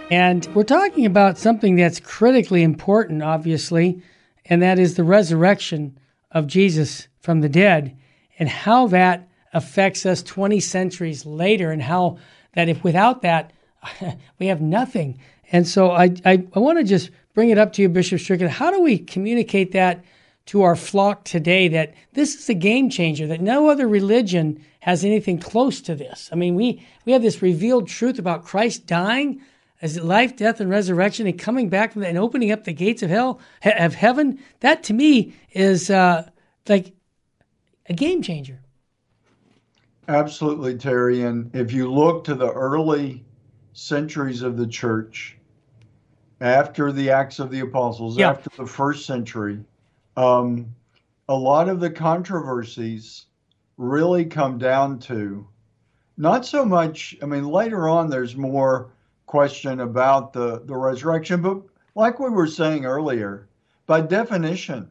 and 0.09 0.47
we're 0.55 0.63
talking 0.63 1.05
about 1.05 1.37
something 1.37 1.75
that's 1.75 1.99
critically 1.99 2.63
important, 2.63 3.21
obviously, 3.21 4.01
and 4.45 4.61
that 4.61 4.79
is 4.79 4.95
the 4.95 5.03
resurrection 5.03 5.99
of 6.31 6.47
Jesus 6.47 7.09
from 7.19 7.41
the 7.41 7.49
dead 7.49 7.97
and 8.37 8.47
how 8.47 8.87
that 8.87 9.27
affects 9.53 10.05
us 10.05 10.23
20 10.23 10.61
centuries 10.61 11.25
later 11.25 11.69
and 11.69 11.81
how 11.81 12.17
that 12.53 12.69
if 12.69 12.81
without 12.81 13.23
that 13.23 13.51
we 14.39 14.47
have 14.47 14.61
nothing 14.61 15.19
and 15.51 15.67
so 15.67 15.89
i, 15.89 16.13
I, 16.23 16.45
I 16.53 16.59
want 16.59 16.77
to 16.77 16.83
just 16.83 17.09
bring 17.33 17.49
it 17.49 17.57
up 17.57 17.73
to 17.73 17.81
you 17.81 17.89
bishop 17.89 18.19
strickland 18.19 18.53
how 18.53 18.69
do 18.69 18.79
we 18.79 18.99
communicate 18.99 19.71
that 19.71 20.03
to 20.49 20.63
our 20.63 20.75
flock 20.75 21.23
today 21.23 21.67
that 21.67 21.93
this 22.13 22.35
is 22.35 22.49
a 22.49 22.53
game 22.53 22.89
changer 22.89 23.27
that 23.27 23.41
no 23.41 23.69
other 23.69 23.87
religion 23.87 24.63
has 24.81 25.05
anything 25.05 25.37
close 25.39 25.81
to 25.81 25.95
this 25.95 26.29
i 26.31 26.35
mean 26.35 26.55
we 26.55 26.85
we 27.05 27.11
have 27.11 27.21
this 27.21 27.41
revealed 27.41 27.87
truth 27.87 28.19
about 28.19 28.43
christ 28.43 28.85
dying 28.85 29.41
as 29.81 29.99
life, 30.01 30.35
death, 30.35 30.59
and 30.59 30.69
resurrection, 30.69 31.27
and 31.27 31.39
coming 31.39 31.69
back 31.69 31.93
from 31.93 32.01
that 32.01 32.09
and 32.09 32.17
opening 32.17 32.51
up 32.51 32.65
the 32.65 32.73
gates 32.73 33.01
of 33.01 33.09
hell, 33.09 33.39
of 33.63 33.95
heaven, 33.95 34.39
that 34.59 34.83
to 34.83 34.93
me 34.93 35.33
is 35.51 35.89
uh, 35.89 36.29
like 36.67 36.93
a 37.87 37.93
game 37.93 38.21
changer. 38.21 38.59
Absolutely, 40.07 40.75
Terry. 40.75 41.21
And 41.21 41.55
if 41.55 41.71
you 41.71 41.91
look 41.91 42.23
to 42.25 42.35
the 42.35 42.51
early 42.51 43.23
centuries 43.73 44.41
of 44.41 44.57
the 44.57 44.67
church, 44.67 45.37
after 46.41 46.91
the 46.91 47.11
Acts 47.11 47.39
of 47.39 47.51
the 47.51 47.59
Apostles, 47.61 48.17
yeah. 48.17 48.31
after 48.31 48.49
the 48.57 48.65
first 48.65 49.05
century, 49.05 49.59
um, 50.19 50.75
a 51.29 51.33
lot 51.33 51.69
of 51.69 51.79
the 51.79 51.89
controversies 51.89 53.27
really 53.77 54.25
come 54.25 54.57
down 54.57 54.99
to 54.99 55.47
not 56.17 56.45
so 56.45 56.65
much, 56.65 57.15
I 57.21 57.25
mean, 57.25 57.47
later 57.47 57.87
on, 57.87 58.09
there's 58.09 58.35
more 58.35 58.91
question 59.27 59.79
about 59.79 60.33
the, 60.33 60.61
the 60.65 60.75
resurrection. 60.75 61.41
But 61.41 61.61
like 61.95 62.19
we 62.19 62.29
were 62.29 62.47
saying 62.47 62.85
earlier, 62.85 63.47
by 63.85 64.01
definition, 64.01 64.89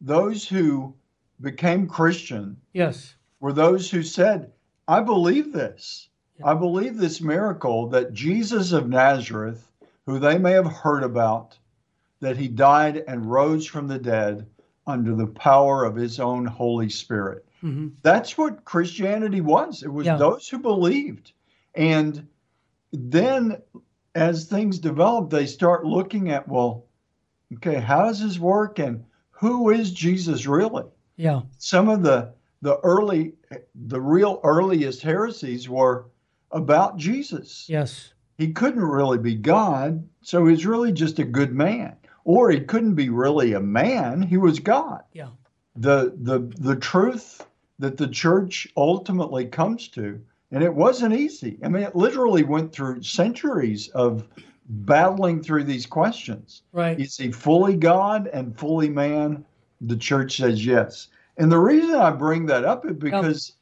those 0.00 0.48
who 0.48 0.94
became 1.42 1.86
Christian 1.86 2.56
yes. 2.72 3.16
were 3.40 3.52
those 3.52 3.90
who 3.90 4.02
said, 4.02 4.50
I 4.88 5.00
believe 5.00 5.52
this. 5.52 6.08
I 6.42 6.54
believe 6.54 6.96
this 6.96 7.20
miracle 7.20 7.90
that 7.90 8.14
Jesus 8.14 8.72
of 8.72 8.88
Nazareth, 8.88 9.70
who 10.06 10.18
they 10.18 10.38
may 10.38 10.52
have 10.52 10.72
heard 10.72 11.02
about, 11.02 11.58
that 12.20 12.38
he 12.38 12.48
died 12.48 13.04
and 13.06 13.30
rose 13.30 13.66
from 13.66 13.88
the 13.88 13.98
dead 13.98 14.46
under 14.86 15.14
the 15.14 15.26
power 15.26 15.84
of 15.84 15.96
his 15.96 16.20
own 16.20 16.44
Holy 16.44 16.88
Spirit. 16.88 17.46
Mm-hmm. 17.62 17.88
That's 18.02 18.36
what 18.36 18.64
Christianity 18.64 19.40
was. 19.40 19.82
It 19.82 19.92
was 19.92 20.06
yeah. 20.06 20.16
those 20.16 20.48
who 20.48 20.58
believed. 20.58 21.32
And 21.74 22.28
then 22.92 23.56
as 24.14 24.44
things 24.44 24.78
develop, 24.78 25.30
they 25.30 25.46
start 25.46 25.84
looking 25.84 26.30
at, 26.30 26.46
well, 26.46 26.84
okay, 27.54 27.80
how 27.80 28.04
does 28.04 28.22
this 28.22 28.38
work 28.38 28.78
and 28.78 29.04
who 29.30 29.70
is 29.70 29.90
Jesus 29.90 30.46
really? 30.46 30.84
Yeah. 31.16 31.42
Some 31.58 31.88
of 31.88 32.02
the 32.02 32.32
the 32.62 32.78
early 32.78 33.34
the 33.74 34.00
real 34.00 34.40
earliest 34.42 35.02
heresies 35.02 35.68
were 35.68 36.06
about 36.50 36.96
Jesus. 36.96 37.66
Yes. 37.68 38.14
He 38.38 38.52
couldn't 38.52 38.82
really 38.82 39.18
be 39.18 39.34
God, 39.34 40.08
so 40.22 40.46
he's 40.46 40.66
really 40.66 40.92
just 40.92 41.18
a 41.18 41.24
good 41.24 41.52
man. 41.52 41.96
Or 42.24 42.50
he 42.50 42.60
couldn't 42.60 42.94
be 42.94 43.10
really 43.10 43.52
a 43.52 43.60
man, 43.60 44.22
he 44.22 44.36
was 44.36 44.58
God. 44.58 45.02
Yeah. 45.12 45.28
The 45.76 46.14
the 46.16 46.38
the 46.58 46.76
truth 46.76 47.46
that 47.78 47.96
the 47.96 48.08
church 48.08 48.68
ultimately 48.76 49.46
comes 49.46 49.88
to 49.88 50.20
and 50.50 50.62
it 50.62 50.72
wasn't 50.72 51.14
easy. 51.14 51.58
I 51.64 51.68
mean, 51.68 51.82
it 51.82 51.96
literally 51.96 52.44
went 52.44 52.72
through 52.72 53.02
centuries 53.02 53.88
of 53.88 54.28
battling 54.68 55.42
through 55.42 55.64
these 55.64 55.84
questions. 55.84 56.62
Right. 56.72 56.98
Is 56.98 57.16
he 57.16 57.32
fully 57.32 57.76
God 57.76 58.28
and 58.28 58.56
fully 58.56 58.88
man? 58.88 59.44
The 59.80 59.96
church 59.96 60.36
says 60.36 60.64
yes. 60.64 61.08
And 61.36 61.50
the 61.50 61.58
reason 61.58 61.96
I 61.96 62.12
bring 62.12 62.46
that 62.46 62.64
up 62.64 62.86
is 62.86 62.96
because 62.96 63.52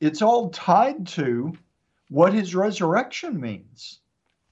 it's 0.00 0.22
all 0.22 0.50
tied 0.50 1.06
to 1.08 1.52
what 2.08 2.32
his 2.32 2.54
resurrection 2.54 3.40
means. 3.40 3.98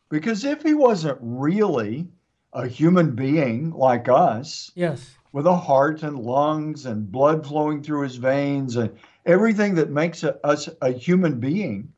Because 0.09 0.45
if 0.45 0.63
he 0.63 0.75
wasn't 0.75 1.19
really 1.21 2.09
a 2.57 2.67
human 2.67 3.15
being 3.15 3.71
like 3.71 4.09
us, 4.09 4.73
Yes. 4.75 5.15
with 5.33 5.47
a 5.47 5.55
heart 5.57 6.03
and 6.03 6.19
lungs 6.19 6.87
and 6.87 7.13
blood 7.13 7.47
flowing 7.47 7.83
through 7.83 8.01
his 8.03 8.17
veins 8.17 8.77
and 8.77 8.91
everything 9.27 9.75
that 9.75 9.91
makes 9.91 10.23
a, 10.25 10.45
us 10.47 10.67
a 10.81 10.91
human 10.91 11.39
being, 11.39 11.93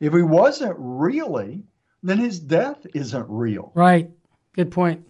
if 0.00 0.12
he 0.12 0.22
wasn't 0.22 0.74
really, 0.78 1.62
then 2.02 2.18
his 2.18 2.40
death 2.40 2.84
isn't 2.92 3.26
real. 3.28 3.70
Right. 3.74 4.10
Good 4.54 4.72
point. 4.72 5.06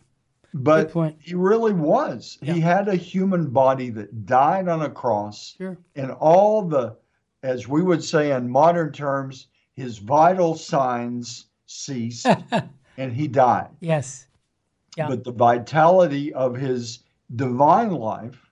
But 0.52 0.84
Good 0.88 0.92
point. 0.92 1.16
he 1.20 1.34
really 1.34 1.72
was. 1.72 2.36
Yeah. 2.42 2.52
He 2.54 2.60
had 2.60 2.88
a 2.88 2.94
human 2.96 3.48
body 3.50 3.88
that 3.90 4.26
died 4.26 4.68
on 4.68 4.82
a 4.82 4.90
cross, 4.90 5.54
Sure. 5.56 5.78
and 5.96 6.10
all 6.10 6.62
the, 6.68 6.96
as 7.42 7.66
we 7.66 7.80
would 7.82 8.04
say 8.04 8.32
in 8.32 8.50
modern 8.50 8.92
terms, 8.92 9.46
his 9.74 9.96
vital 9.98 10.56
signs 10.56 11.46
ceased 11.64 12.26
and 12.98 13.12
he 13.14 13.28
died. 13.28 13.68
yes. 13.80 14.26
Yeah. 14.96 15.08
But 15.08 15.24
the 15.24 15.32
vitality 15.32 16.32
of 16.34 16.56
his 16.56 17.00
divine 17.36 17.92
life 17.92 18.50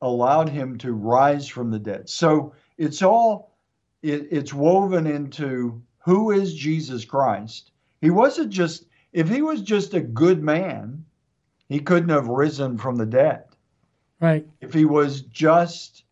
allowed 0.00 0.48
him 0.48 0.76
to 0.78 0.92
rise 0.92 1.46
from 1.46 1.70
the 1.70 1.78
dead. 1.78 2.08
So 2.08 2.54
it's 2.78 3.02
all 3.02 3.56
it, 4.02 4.26
it's 4.30 4.52
woven 4.52 5.06
into 5.06 5.80
who 6.04 6.32
is 6.32 6.54
Jesus 6.54 7.04
Christ. 7.04 7.70
He 8.00 8.10
wasn't 8.10 8.50
just 8.50 8.86
if 9.12 9.28
he 9.28 9.42
was 9.42 9.62
just 9.62 9.94
a 9.94 10.00
good 10.00 10.42
man, 10.42 11.04
he 11.68 11.78
couldn't 11.78 12.08
have 12.08 12.28
risen 12.28 12.76
from 12.78 12.96
the 12.96 13.06
dead. 13.06 13.44
Right. 14.20 14.46
If 14.60 14.72
he 14.72 14.84
was 14.84 15.22
just 15.22 16.04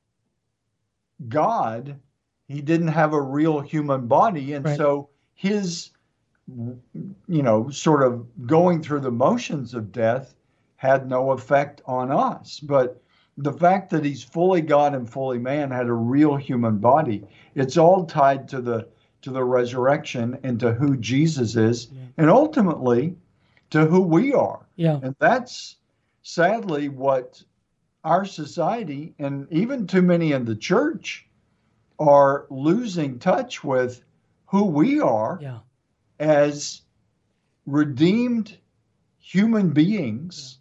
God, 1.28 1.98
he 2.46 2.60
didn't 2.60 2.88
have 2.88 3.12
a 3.12 3.20
real 3.20 3.60
human 3.60 4.06
body 4.06 4.52
and 4.52 4.64
Right. 4.64 4.76
so 4.76 5.08
his 5.34 5.90
you 7.28 7.42
know, 7.42 7.70
sort 7.70 8.02
of 8.02 8.26
going 8.46 8.82
through 8.82 9.00
the 9.00 9.10
motions 9.10 9.74
of 9.74 9.92
death 9.92 10.34
had 10.76 11.08
no 11.08 11.30
effect 11.32 11.82
on 11.86 12.10
us. 12.10 12.60
But 12.60 13.00
the 13.36 13.52
fact 13.52 13.90
that 13.90 14.04
he's 14.04 14.22
fully 14.22 14.60
God 14.60 14.94
and 14.94 15.08
fully 15.08 15.38
man 15.38 15.70
had 15.70 15.86
a 15.86 15.92
real 15.92 16.36
human 16.36 16.78
body, 16.78 17.24
it's 17.54 17.76
all 17.76 18.04
tied 18.04 18.48
to 18.48 18.60
the 18.60 18.88
to 19.22 19.30
the 19.30 19.44
resurrection 19.44 20.38
and 20.42 20.58
to 20.60 20.72
who 20.72 20.96
Jesus 20.96 21.54
is, 21.54 21.88
Yeah. 21.92 22.00
and 22.16 22.30
ultimately 22.30 23.16
to 23.68 23.84
who 23.84 24.00
we 24.00 24.32
are. 24.32 24.60
Yeah. 24.76 24.98
And 25.02 25.14
that's 25.18 25.76
sadly 26.22 26.88
what 26.88 27.42
our 28.02 28.24
society 28.24 29.14
and 29.18 29.46
even 29.50 29.86
too 29.86 30.00
many 30.00 30.32
in 30.32 30.46
the 30.46 30.56
church 30.56 31.28
are 31.98 32.46
losing 32.48 33.18
touch 33.18 33.62
with 33.62 34.02
who 34.46 34.64
we 34.64 35.00
are 35.00 35.38
Yeah. 35.42 35.58
As 36.20 36.82
redeemed 37.66 38.56
human 39.18 39.70
beings, 39.70 40.58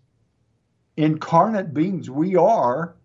incarnate 0.97 1.73
beings. 1.73 2.09
We 2.09 2.35
are 2.35 2.95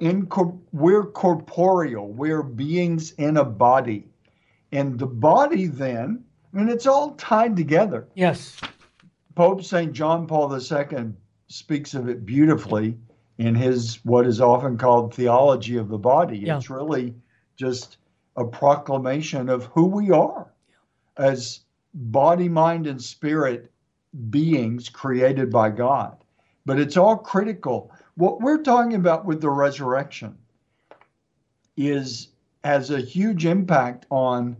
in 0.00 0.28
we're 0.72 1.06
corporeal. 1.06 2.12
We're 2.12 2.42
beings 2.42 3.12
in 3.12 3.36
a 3.36 3.44
body. 3.44 4.08
And 4.72 4.98
the 4.98 5.06
body 5.06 5.66
then, 5.66 6.24
and 6.52 6.68
it's 6.68 6.86
all 6.86 7.12
tied 7.12 7.56
together. 7.56 8.08
Yes. 8.14 8.60
Pope 9.34 9.62
St. 9.62 9.92
John 9.92 10.26
Paul 10.26 10.52
II 10.52 11.12
speaks 11.46 11.94
of 11.94 12.08
it 12.08 12.26
beautifully 12.26 12.98
in 13.38 13.54
his 13.54 14.00
what 14.04 14.26
is 14.26 14.40
often 14.40 14.76
called 14.76 15.14
theology 15.14 15.76
of 15.76 15.88
the 15.88 15.98
body. 15.98 16.38
Yeah. 16.38 16.56
It's 16.56 16.68
really 16.68 17.14
just 17.56 17.98
a 18.36 18.44
proclamation 18.44 19.48
of 19.48 19.66
who 19.66 19.86
we 19.86 20.10
are 20.10 20.50
as 21.16 21.60
body, 21.94 22.48
mind, 22.48 22.86
and 22.86 23.00
spirit 23.02 23.70
beings 24.30 24.88
created 24.88 25.50
by 25.50 25.70
God. 25.70 26.16
But 26.64 26.78
it's 26.78 26.96
all 26.96 27.16
critical. 27.16 27.90
What 28.14 28.40
we're 28.40 28.62
talking 28.62 28.94
about 28.94 29.24
with 29.24 29.40
the 29.40 29.50
resurrection 29.50 30.36
is 31.76 32.28
has 32.64 32.90
a 32.90 33.00
huge 33.00 33.44
impact 33.44 34.06
on 34.10 34.56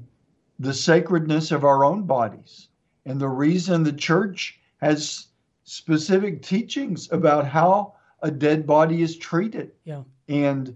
the 0.58 0.74
sacredness 0.74 1.52
of 1.52 1.64
our 1.64 1.84
own 1.84 2.02
bodies. 2.02 2.68
And 3.06 3.20
the 3.20 3.28
reason 3.28 3.82
the 3.82 3.92
church 3.92 4.58
has 4.80 5.28
specific 5.64 6.42
teachings 6.42 7.10
about 7.12 7.46
how 7.46 7.94
a 8.22 8.30
dead 8.30 8.66
body 8.66 9.02
is 9.02 9.16
treated. 9.16 9.72
Yeah. 9.84 10.02
And 10.28 10.74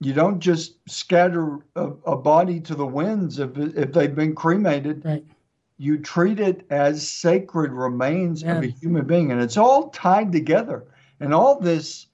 you 0.00 0.12
don't 0.12 0.38
just 0.38 0.76
scatter 0.88 1.58
a, 1.74 1.86
a 2.06 2.16
body 2.16 2.60
to 2.60 2.74
the 2.74 2.86
winds 2.86 3.38
if, 3.38 3.56
if 3.56 3.92
they've 3.92 4.14
been 4.14 4.34
cremated 4.34 5.04
Right. 5.04 5.24
You 5.78 5.98
treat 5.98 6.40
it 6.40 6.66
as 6.70 7.08
sacred 7.08 7.72
remains 7.72 8.42
of 8.42 8.62
a 8.62 8.66
human 8.66 9.06
being. 9.06 9.30
And 9.32 9.40
it's 9.40 9.56
all 9.56 9.90
tied 9.90 10.32
together. 10.32 10.84
And 11.20 11.32
all 11.32 11.58
this 11.60 12.06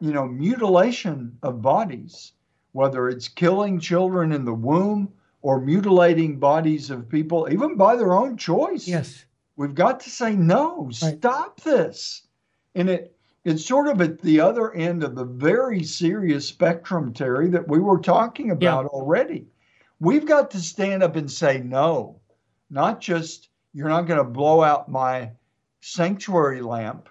you 0.00 0.12
know 0.12 0.26
mutilation 0.26 1.36
of 1.42 1.60
bodies 1.62 2.32
whether 2.72 3.08
it's 3.08 3.28
killing 3.28 3.78
children 3.80 4.32
in 4.32 4.44
the 4.44 4.54
womb 4.54 5.12
or 5.42 5.60
mutilating 5.60 6.38
bodies 6.38 6.88
of 6.90 7.08
people 7.08 7.48
even 7.52 7.76
by 7.76 7.96
their 7.96 8.12
own 8.14 8.36
choice 8.36 8.88
Yes. 8.88 9.24
we've 9.56 9.74
got 9.74 10.00
to 10.00 10.10
say 10.10 10.34
no 10.34 10.84
Right. 11.02 11.18
stop 11.18 11.60
this. 11.60 12.22
And 12.74 12.88
it 12.88 13.14
it's 13.44 13.64
sort 13.66 13.88
of 13.88 14.00
at 14.00 14.20
the 14.20 14.40
other 14.40 14.72
end 14.72 15.02
of 15.02 15.14
the 15.14 15.24
very 15.24 15.82
serious 15.82 16.46
spectrum 16.48 17.12
terry 17.12 17.48
that 17.50 17.68
we 17.68 17.78
were 17.78 17.98
talking 17.98 18.50
about 18.50 18.86
already. 18.86 19.46
We've 19.98 20.26
got 20.26 20.50
to 20.52 20.60
stand 20.60 21.02
up 21.02 21.16
and 21.16 21.30
say 21.30 21.58
no 21.60 22.19
not 22.70 23.00
just 23.00 23.48
you're 23.72 23.88
not 23.88 24.06
going 24.06 24.18
to 24.18 24.24
blow 24.24 24.62
out 24.62 24.90
my 24.90 25.30
sanctuary 25.80 26.60
lamp, 26.62 27.08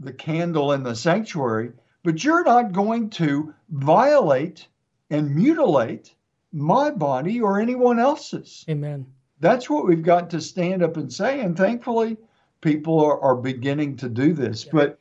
the 0.00 0.12
candle 0.12 0.72
in 0.72 0.82
the 0.82 0.94
sanctuary, 0.94 1.72
but 2.02 2.22
you're 2.22 2.44
not 2.44 2.72
going 2.72 3.10
to 3.10 3.54
violate 3.70 4.66
and 5.10 5.34
mutilate 5.34 6.14
my 6.52 6.90
body 6.90 7.40
or 7.40 7.60
anyone 7.60 7.98
else's. 7.98 8.64
Amen. 8.68 9.06
That's 9.40 9.68
what 9.68 9.86
we've 9.86 10.02
got 10.02 10.30
to 10.30 10.40
stand 10.40 10.82
up 10.82 10.96
and 10.96 11.12
say. 11.12 11.40
And 11.40 11.56
thankfully, 11.56 12.16
people 12.60 13.00
are, 13.00 13.20
are 13.20 13.36
beginning 13.36 13.96
to 13.98 14.08
do 14.08 14.32
this. 14.32 14.64
But 14.64 14.98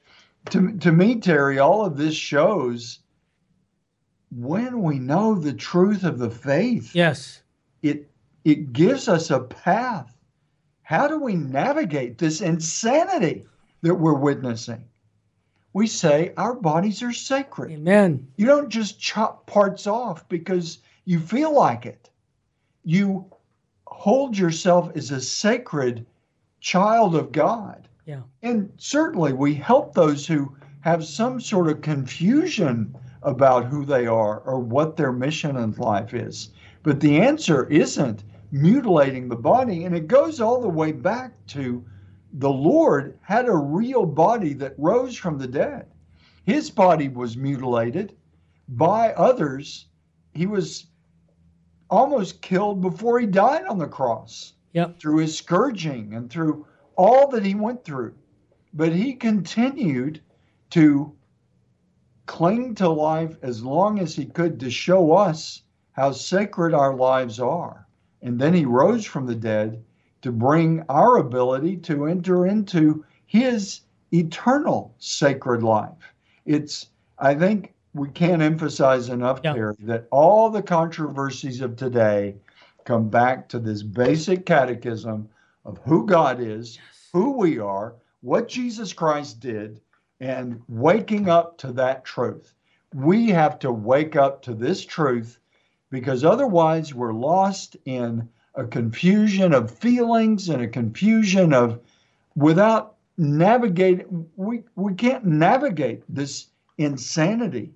to, 0.49 0.77
to 0.79 0.91
me, 0.91 1.19
Terry, 1.19 1.59
all 1.59 1.86
of 1.86 1.97
this 1.97 2.15
shows 2.15 2.99
when 4.32 4.82
we 4.82 4.99
know 4.99 5.36
the 5.36 5.53
truth 5.53 6.03
of 6.03 6.17
the 6.17 6.29
faith 6.29 6.95
Yes. 6.95 7.41
it 7.82 8.11
it 8.43 8.73
gives 8.73 9.07
us 9.07 9.29
a 9.29 9.39
path. 9.39 10.15
How 10.83 11.07
do 11.07 11.19
we 11.19 11.35
navigate 11.35 12.17
this 12.17 12.41
insanity 12.41 13.45
that 13.81 13.95
we're 13.95 14.13
witnessing? 14.13 14.83
We 15.73 15.87
say 15.87 16.33
our 16.35 16.53
bodies 16.53 17.01
are 17.01 17.13
sacred. 17.13 17.71
Amen. 17.71 18.27
You 18.35 18.45
don't 18.45 18.69
just 18.69 18.99
chop 18.99 19.45
parts 19.47 19.87
off 19.87 20.27
because 20.27 20.79
you 21.05 21.19
feel 21.19 21.53
like 21.53 21.85
it. 21.85 22.09
You 22.83 23.25
hold 23.87 24.37
yourself 24.37 24.91
as 24.95 25.11
a 25.11 25.21
sacred 25.21 26.05
child 26.59 27.15
of 27.15 27.31
God. 27.31 27.87
Yeah. 28.05 28.21
And 28.41 28.71
certainly 28.77 29.31
we 29.33 29.53
help 29.53 29.93
those 29.93 30.27
who 30.27 30.55
have 30.81 31.05
some 31.05 31.39
sort 31.39 31.69
of 31.69 31.81
confusion 31.81 32.95
about 33.23 33.65
who 33.65 33.85
they 33.85 34.07
are 34.07 34.39
or 34.39 34.59
what 34.59 34.97
their 34.97 35.11
mission 35.11 35.55
in 35.55 35.71
life 35.73 36.13
is. 36.13 36.49
But 36.83 36.99
the 36.99 37.19
answer 37.19 37.69
isn't 37.69 38.23
mutilating 38.51 39.27
the 39.27 39.35
body. 39.35 39.85
And 39.85 39.95
it 39.95 40.07
goes 40.07 40.41
all 40.41 40.61
the 40.61 40.69
way 40.69 40.91
back 40.91 41.33
to 41.47 41.83
the 42.33 42.49
Lord 42.49 43.17
had 43.21 43.47
a 43.47 43.55
real 43.55 44.05
body 44.05 44.53
that 44.53 44.75
rose 44.77 45.15
from 45.15 45.37
the 45.37 45.47
dead. 45.47 45.87
His 46.45 46.69
body 46.69 47.07
was 47.07 47.37
mutilated 47.37 48.15
by 48.67 49.13
others. 49.13 49.87
He 50.33 50.45
was 50.45 50.87
almost 51.89 52.41
killed 52.41 52.81
before 52.81 53.19
he 53.19 53.27
died 53.27 53.65
on 53.65 53.77
the 53.77 53.87
cross. 53.87 54.53
yep. 54.73 54.99
through 54.99 55.17
his 55.17 55.37
scourging 55.37 56.13
and 56.13 56.29
through 56.29 56.65
all 56.95 57.27
that 57.29 57.45
he 57.45 57.55
went 57.55 57.83
through. 57.83 58.15
But 58.73 58.93
he 58.93 59.13
continued 59.13 60.21
to 60.71 61.13
cling 62.25 62.75
to 62.75 62.87
life 62.87 63.35
as 63.41 63.63
long 63.63 63.99
as 63.99 64.15
he 64.15 64.25
could 64.25 64.61
to 64.61 64.69
show 64.69 65.11
us 65.11 65.63
how 65.91 66.13
sacred 66.13 66.73
our 66.73 66.95
lives 66.95 67.39
are. 67.39 67.85
And 68.22 68.39
then 68.39 68.53
he 68.53 68.65
rose 68.65 69.05
from 69.05 69.26
the 69.26 69.36
dead 69.36 69.84
to 70.22 70.32
bring 70.32 70.84
our 70.89 71.17
ability 71.17 71.78
to 71.78 72.05
enter 72.05 72.45
into 72.45 73.03
his 73.26 73.82
eternal 74.13 74.93
sacred 74.99 75.63
life. 75.63 76.13
It's, 76.45 76.88
I 77.17 77.34
think, 77.36 77.74
we 77.93 78.09
can't 78.09 78.41
emphasize 78.41 79.09
enough, 79.09 79.41
yeah. 79.43 79.53
Terry, 79.53 79.76
that 79.80 80.07
all 80.11 80.49
the 80.49 80.61
controversies 80.61 81.61
of 81.61 81.76
today 81.76 82.36
come 82.86 83.09
back 83.09 83.49
to 83.49 83.59
this 83.59 83.84
basic 83.84 84.45
catechism 84.45 85.28
of 85.65 85.80
who 85.84 86.05
God 86.05 86.39
is, 86.39 86.78
yes. 86.78 87.09
who 87.11 87.38
we 87.38 87.59
are, 87.59 87.95
what 88.22 88.47
Jesus 88.47 88.93
Christ 88.93 89.39
did, 89.39 89.82
and 90.19 90.61
waking 90.67 91.30
up 91.30 91.57
to 91.59 91.72
that 91.74 92.05
truth. 92.05 92.53
We 92.93 93.30
have 93.30 93.59
to 93.59 93.72
wake 93.72 94.15
up 94.15 94.41
to 94.43 94.53
this 94.53 94.86
truth 94.86 95.39
because 95.91 96.23
otherwise 96.23 96.93
we're 96.95 97.13
lost 97.13 97.77
in 97.85 98.27
a 98.55 98.65
confusion 98.65 99.53
of 99.53 99.69
feelings 99.69 100.49
and 100.49 100.63
a 100.63 100.67
confusion 100.67 101.53
of 101.53 101.79
without 102.35 102.95
navigating 103.17 104.25
we, 104.35 104.63
we 104.75 104.93
can't 104.93 105.25
navigate 105.25 106.03
this 106.09 106.47
insanity 106.77 107.71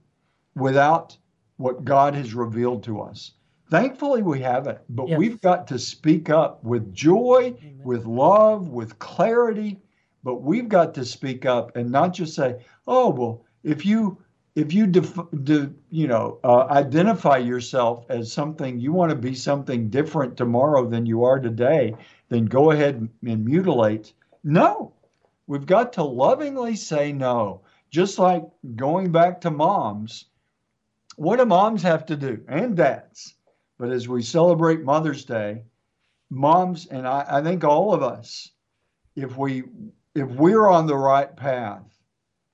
without 0.55 1.15
what 1.57 1.85
God 1.85 2.15
has 2.15 2.33
revealed 2.33 2.83
to 2.83 3.01
us. 3.01 3.31
Thankfully, 3.69 4.21
we 4.21 4.39
have 4.41 4.67
it, 4.67 4.81
but 4.89 5.09
yes. 5.09 5.17
we've 5.17 5.41
got 5.41 5.67
to 5.67 5.79
speak 5.79 6.29
up 6.29 6.63
with 6.63 6.93
joy, 6.93 7.55
Amen. 7.57 7.81
with 7.83 8.05
love, 8.05 8.69
with 8.69 8.97
clarity, 8.99 9.79
but 10.23 10.41
we've 10.41 10.69
got 10.69 10.93
to 10.95 11.05
speak 11.05 11.45
up 11.45 11.75
and 11.75 11.89
not 11.91 12.13
just 12.13 12.35
say, 12.35 12.63
"Oh, 12.87 13.09
well, 13.09 13.45
if 13.63 13.85
you 13.85 14.19
if 14.55 14.73
you 14.73 14.87
def, 14.87 15.19
de, 15.43 15.71
you 15.89 16.07
know 16.07 16.39
uh, 16.43 16.65
identify 16.69 17.37
yourself 17.37 18.05
as 18.09 18.31
something 18.31 18.79
you 18.79 18.93
want 18.93 19.09
to 19.09 19.15
be 19.15 19.35
something 19.35 19.89
different 19.89 20.37
tomorrow 20.37 20.87
than 20.87 21.05
you 21.05 21.25
are 21.25 21.39
today, 21.39 21.95
then 22.29 22.45
go 22.45 22.71
ahead 22.71 23.07
and 23.25 23.45
mutilate." 23.45 24.13
No, 24.43 24.93
we've 25.47 25.65
got 25.65 25.93
to 25.93 26.03
lovingly 26.03 26.75
say 26.75 27.11
no. 27.11 27.61
Just 27.89 28.17
like 28.19 28.43
going 28.75 29.11
back 29.11 29.41
to 29.41 29.51
moms, 29.51 30.25
what 31.15 31.37
do 31.37 31.45
moms 31.45 31.81
have 31.83 32.05
to 32.07 32.15
do 32.15 32.43
and 32.47 32.75
dads? 32.75 33.35
But 33.77 33.91
as 33.91 34.07
we 34.07 34.21
celebrate 34.21 34.83
Mother's 34.83 35.25
Day, 35.25 35.63
moms 36.29 36.85
and 36.87 37.07
I, 37.07 37.25
I 37.27 37.41
think 37.41 37.63
all 37.63 37.93
of 37.93 38.03
us, 38.03 38.51
if 39.15 39.37
we 39.37 39.63
if 40.13 40.29
we're 40.29 40.67
on 40.67 40.87
the 40.87 40.97
right 40.97 41.35
path, 41.35 41.94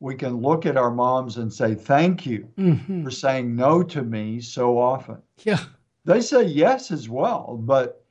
we 0.01 0.15
can 0.15 0.41
look 0.41 0.65
at 0.65 0.77
our 0.77 0.91
moms 0.91 1.37
and 1.37 1.53
say, 1.53 1.75
Thank 1.75 2.25
you 2.25 2.49
mm-hmm. 2.57 3.03
for 3.03 3.11
saying 3.11 3.55
no 3.55 3.83
to 3.83 4.01
me 4.01 4.41
so 4.41 4.77
often. 4.77 5.21
Yeah. 5.43 5.59
They 6.03 6.21
say 6.21 6.43
yes 6.43 6.91
as 6.91 7.07
well, 7.07 7.59
but 7.61 8.03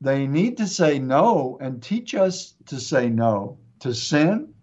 they 0.00 0.26
need 0.26 0.56
to 0.56 0.66
say 0.66 0.98
no 0.98 1.58
and 1.60 1.82
teach 1.82 2.14
us 2.14 2.54
to 2.66 2.80
say 2.80 3.10
no 3.10 3.58
to 3.80 3.94
sin 3.94 4.54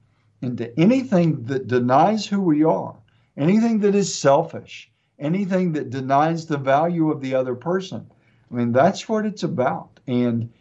and 0.41 0.57
to 0.57 0.79
anything 0.79 1.43
that 1.45 1.67
denies 1.67 2.25
who 2.25 2.41
we 2.41 2.63
are, 2.63 2.95
anything 3.37 3.79
that 3.81 3.93
is 3.93 4.13
selfish, 4.13 4.91
anything 5.19 5.73
that 5.73 5.91
denies 5.91 6.47
the 6.47 6.57
value 6.57 7.11
of 7.11 7.21
the 7.21 7.35
other 7.35 7.53
person. 7.53 8.09
I 8.51 8.55
mean, 8.55 8.71
that's 8.71 9.07
what 9.07 9.27
it's 9.27 9.43
about. 9.43 9.99
And 10.07 10.51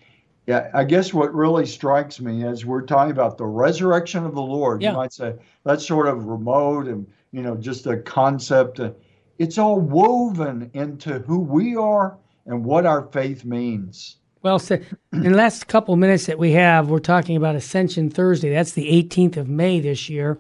yeah, 0.51 0.69
I 0.75 0.83
guess 0.83 1.15
what 1.15 1.33
really 1.33 1.65
strikes 1.65 2.19
me 2.19 2.45
is 2.45 2.67
we're 2.67 2.83
talking 2.83 3.13
about 3.13 3.39
the 3.39 3.47
resurrection 3.47 4.27
of 4.27 4.35
the 4.35 4.43
Lord, 4.43 4.83
yeah. 4.83 4.91
you 4.91 4.97
might 4.97 5.13
say 5.13 5.35
that's 5.63 5.87
sort 5.87 6.09
of 6.09 6.25
remote 6.25 6.89
and 6.89 7.07
you 7.31 7.41
know 7.41 7.57
just 7.57 7.87
a 7.87 7.99
concept. 7.99 8.81
It's 9.39 9.59
all 9.59 9.79
woven 9.79 10.69
into 10.75 11.21
who 11.21 11.39
we 11.39 11.77
are 11.77 12.19
and 12.47 12.65
what 12.65 12.85
our 12.85 13.03
faith 13.13 13.45
means. 13.45 14.17
Well 14.43 14.59
said. 14.59 14.85
In 15.13 15.23
the 15.23 15.37
last 15.37 15.69
couple 15.69 15.95
minutes 15.95 16.27
that 16.27 16.41
we 16.41 16.51
have, 16.51 16.91
we're 16.91 16.99
talking 16.99 17.37
about 17.37 17.55
Ascension 17.55 18.11
Thursday. 18.11 18.53
That's 18.53 18.73
the 18.73 18.91
18th 18.91 19.37
of 19.37 19.49
May 19.49 19.79
this 19.79 20.11
year. 20.11 20.37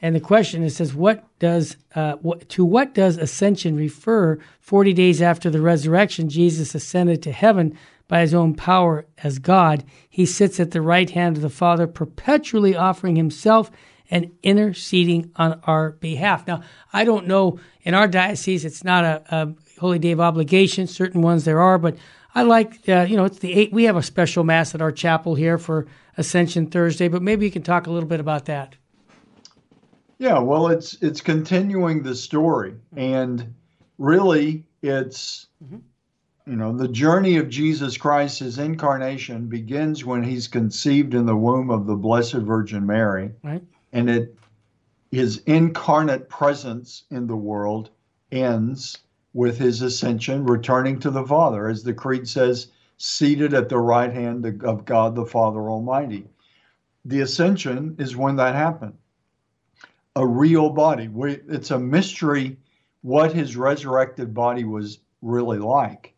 And 0.00 0.16
the 0.16 0.20
question 0.20 0.64
is, 0.64 0.74
says, 0.74 0.92
what 0.92 1.24
does 1.38 1.76
uh, 1.94 2.14
what, 2.14 2.48
to 2.48 2.64
what 2.64 2.94
does 2.94 3.16
ascension 3.16 3.76
refer? 3.76 4.40
Forty 4.58 4.92
days 4.92 5.22
after 5.22 5.50
the 5.50 5.60
resurrection, 5.60 6.28
Jesus 6.28 6.74
ascended 6.74 7.22
to 7.22 7.30
heaven 7.30 7.78
by 8.12 8.20
his 8.20 8.34
own 8.34 8.52
power 8.52 9.06
as 9.24 9.38
God, 9.38 9.84
he 10.10 10.26
sits 10.26 10.60
at 10.60 10.72
the 10.72 10.82
right 10.82 11.08
hand 11.08 11.38
of 11.38 11.42
the 11.42 11.48
Father, 11.48 11.86
perpetually 11.86 12.76
offering 12.76 13.16
himself 13.16 13.70
and 14.10 14.30
interceding 14.42 15.30
on 15.36 15.58
our 15.64 15.92
behalf. 15.92 16.46
Now, 16.46 16.60
I 16.92 17.06
don't 17.06 17.26
know, 17.26 17.58
in 17.84 17.94
our 17.94 18.06
diocese, 18.06 18.66
it's 18.66 18.84
not 18.84 19.02
a, 19.02 19.22
a 19.34 19.54
Holy 19.80 19.98
Day 19.98 20.10
of 20.10 20.20
obligation. 20.20 20.86
Certain 20.86 21.22
ones 21.22 21.46
there 21.46 21.62
are, 21.62 21.78
but 21.78 21.96
I 22.34 22.42
like, 22.42 22.86
uh, 22.86 23.06
you 23.08 23.16
know, 23.16 23.24
it's 23.24 23.38
the 23.38 23.54
eight, 23.54 23.72
we 23.72 23.84
have 23.84 23.96
a 23.96 24.02
special 24.02 24.44
Mass 24.44 24.74
at 24.74 24.82
our 24.82 24.92
chapel 24.92 25.34
here 25.34 25.56
for 25.56 25.86
Ascension 26.18 26.66
Thursday, 26.66 27.08
but 27.08 27.22
maybe 27.22 27.46
you 27.46 27.50
can 27.50 27.62
talk 27.62 27.86
a 27.86 27.90
little 27.90 28.10
bit 28.10 28.20
about 28.20 28.44
that. 28.44 28.76
Yeah, 30.18 30.38
well, 30.38 30.68
it's 30.68 30.98
it's 31.00 31.22
continuing 31.22 32.02
the 32.02 32.14
story, 32.14 32.74
and 32.94 33.54
really, 33.96 34.64
it's 34.82 35.46
mm-hmm. 35.64 35.78
You 36.52 36.58
know, 36.58 36.76
the 36.76 36.86
journey 36.86 37.38
of 37.38 37.48
Jesus 37.48 37.96
Christ, 37.96 38.40
his 38.40 38.58
incarnation, 38.58 39.46
begins 39.46 40.04
when 40.04 40.22
he's 40.22 40.48
conceived 40.48 41.14
in 41.14 41.24
the 41.24 41.34
womb 41.34 41.70
of 41.70 41.86
the 41.86 41.94
Blessed 41.94 42.34
Virgin 42.34 42.84
Mary. 42.84 43.30
Right. 43.42 43.62
And 43.94 44.10
it 44.10 44.36
his 45.10 45.38
incarnate 45.46 46.28
presence 46.28 47.04
in 47.10 47.26
the 47.26 47.38
world 47.38 47.88
ends 48.32 48.98
with 49.32 49.56
his 49.56 49.80
ascension, 49.80 50.44
returning 50.44 50.98
to 50.98 51.10
the 51.10 51.24
Father, 51.24 51.68
as 51.68 51.84
the 51.84 51.94
Creed 51.94 52.28
says, 52.28 52.66
seated 52.98 53.54
at 53.54 53.70
the 53.70 53.78
right 53.78 54.12
hand 54.12 54.44
of 54.62 54.84
God 54.84 55.14
the 55.14 55.24
Father 55.24 55.70
Almighty. 55.70 56.28
The 57.06 57.20
ascension 57.20 57.96
is 57.98 58.14
when 58.14 58.36
that 58.36 58.54
happened. 58.54 58.98
A 60.16 60.26
real 60.26 60.68
body. 60.68 61.08
We, 61.08 61.40
it's 61.48 61.70
a 61.70 61.78
mystery 61.78 62.58
what 63.00 63.32
his 63.32 63.56
resurrected 63.56 64.34
body 64.34 64.64
was 64.64 64.98
really 65.22 65.58
like 65.58 66.11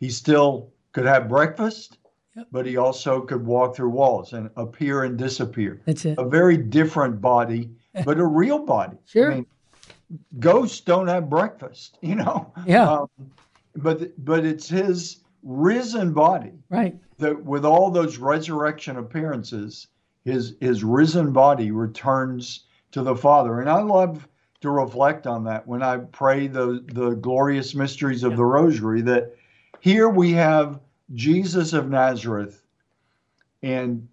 he 0.00 0.10
still 0.10 0.70
could 0.92 1.04
have 1.04 1.28
breakfast, 1.28 1.98
yep. 2.34 2.46
but 2.52 2.66
he 2.66 2.76
also 2.76 3.20
could 3.20 3.44
walk 3.44 3.76
through 3.76 3.90
walls 3.90 4.32
and 4.32 4.50
appear 4.56 5.04
and 5.04 5.18
disappear. 5.18 5.80
That's 5.84 6.04
it. 6.04 6.18
A 6.18 6.24
very 6.24 6.56
different 6.56 7.20
body, 7.20 7.70
but 8.04 8.18
a 8.18 8.26
real 8.26 8.64
body. 8.64 8.96
Sure. 9.06 9.32
I 9.32 9.34
mean, 9.36 9.46
ghosts 10.38 10.80
don't 10.80 11.08
have 11.08 11.28
breakfast, 11.28 11.98
you 12.02 12.14
know. 12.14 12.52
Yeah. 12.66 12.90
Um, 12.90 13.08
but 13.74 14.24
but 14.24 14.44
it's 14.44 14.68
his 14.68 15.18
risen 15.42 16.12
body. 16.12 16.52
Right. 16.70 16.96
That 17.18 17.44
with 17.44 17.64
all 17.64 17.90
those 17.90 18.18
resurrection 18.18 18.96
appearances, 18.96 19.88
his 20.24 20.56
his 20.60 20.82
risen 20.84 21.32
body 21.32 21.70
returns 21.70 22.64
to 22.92 23.02
the 23.02 23.16
Father. 23.16 23.60
And 23.60 23.68
I 23.68 23.82
love 23.82 24.26
to 24.60 24.70
reflect 24.70 25.26
on 25.26 25.44
that 25.44 25.66
when 25.66 25.82
I 25.82 25.98
pray 25.98 26.46
the 26.46 26.84
the 26.92 27.10
glorious 27.10 27.74
mysteries 27.74 28.24
of 28.24 28.32
yeah. 28.32 28.36
the 28.36 28.44
Rosary 28.44 29.02
that 29.02 29.34
here 29.80 30.08
we 30.08 30.32
have 30.32 30.80
Jesus 31.14 31.72
of 31.72 31.88
Nazareth, 31.88 32.62
and 33.62 34.08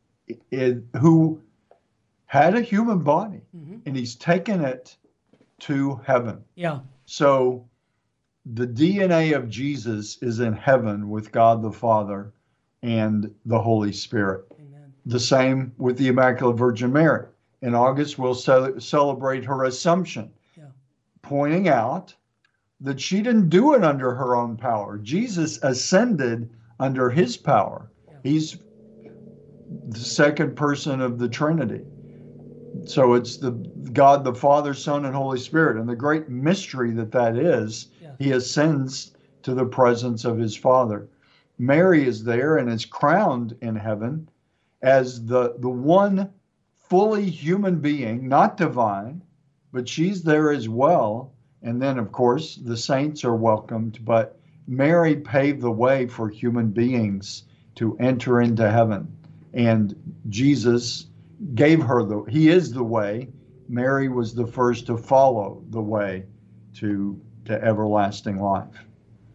it, 0.52 0.84
who 1.00 1.42
had 2.26 2.56
a 2.56 2.62
human 2.62 3.00
body, 3.00 3.42
mm-hmm. 3.56 3.78
and 3.86 3.96
he's 3.96 4.16
taken 4.16 4.64
it 4.64 4.96
to 5.60 6.00
heaven. 6.06 6.44
Yeah. 6.56 6.80
So 7.06 7.66
the 8.46 8.68
DNA 8.68 9.36
of 9.36 9.50
Jesus 9.50 10.18
is 10.22 10.40
in 10.40 10.54
heaven 10.54 11.10
with 11.10 11.32
God 11.32 11.62
the 11.62 11.72
Father 11.72 12.34
and 12.82 13.34
the 13.46 13.60
Holy 13.60 13.94
Spirit. 13.94 14.46
Amen. 14.60 14.94
The 15.06 15.20
same 15.20 15.74
with 15.78 15.98
the 15.98 16.08
Immaculate 16.08 16.58
Virgin 16.58 16.92
Mary. 16.92 17.28
In 17.62 17.74
August, 17.76 18.20
we'll 18.20 18.36
ce- 18.36 18.84
celebrate 18.84 19.46
her 19.46 19.64
Assumption, 19.64 20.32
yeah. 20.58 20.66
pointing 21.22 21.70
out 21.70 22.14
that 22.84 23.00
she 23.00 23.22
didn't 23.22 23.50
do 23.50 23.74
it 23.74 23.84
under 23.84 24.14
her 24.14 24.36
own 24.36 24.58
power. 24.58 24.98
Jesus 24.98 25.58
ascended 25.64 26.50
under 26.80 27.10
his 27.10 27.38
power. 27.38 27.90
He's 28.24 28.58
the 29.88 30.00
second 30.00 30.56
person 30.56 31.00
of 31.02 31.18
the 31.18 31.30
Trinity. 31.30 31.82
So 32.86 33.14
it's 33.14 33.38
the 33.38 33.52
God, 33.94 34.26
the 34.26 34.36
Father, 34.36 34.74
Son, 34.74 35.06
and 35.06 35.16
Holy 35.16 35.40
Spirit. 35.40 35.78
And 35.78 35.88
the 35.88 35.96
great 35.96 36.28
mystery 36.28 36.92
that 36.92 37.12
that 37.14 37.38
is, 37.38 37.88
yeah. 38.02 38.12
he 38.20 38.32
ascends 38.32 39.14
to 39.44 39.54
the 39.54 39.66
presence 39.66 40.26
of 40.26 40.38
his 40.38 40.56
Father. 40.56 41.08
Mary 41.58 42.06
is 42.06 42.24
there 42.24 42.58
and 42.58 42.70
is 42.70 42.86
crowned 42.86 43.56
in 43.62 43.76
heaven 43.76 44.28
as 44.82 45.26
the, 45.26 45.56
the 45.60 45.70
one 45.70 46.30
fully 46.76 47.30
human 47.30 47.80
being, 47.80 48.28
not 48.28 48.58
divine, 48.58 49.22
but 49.72 49.88
she's 49.88 50.24
there 50.24 50.52
as 50.52 50.68
well 50.68 51.33
and 51.64 51.82
then, 51.82 51.98
of 51.98 52.12
course, 52.12 52.56
the 52.58 52.76
saints 52.76 53.24
are 53.24 53.36
welcomed, 53.36 54.00
but 54.04 54.38
Mary 54.68 55.16
paved 55.16 55.62
the 55.62 55.72
way 55.72 56.08
for 56.08 56.30
human 56.30 56.70
beings 56.70 57.44
to 57.76 57.98
enter 58.00 58.42
into 58.42 58.70
heaven. 58.70 59.08
And 59.54 59.96
Jesus 60.30 61.08
gave 61.56 61.82
her 61.82 62.04
the, 62.04 62.24
he 62.24 62.50
is 62.50 62.74
the 62.74 62.84
way. 62.84 63.30
Mary 63.70 64.10
was 64.10 64.36
the 64.36 64.46
first 64.46 64.86
to 64.88 64.98
follow 64.98 65.64
the 65.70 65.82
way 65.82 66.26
to, 66.76 67.20
to 67.46 67.64
everlasting 67.64 68.40
life. 68.40 68.86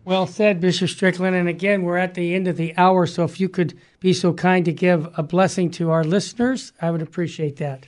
Well 0.04 0.26
said, 0.26 0.60
Bishop 0.60 0.88
Strickland. 0.88 1.36
And 1.36 1.48
again, 1.48 1.82
we're 1.82 1.98
at 1.98 2.14
the 2.14 2.34
end 2.34 2.48
of 2.48 2.56
the 2.56 2.76
hour, 2.76 3.06
so 3.06 3.24
if 3.24 3.40
you 3.40 3.48
could 3.48 3.78
be 4.00 4.12
so 4.12 4.32
kind 4.32 4.64
to 4.64 4.72
give 4.72 5.08
a 5.18 5.22
blessing 5.22 5.70
to 5.72 5.90
our 5.90 6.04
listeners, 6.04 6.72
I 6.80 6.90
would 6.90 7.02
appreciate 7.02 7.56
that. 7.56 7.86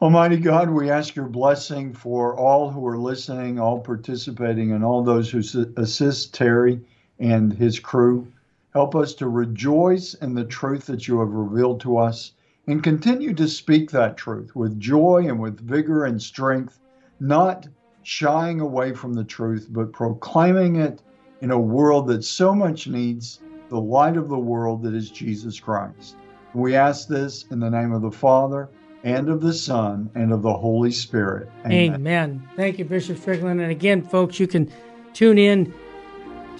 Almighty 0.00 0.36
God, 0.36 0.70
we 0.70 0.90
ask 0.90 1.16
your 1.16 1.26
blessing 1.26 1.92
for 1.92 2.36
all 2.36 2.70
who 2.70 2.86
are 2.86 2.96
listening, 2.96 3.58
all 3.58 3.80
participating, 3.80 4.70
and 4.70 4.84
all 4.84 5.02
those 5.02 5.28
who 5.28 5.40
assist 5.76 6.32
Terry 6.32 6.80
and 7.18 7.52
his 7.52 7.80
crew. 7.80 8.28
Help 8.72 8.94
us 8.94 9.12
to 9.14 9.28
rejoice 9.28 10.14
in 10.14 10.34
the 10.34 10.44
truth 10.44 10.86
that 10.86 11.08
you 11.08 11.18
have 11.18 11.30
revealed 11.30 11.80
to 11.80 11.98
us 11.98 12.30
and 12.68 12.80
continue 12.80 13.34
to 13.34 13.48
speak 13.48 13.90
that 13.90 14.16
truth 14.16 14.54
with 14.54 14.78
joy 14.78 15.24
and 15.26 15.40
with 15.40 15.58
vigor 15.58 16.04
and 16.04 16.22
strength, 16.22 16.78
not 17.18 17.66
shying 18.04 18.60
away 18.60 18.92
from 18.92 19.14
the 19.14 19.24
truth, 19.24 19.66
but 19.68 19.92
proclaiming 19.92 20.76
it 20.76 21.02
in 21.40 21.50
a 21.50 21.58
world 21.58 22.06
that 22.06 22.22
so 22.22 22.54
much 22.54 22.86
needs 22.86 23.40
the 23.68 23.80
light 23.80 24.16
of 24.16 24.28
the 24.28 24.38
world 24.38 24.80
that 24.84 24.94
is 24.94 25.10
Jesus 25.10 25.58
Christ. 25.58 26.14
We 26.54 26.76
ask 26.76 27.08
this 27.08 27.46
in 27.50 27.58
the 27.58 27.68
name 27.68 27.90
of 27.90 28.02
the 28.02 28.12
Father 28.12 28.68
and 29.04 29.28
of 29.28 29.40
the 29.40 29.54
Son 29.54 30.10
and 30.14 30.32
of 30.32 30.42
the 30.42 30.52
Holy 30.52 30.90
Spirit. 30.90 31.50
Amen. 31.64 31.94
Amen. 31.94 32.48
Thank 32.56 32.78
you, 32.78 32.84
Bishop 32.84 33.18
Strickland. 33.18 33.60
And 33.60 33.70
again, 33.70 34.02
folks, 34.02 34.40
you 34.40 34.46
can 34.46 34.70
tune 35.12 35.38
in 35.38 35.72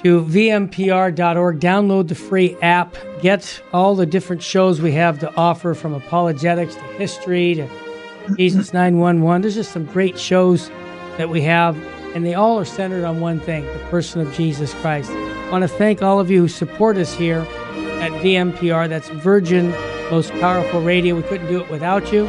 to 0.03 0.23
vmpr.org, 0.23 1.61
download 1.61 2.09
the 2.09 2.15
free 2.15 2.57
app, 2.63 2.95
get 3.21 3.61
all 3.73 3.97
the 3.97 4.07
different 4.07 4.43
shows 4.43 4.81
we 4.81 4.93
have 4.93 5.19
to 5.19 5.35
offer 5.35 5.75
from 5.75 5.93
apologetics 5.93 6.77
to 6.77 6.83
history 6.83 7.55
to 7.55 7.69
Jesus 8.37 8.73
911. 8.73 9.43
There's 9.43 9.55
just 9.57 9.73
some 9.73 9.87
great 9.87 10.19
shows 10.19 10.71
that 11.17 11.29
we 11.29 11.41
have, 11.43 11.77
and 12.15 12.25
they 12.25 12.35
all 12.35 12.61
are 12.61 12.65
centered 12.65 13.05
on 13.05 13.21
one 13.21 13.41
thing 13.41 13.67
the 13.67 13.79
person 13.91 14.21
of 14.21 14.33
Jesus 14.35 14.73
Christ. 14.75 15.11
I 15.11 15.51
want 15.51 15.63
to 15.63 15.69
thank 15.69 16.01
all 16.01 16.21
of 16.21 16.31
you 16.31 16.43
who 16.43 16.49
support 16.49 16.97
us 16.97 17.13
here 17.13 17.41
at 17.41 18.13
VMPR. 18.23 18.89
That's 18.89 19.09
Virgin 19.09 19.73
Most 20.11 20.31
Powerful 20.33 20.81
Radio. 20.81 21.15
We 21.15 21.23
couldn't 21.23 21.49
do 21.49 21.61
it 21.61 21.71
without 21.71 22.13
you. 22.13 22.27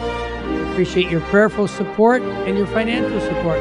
Appreciate 0.72 1.10
your 1.10 1.22
prayerful 1.22 1.68
support 1.68 2.22
and 2.22 2.58
your 2.58 2.68
financial 2.68 3.20
support. 3.22 3.60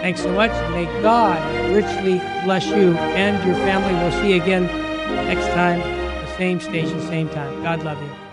Thanks 0.00 0.22
so 0.22 0.32
much. 0.32 0.50
May 0.70 0.84
God 1.02 1.40
richly 1.74 2.18
bless 2.44 2.66
you 2.66 2.94
and 2.96 3.44
your 3.46 3.56
family. 3.56 3.92
We'll 3.94 4.12
see 4.22 4.34
you 4.34 4.42
again 4.42 4.66
next 5.26 5.46
time, 5.54 5.80
the 5.80 6.36
same 6.36 6.60
station, 6.60 7.00
same 7.02 7.28
time. 7.30 7.62
God 7.62 7.82
love 7.82 8.00
you. 8.02 8.25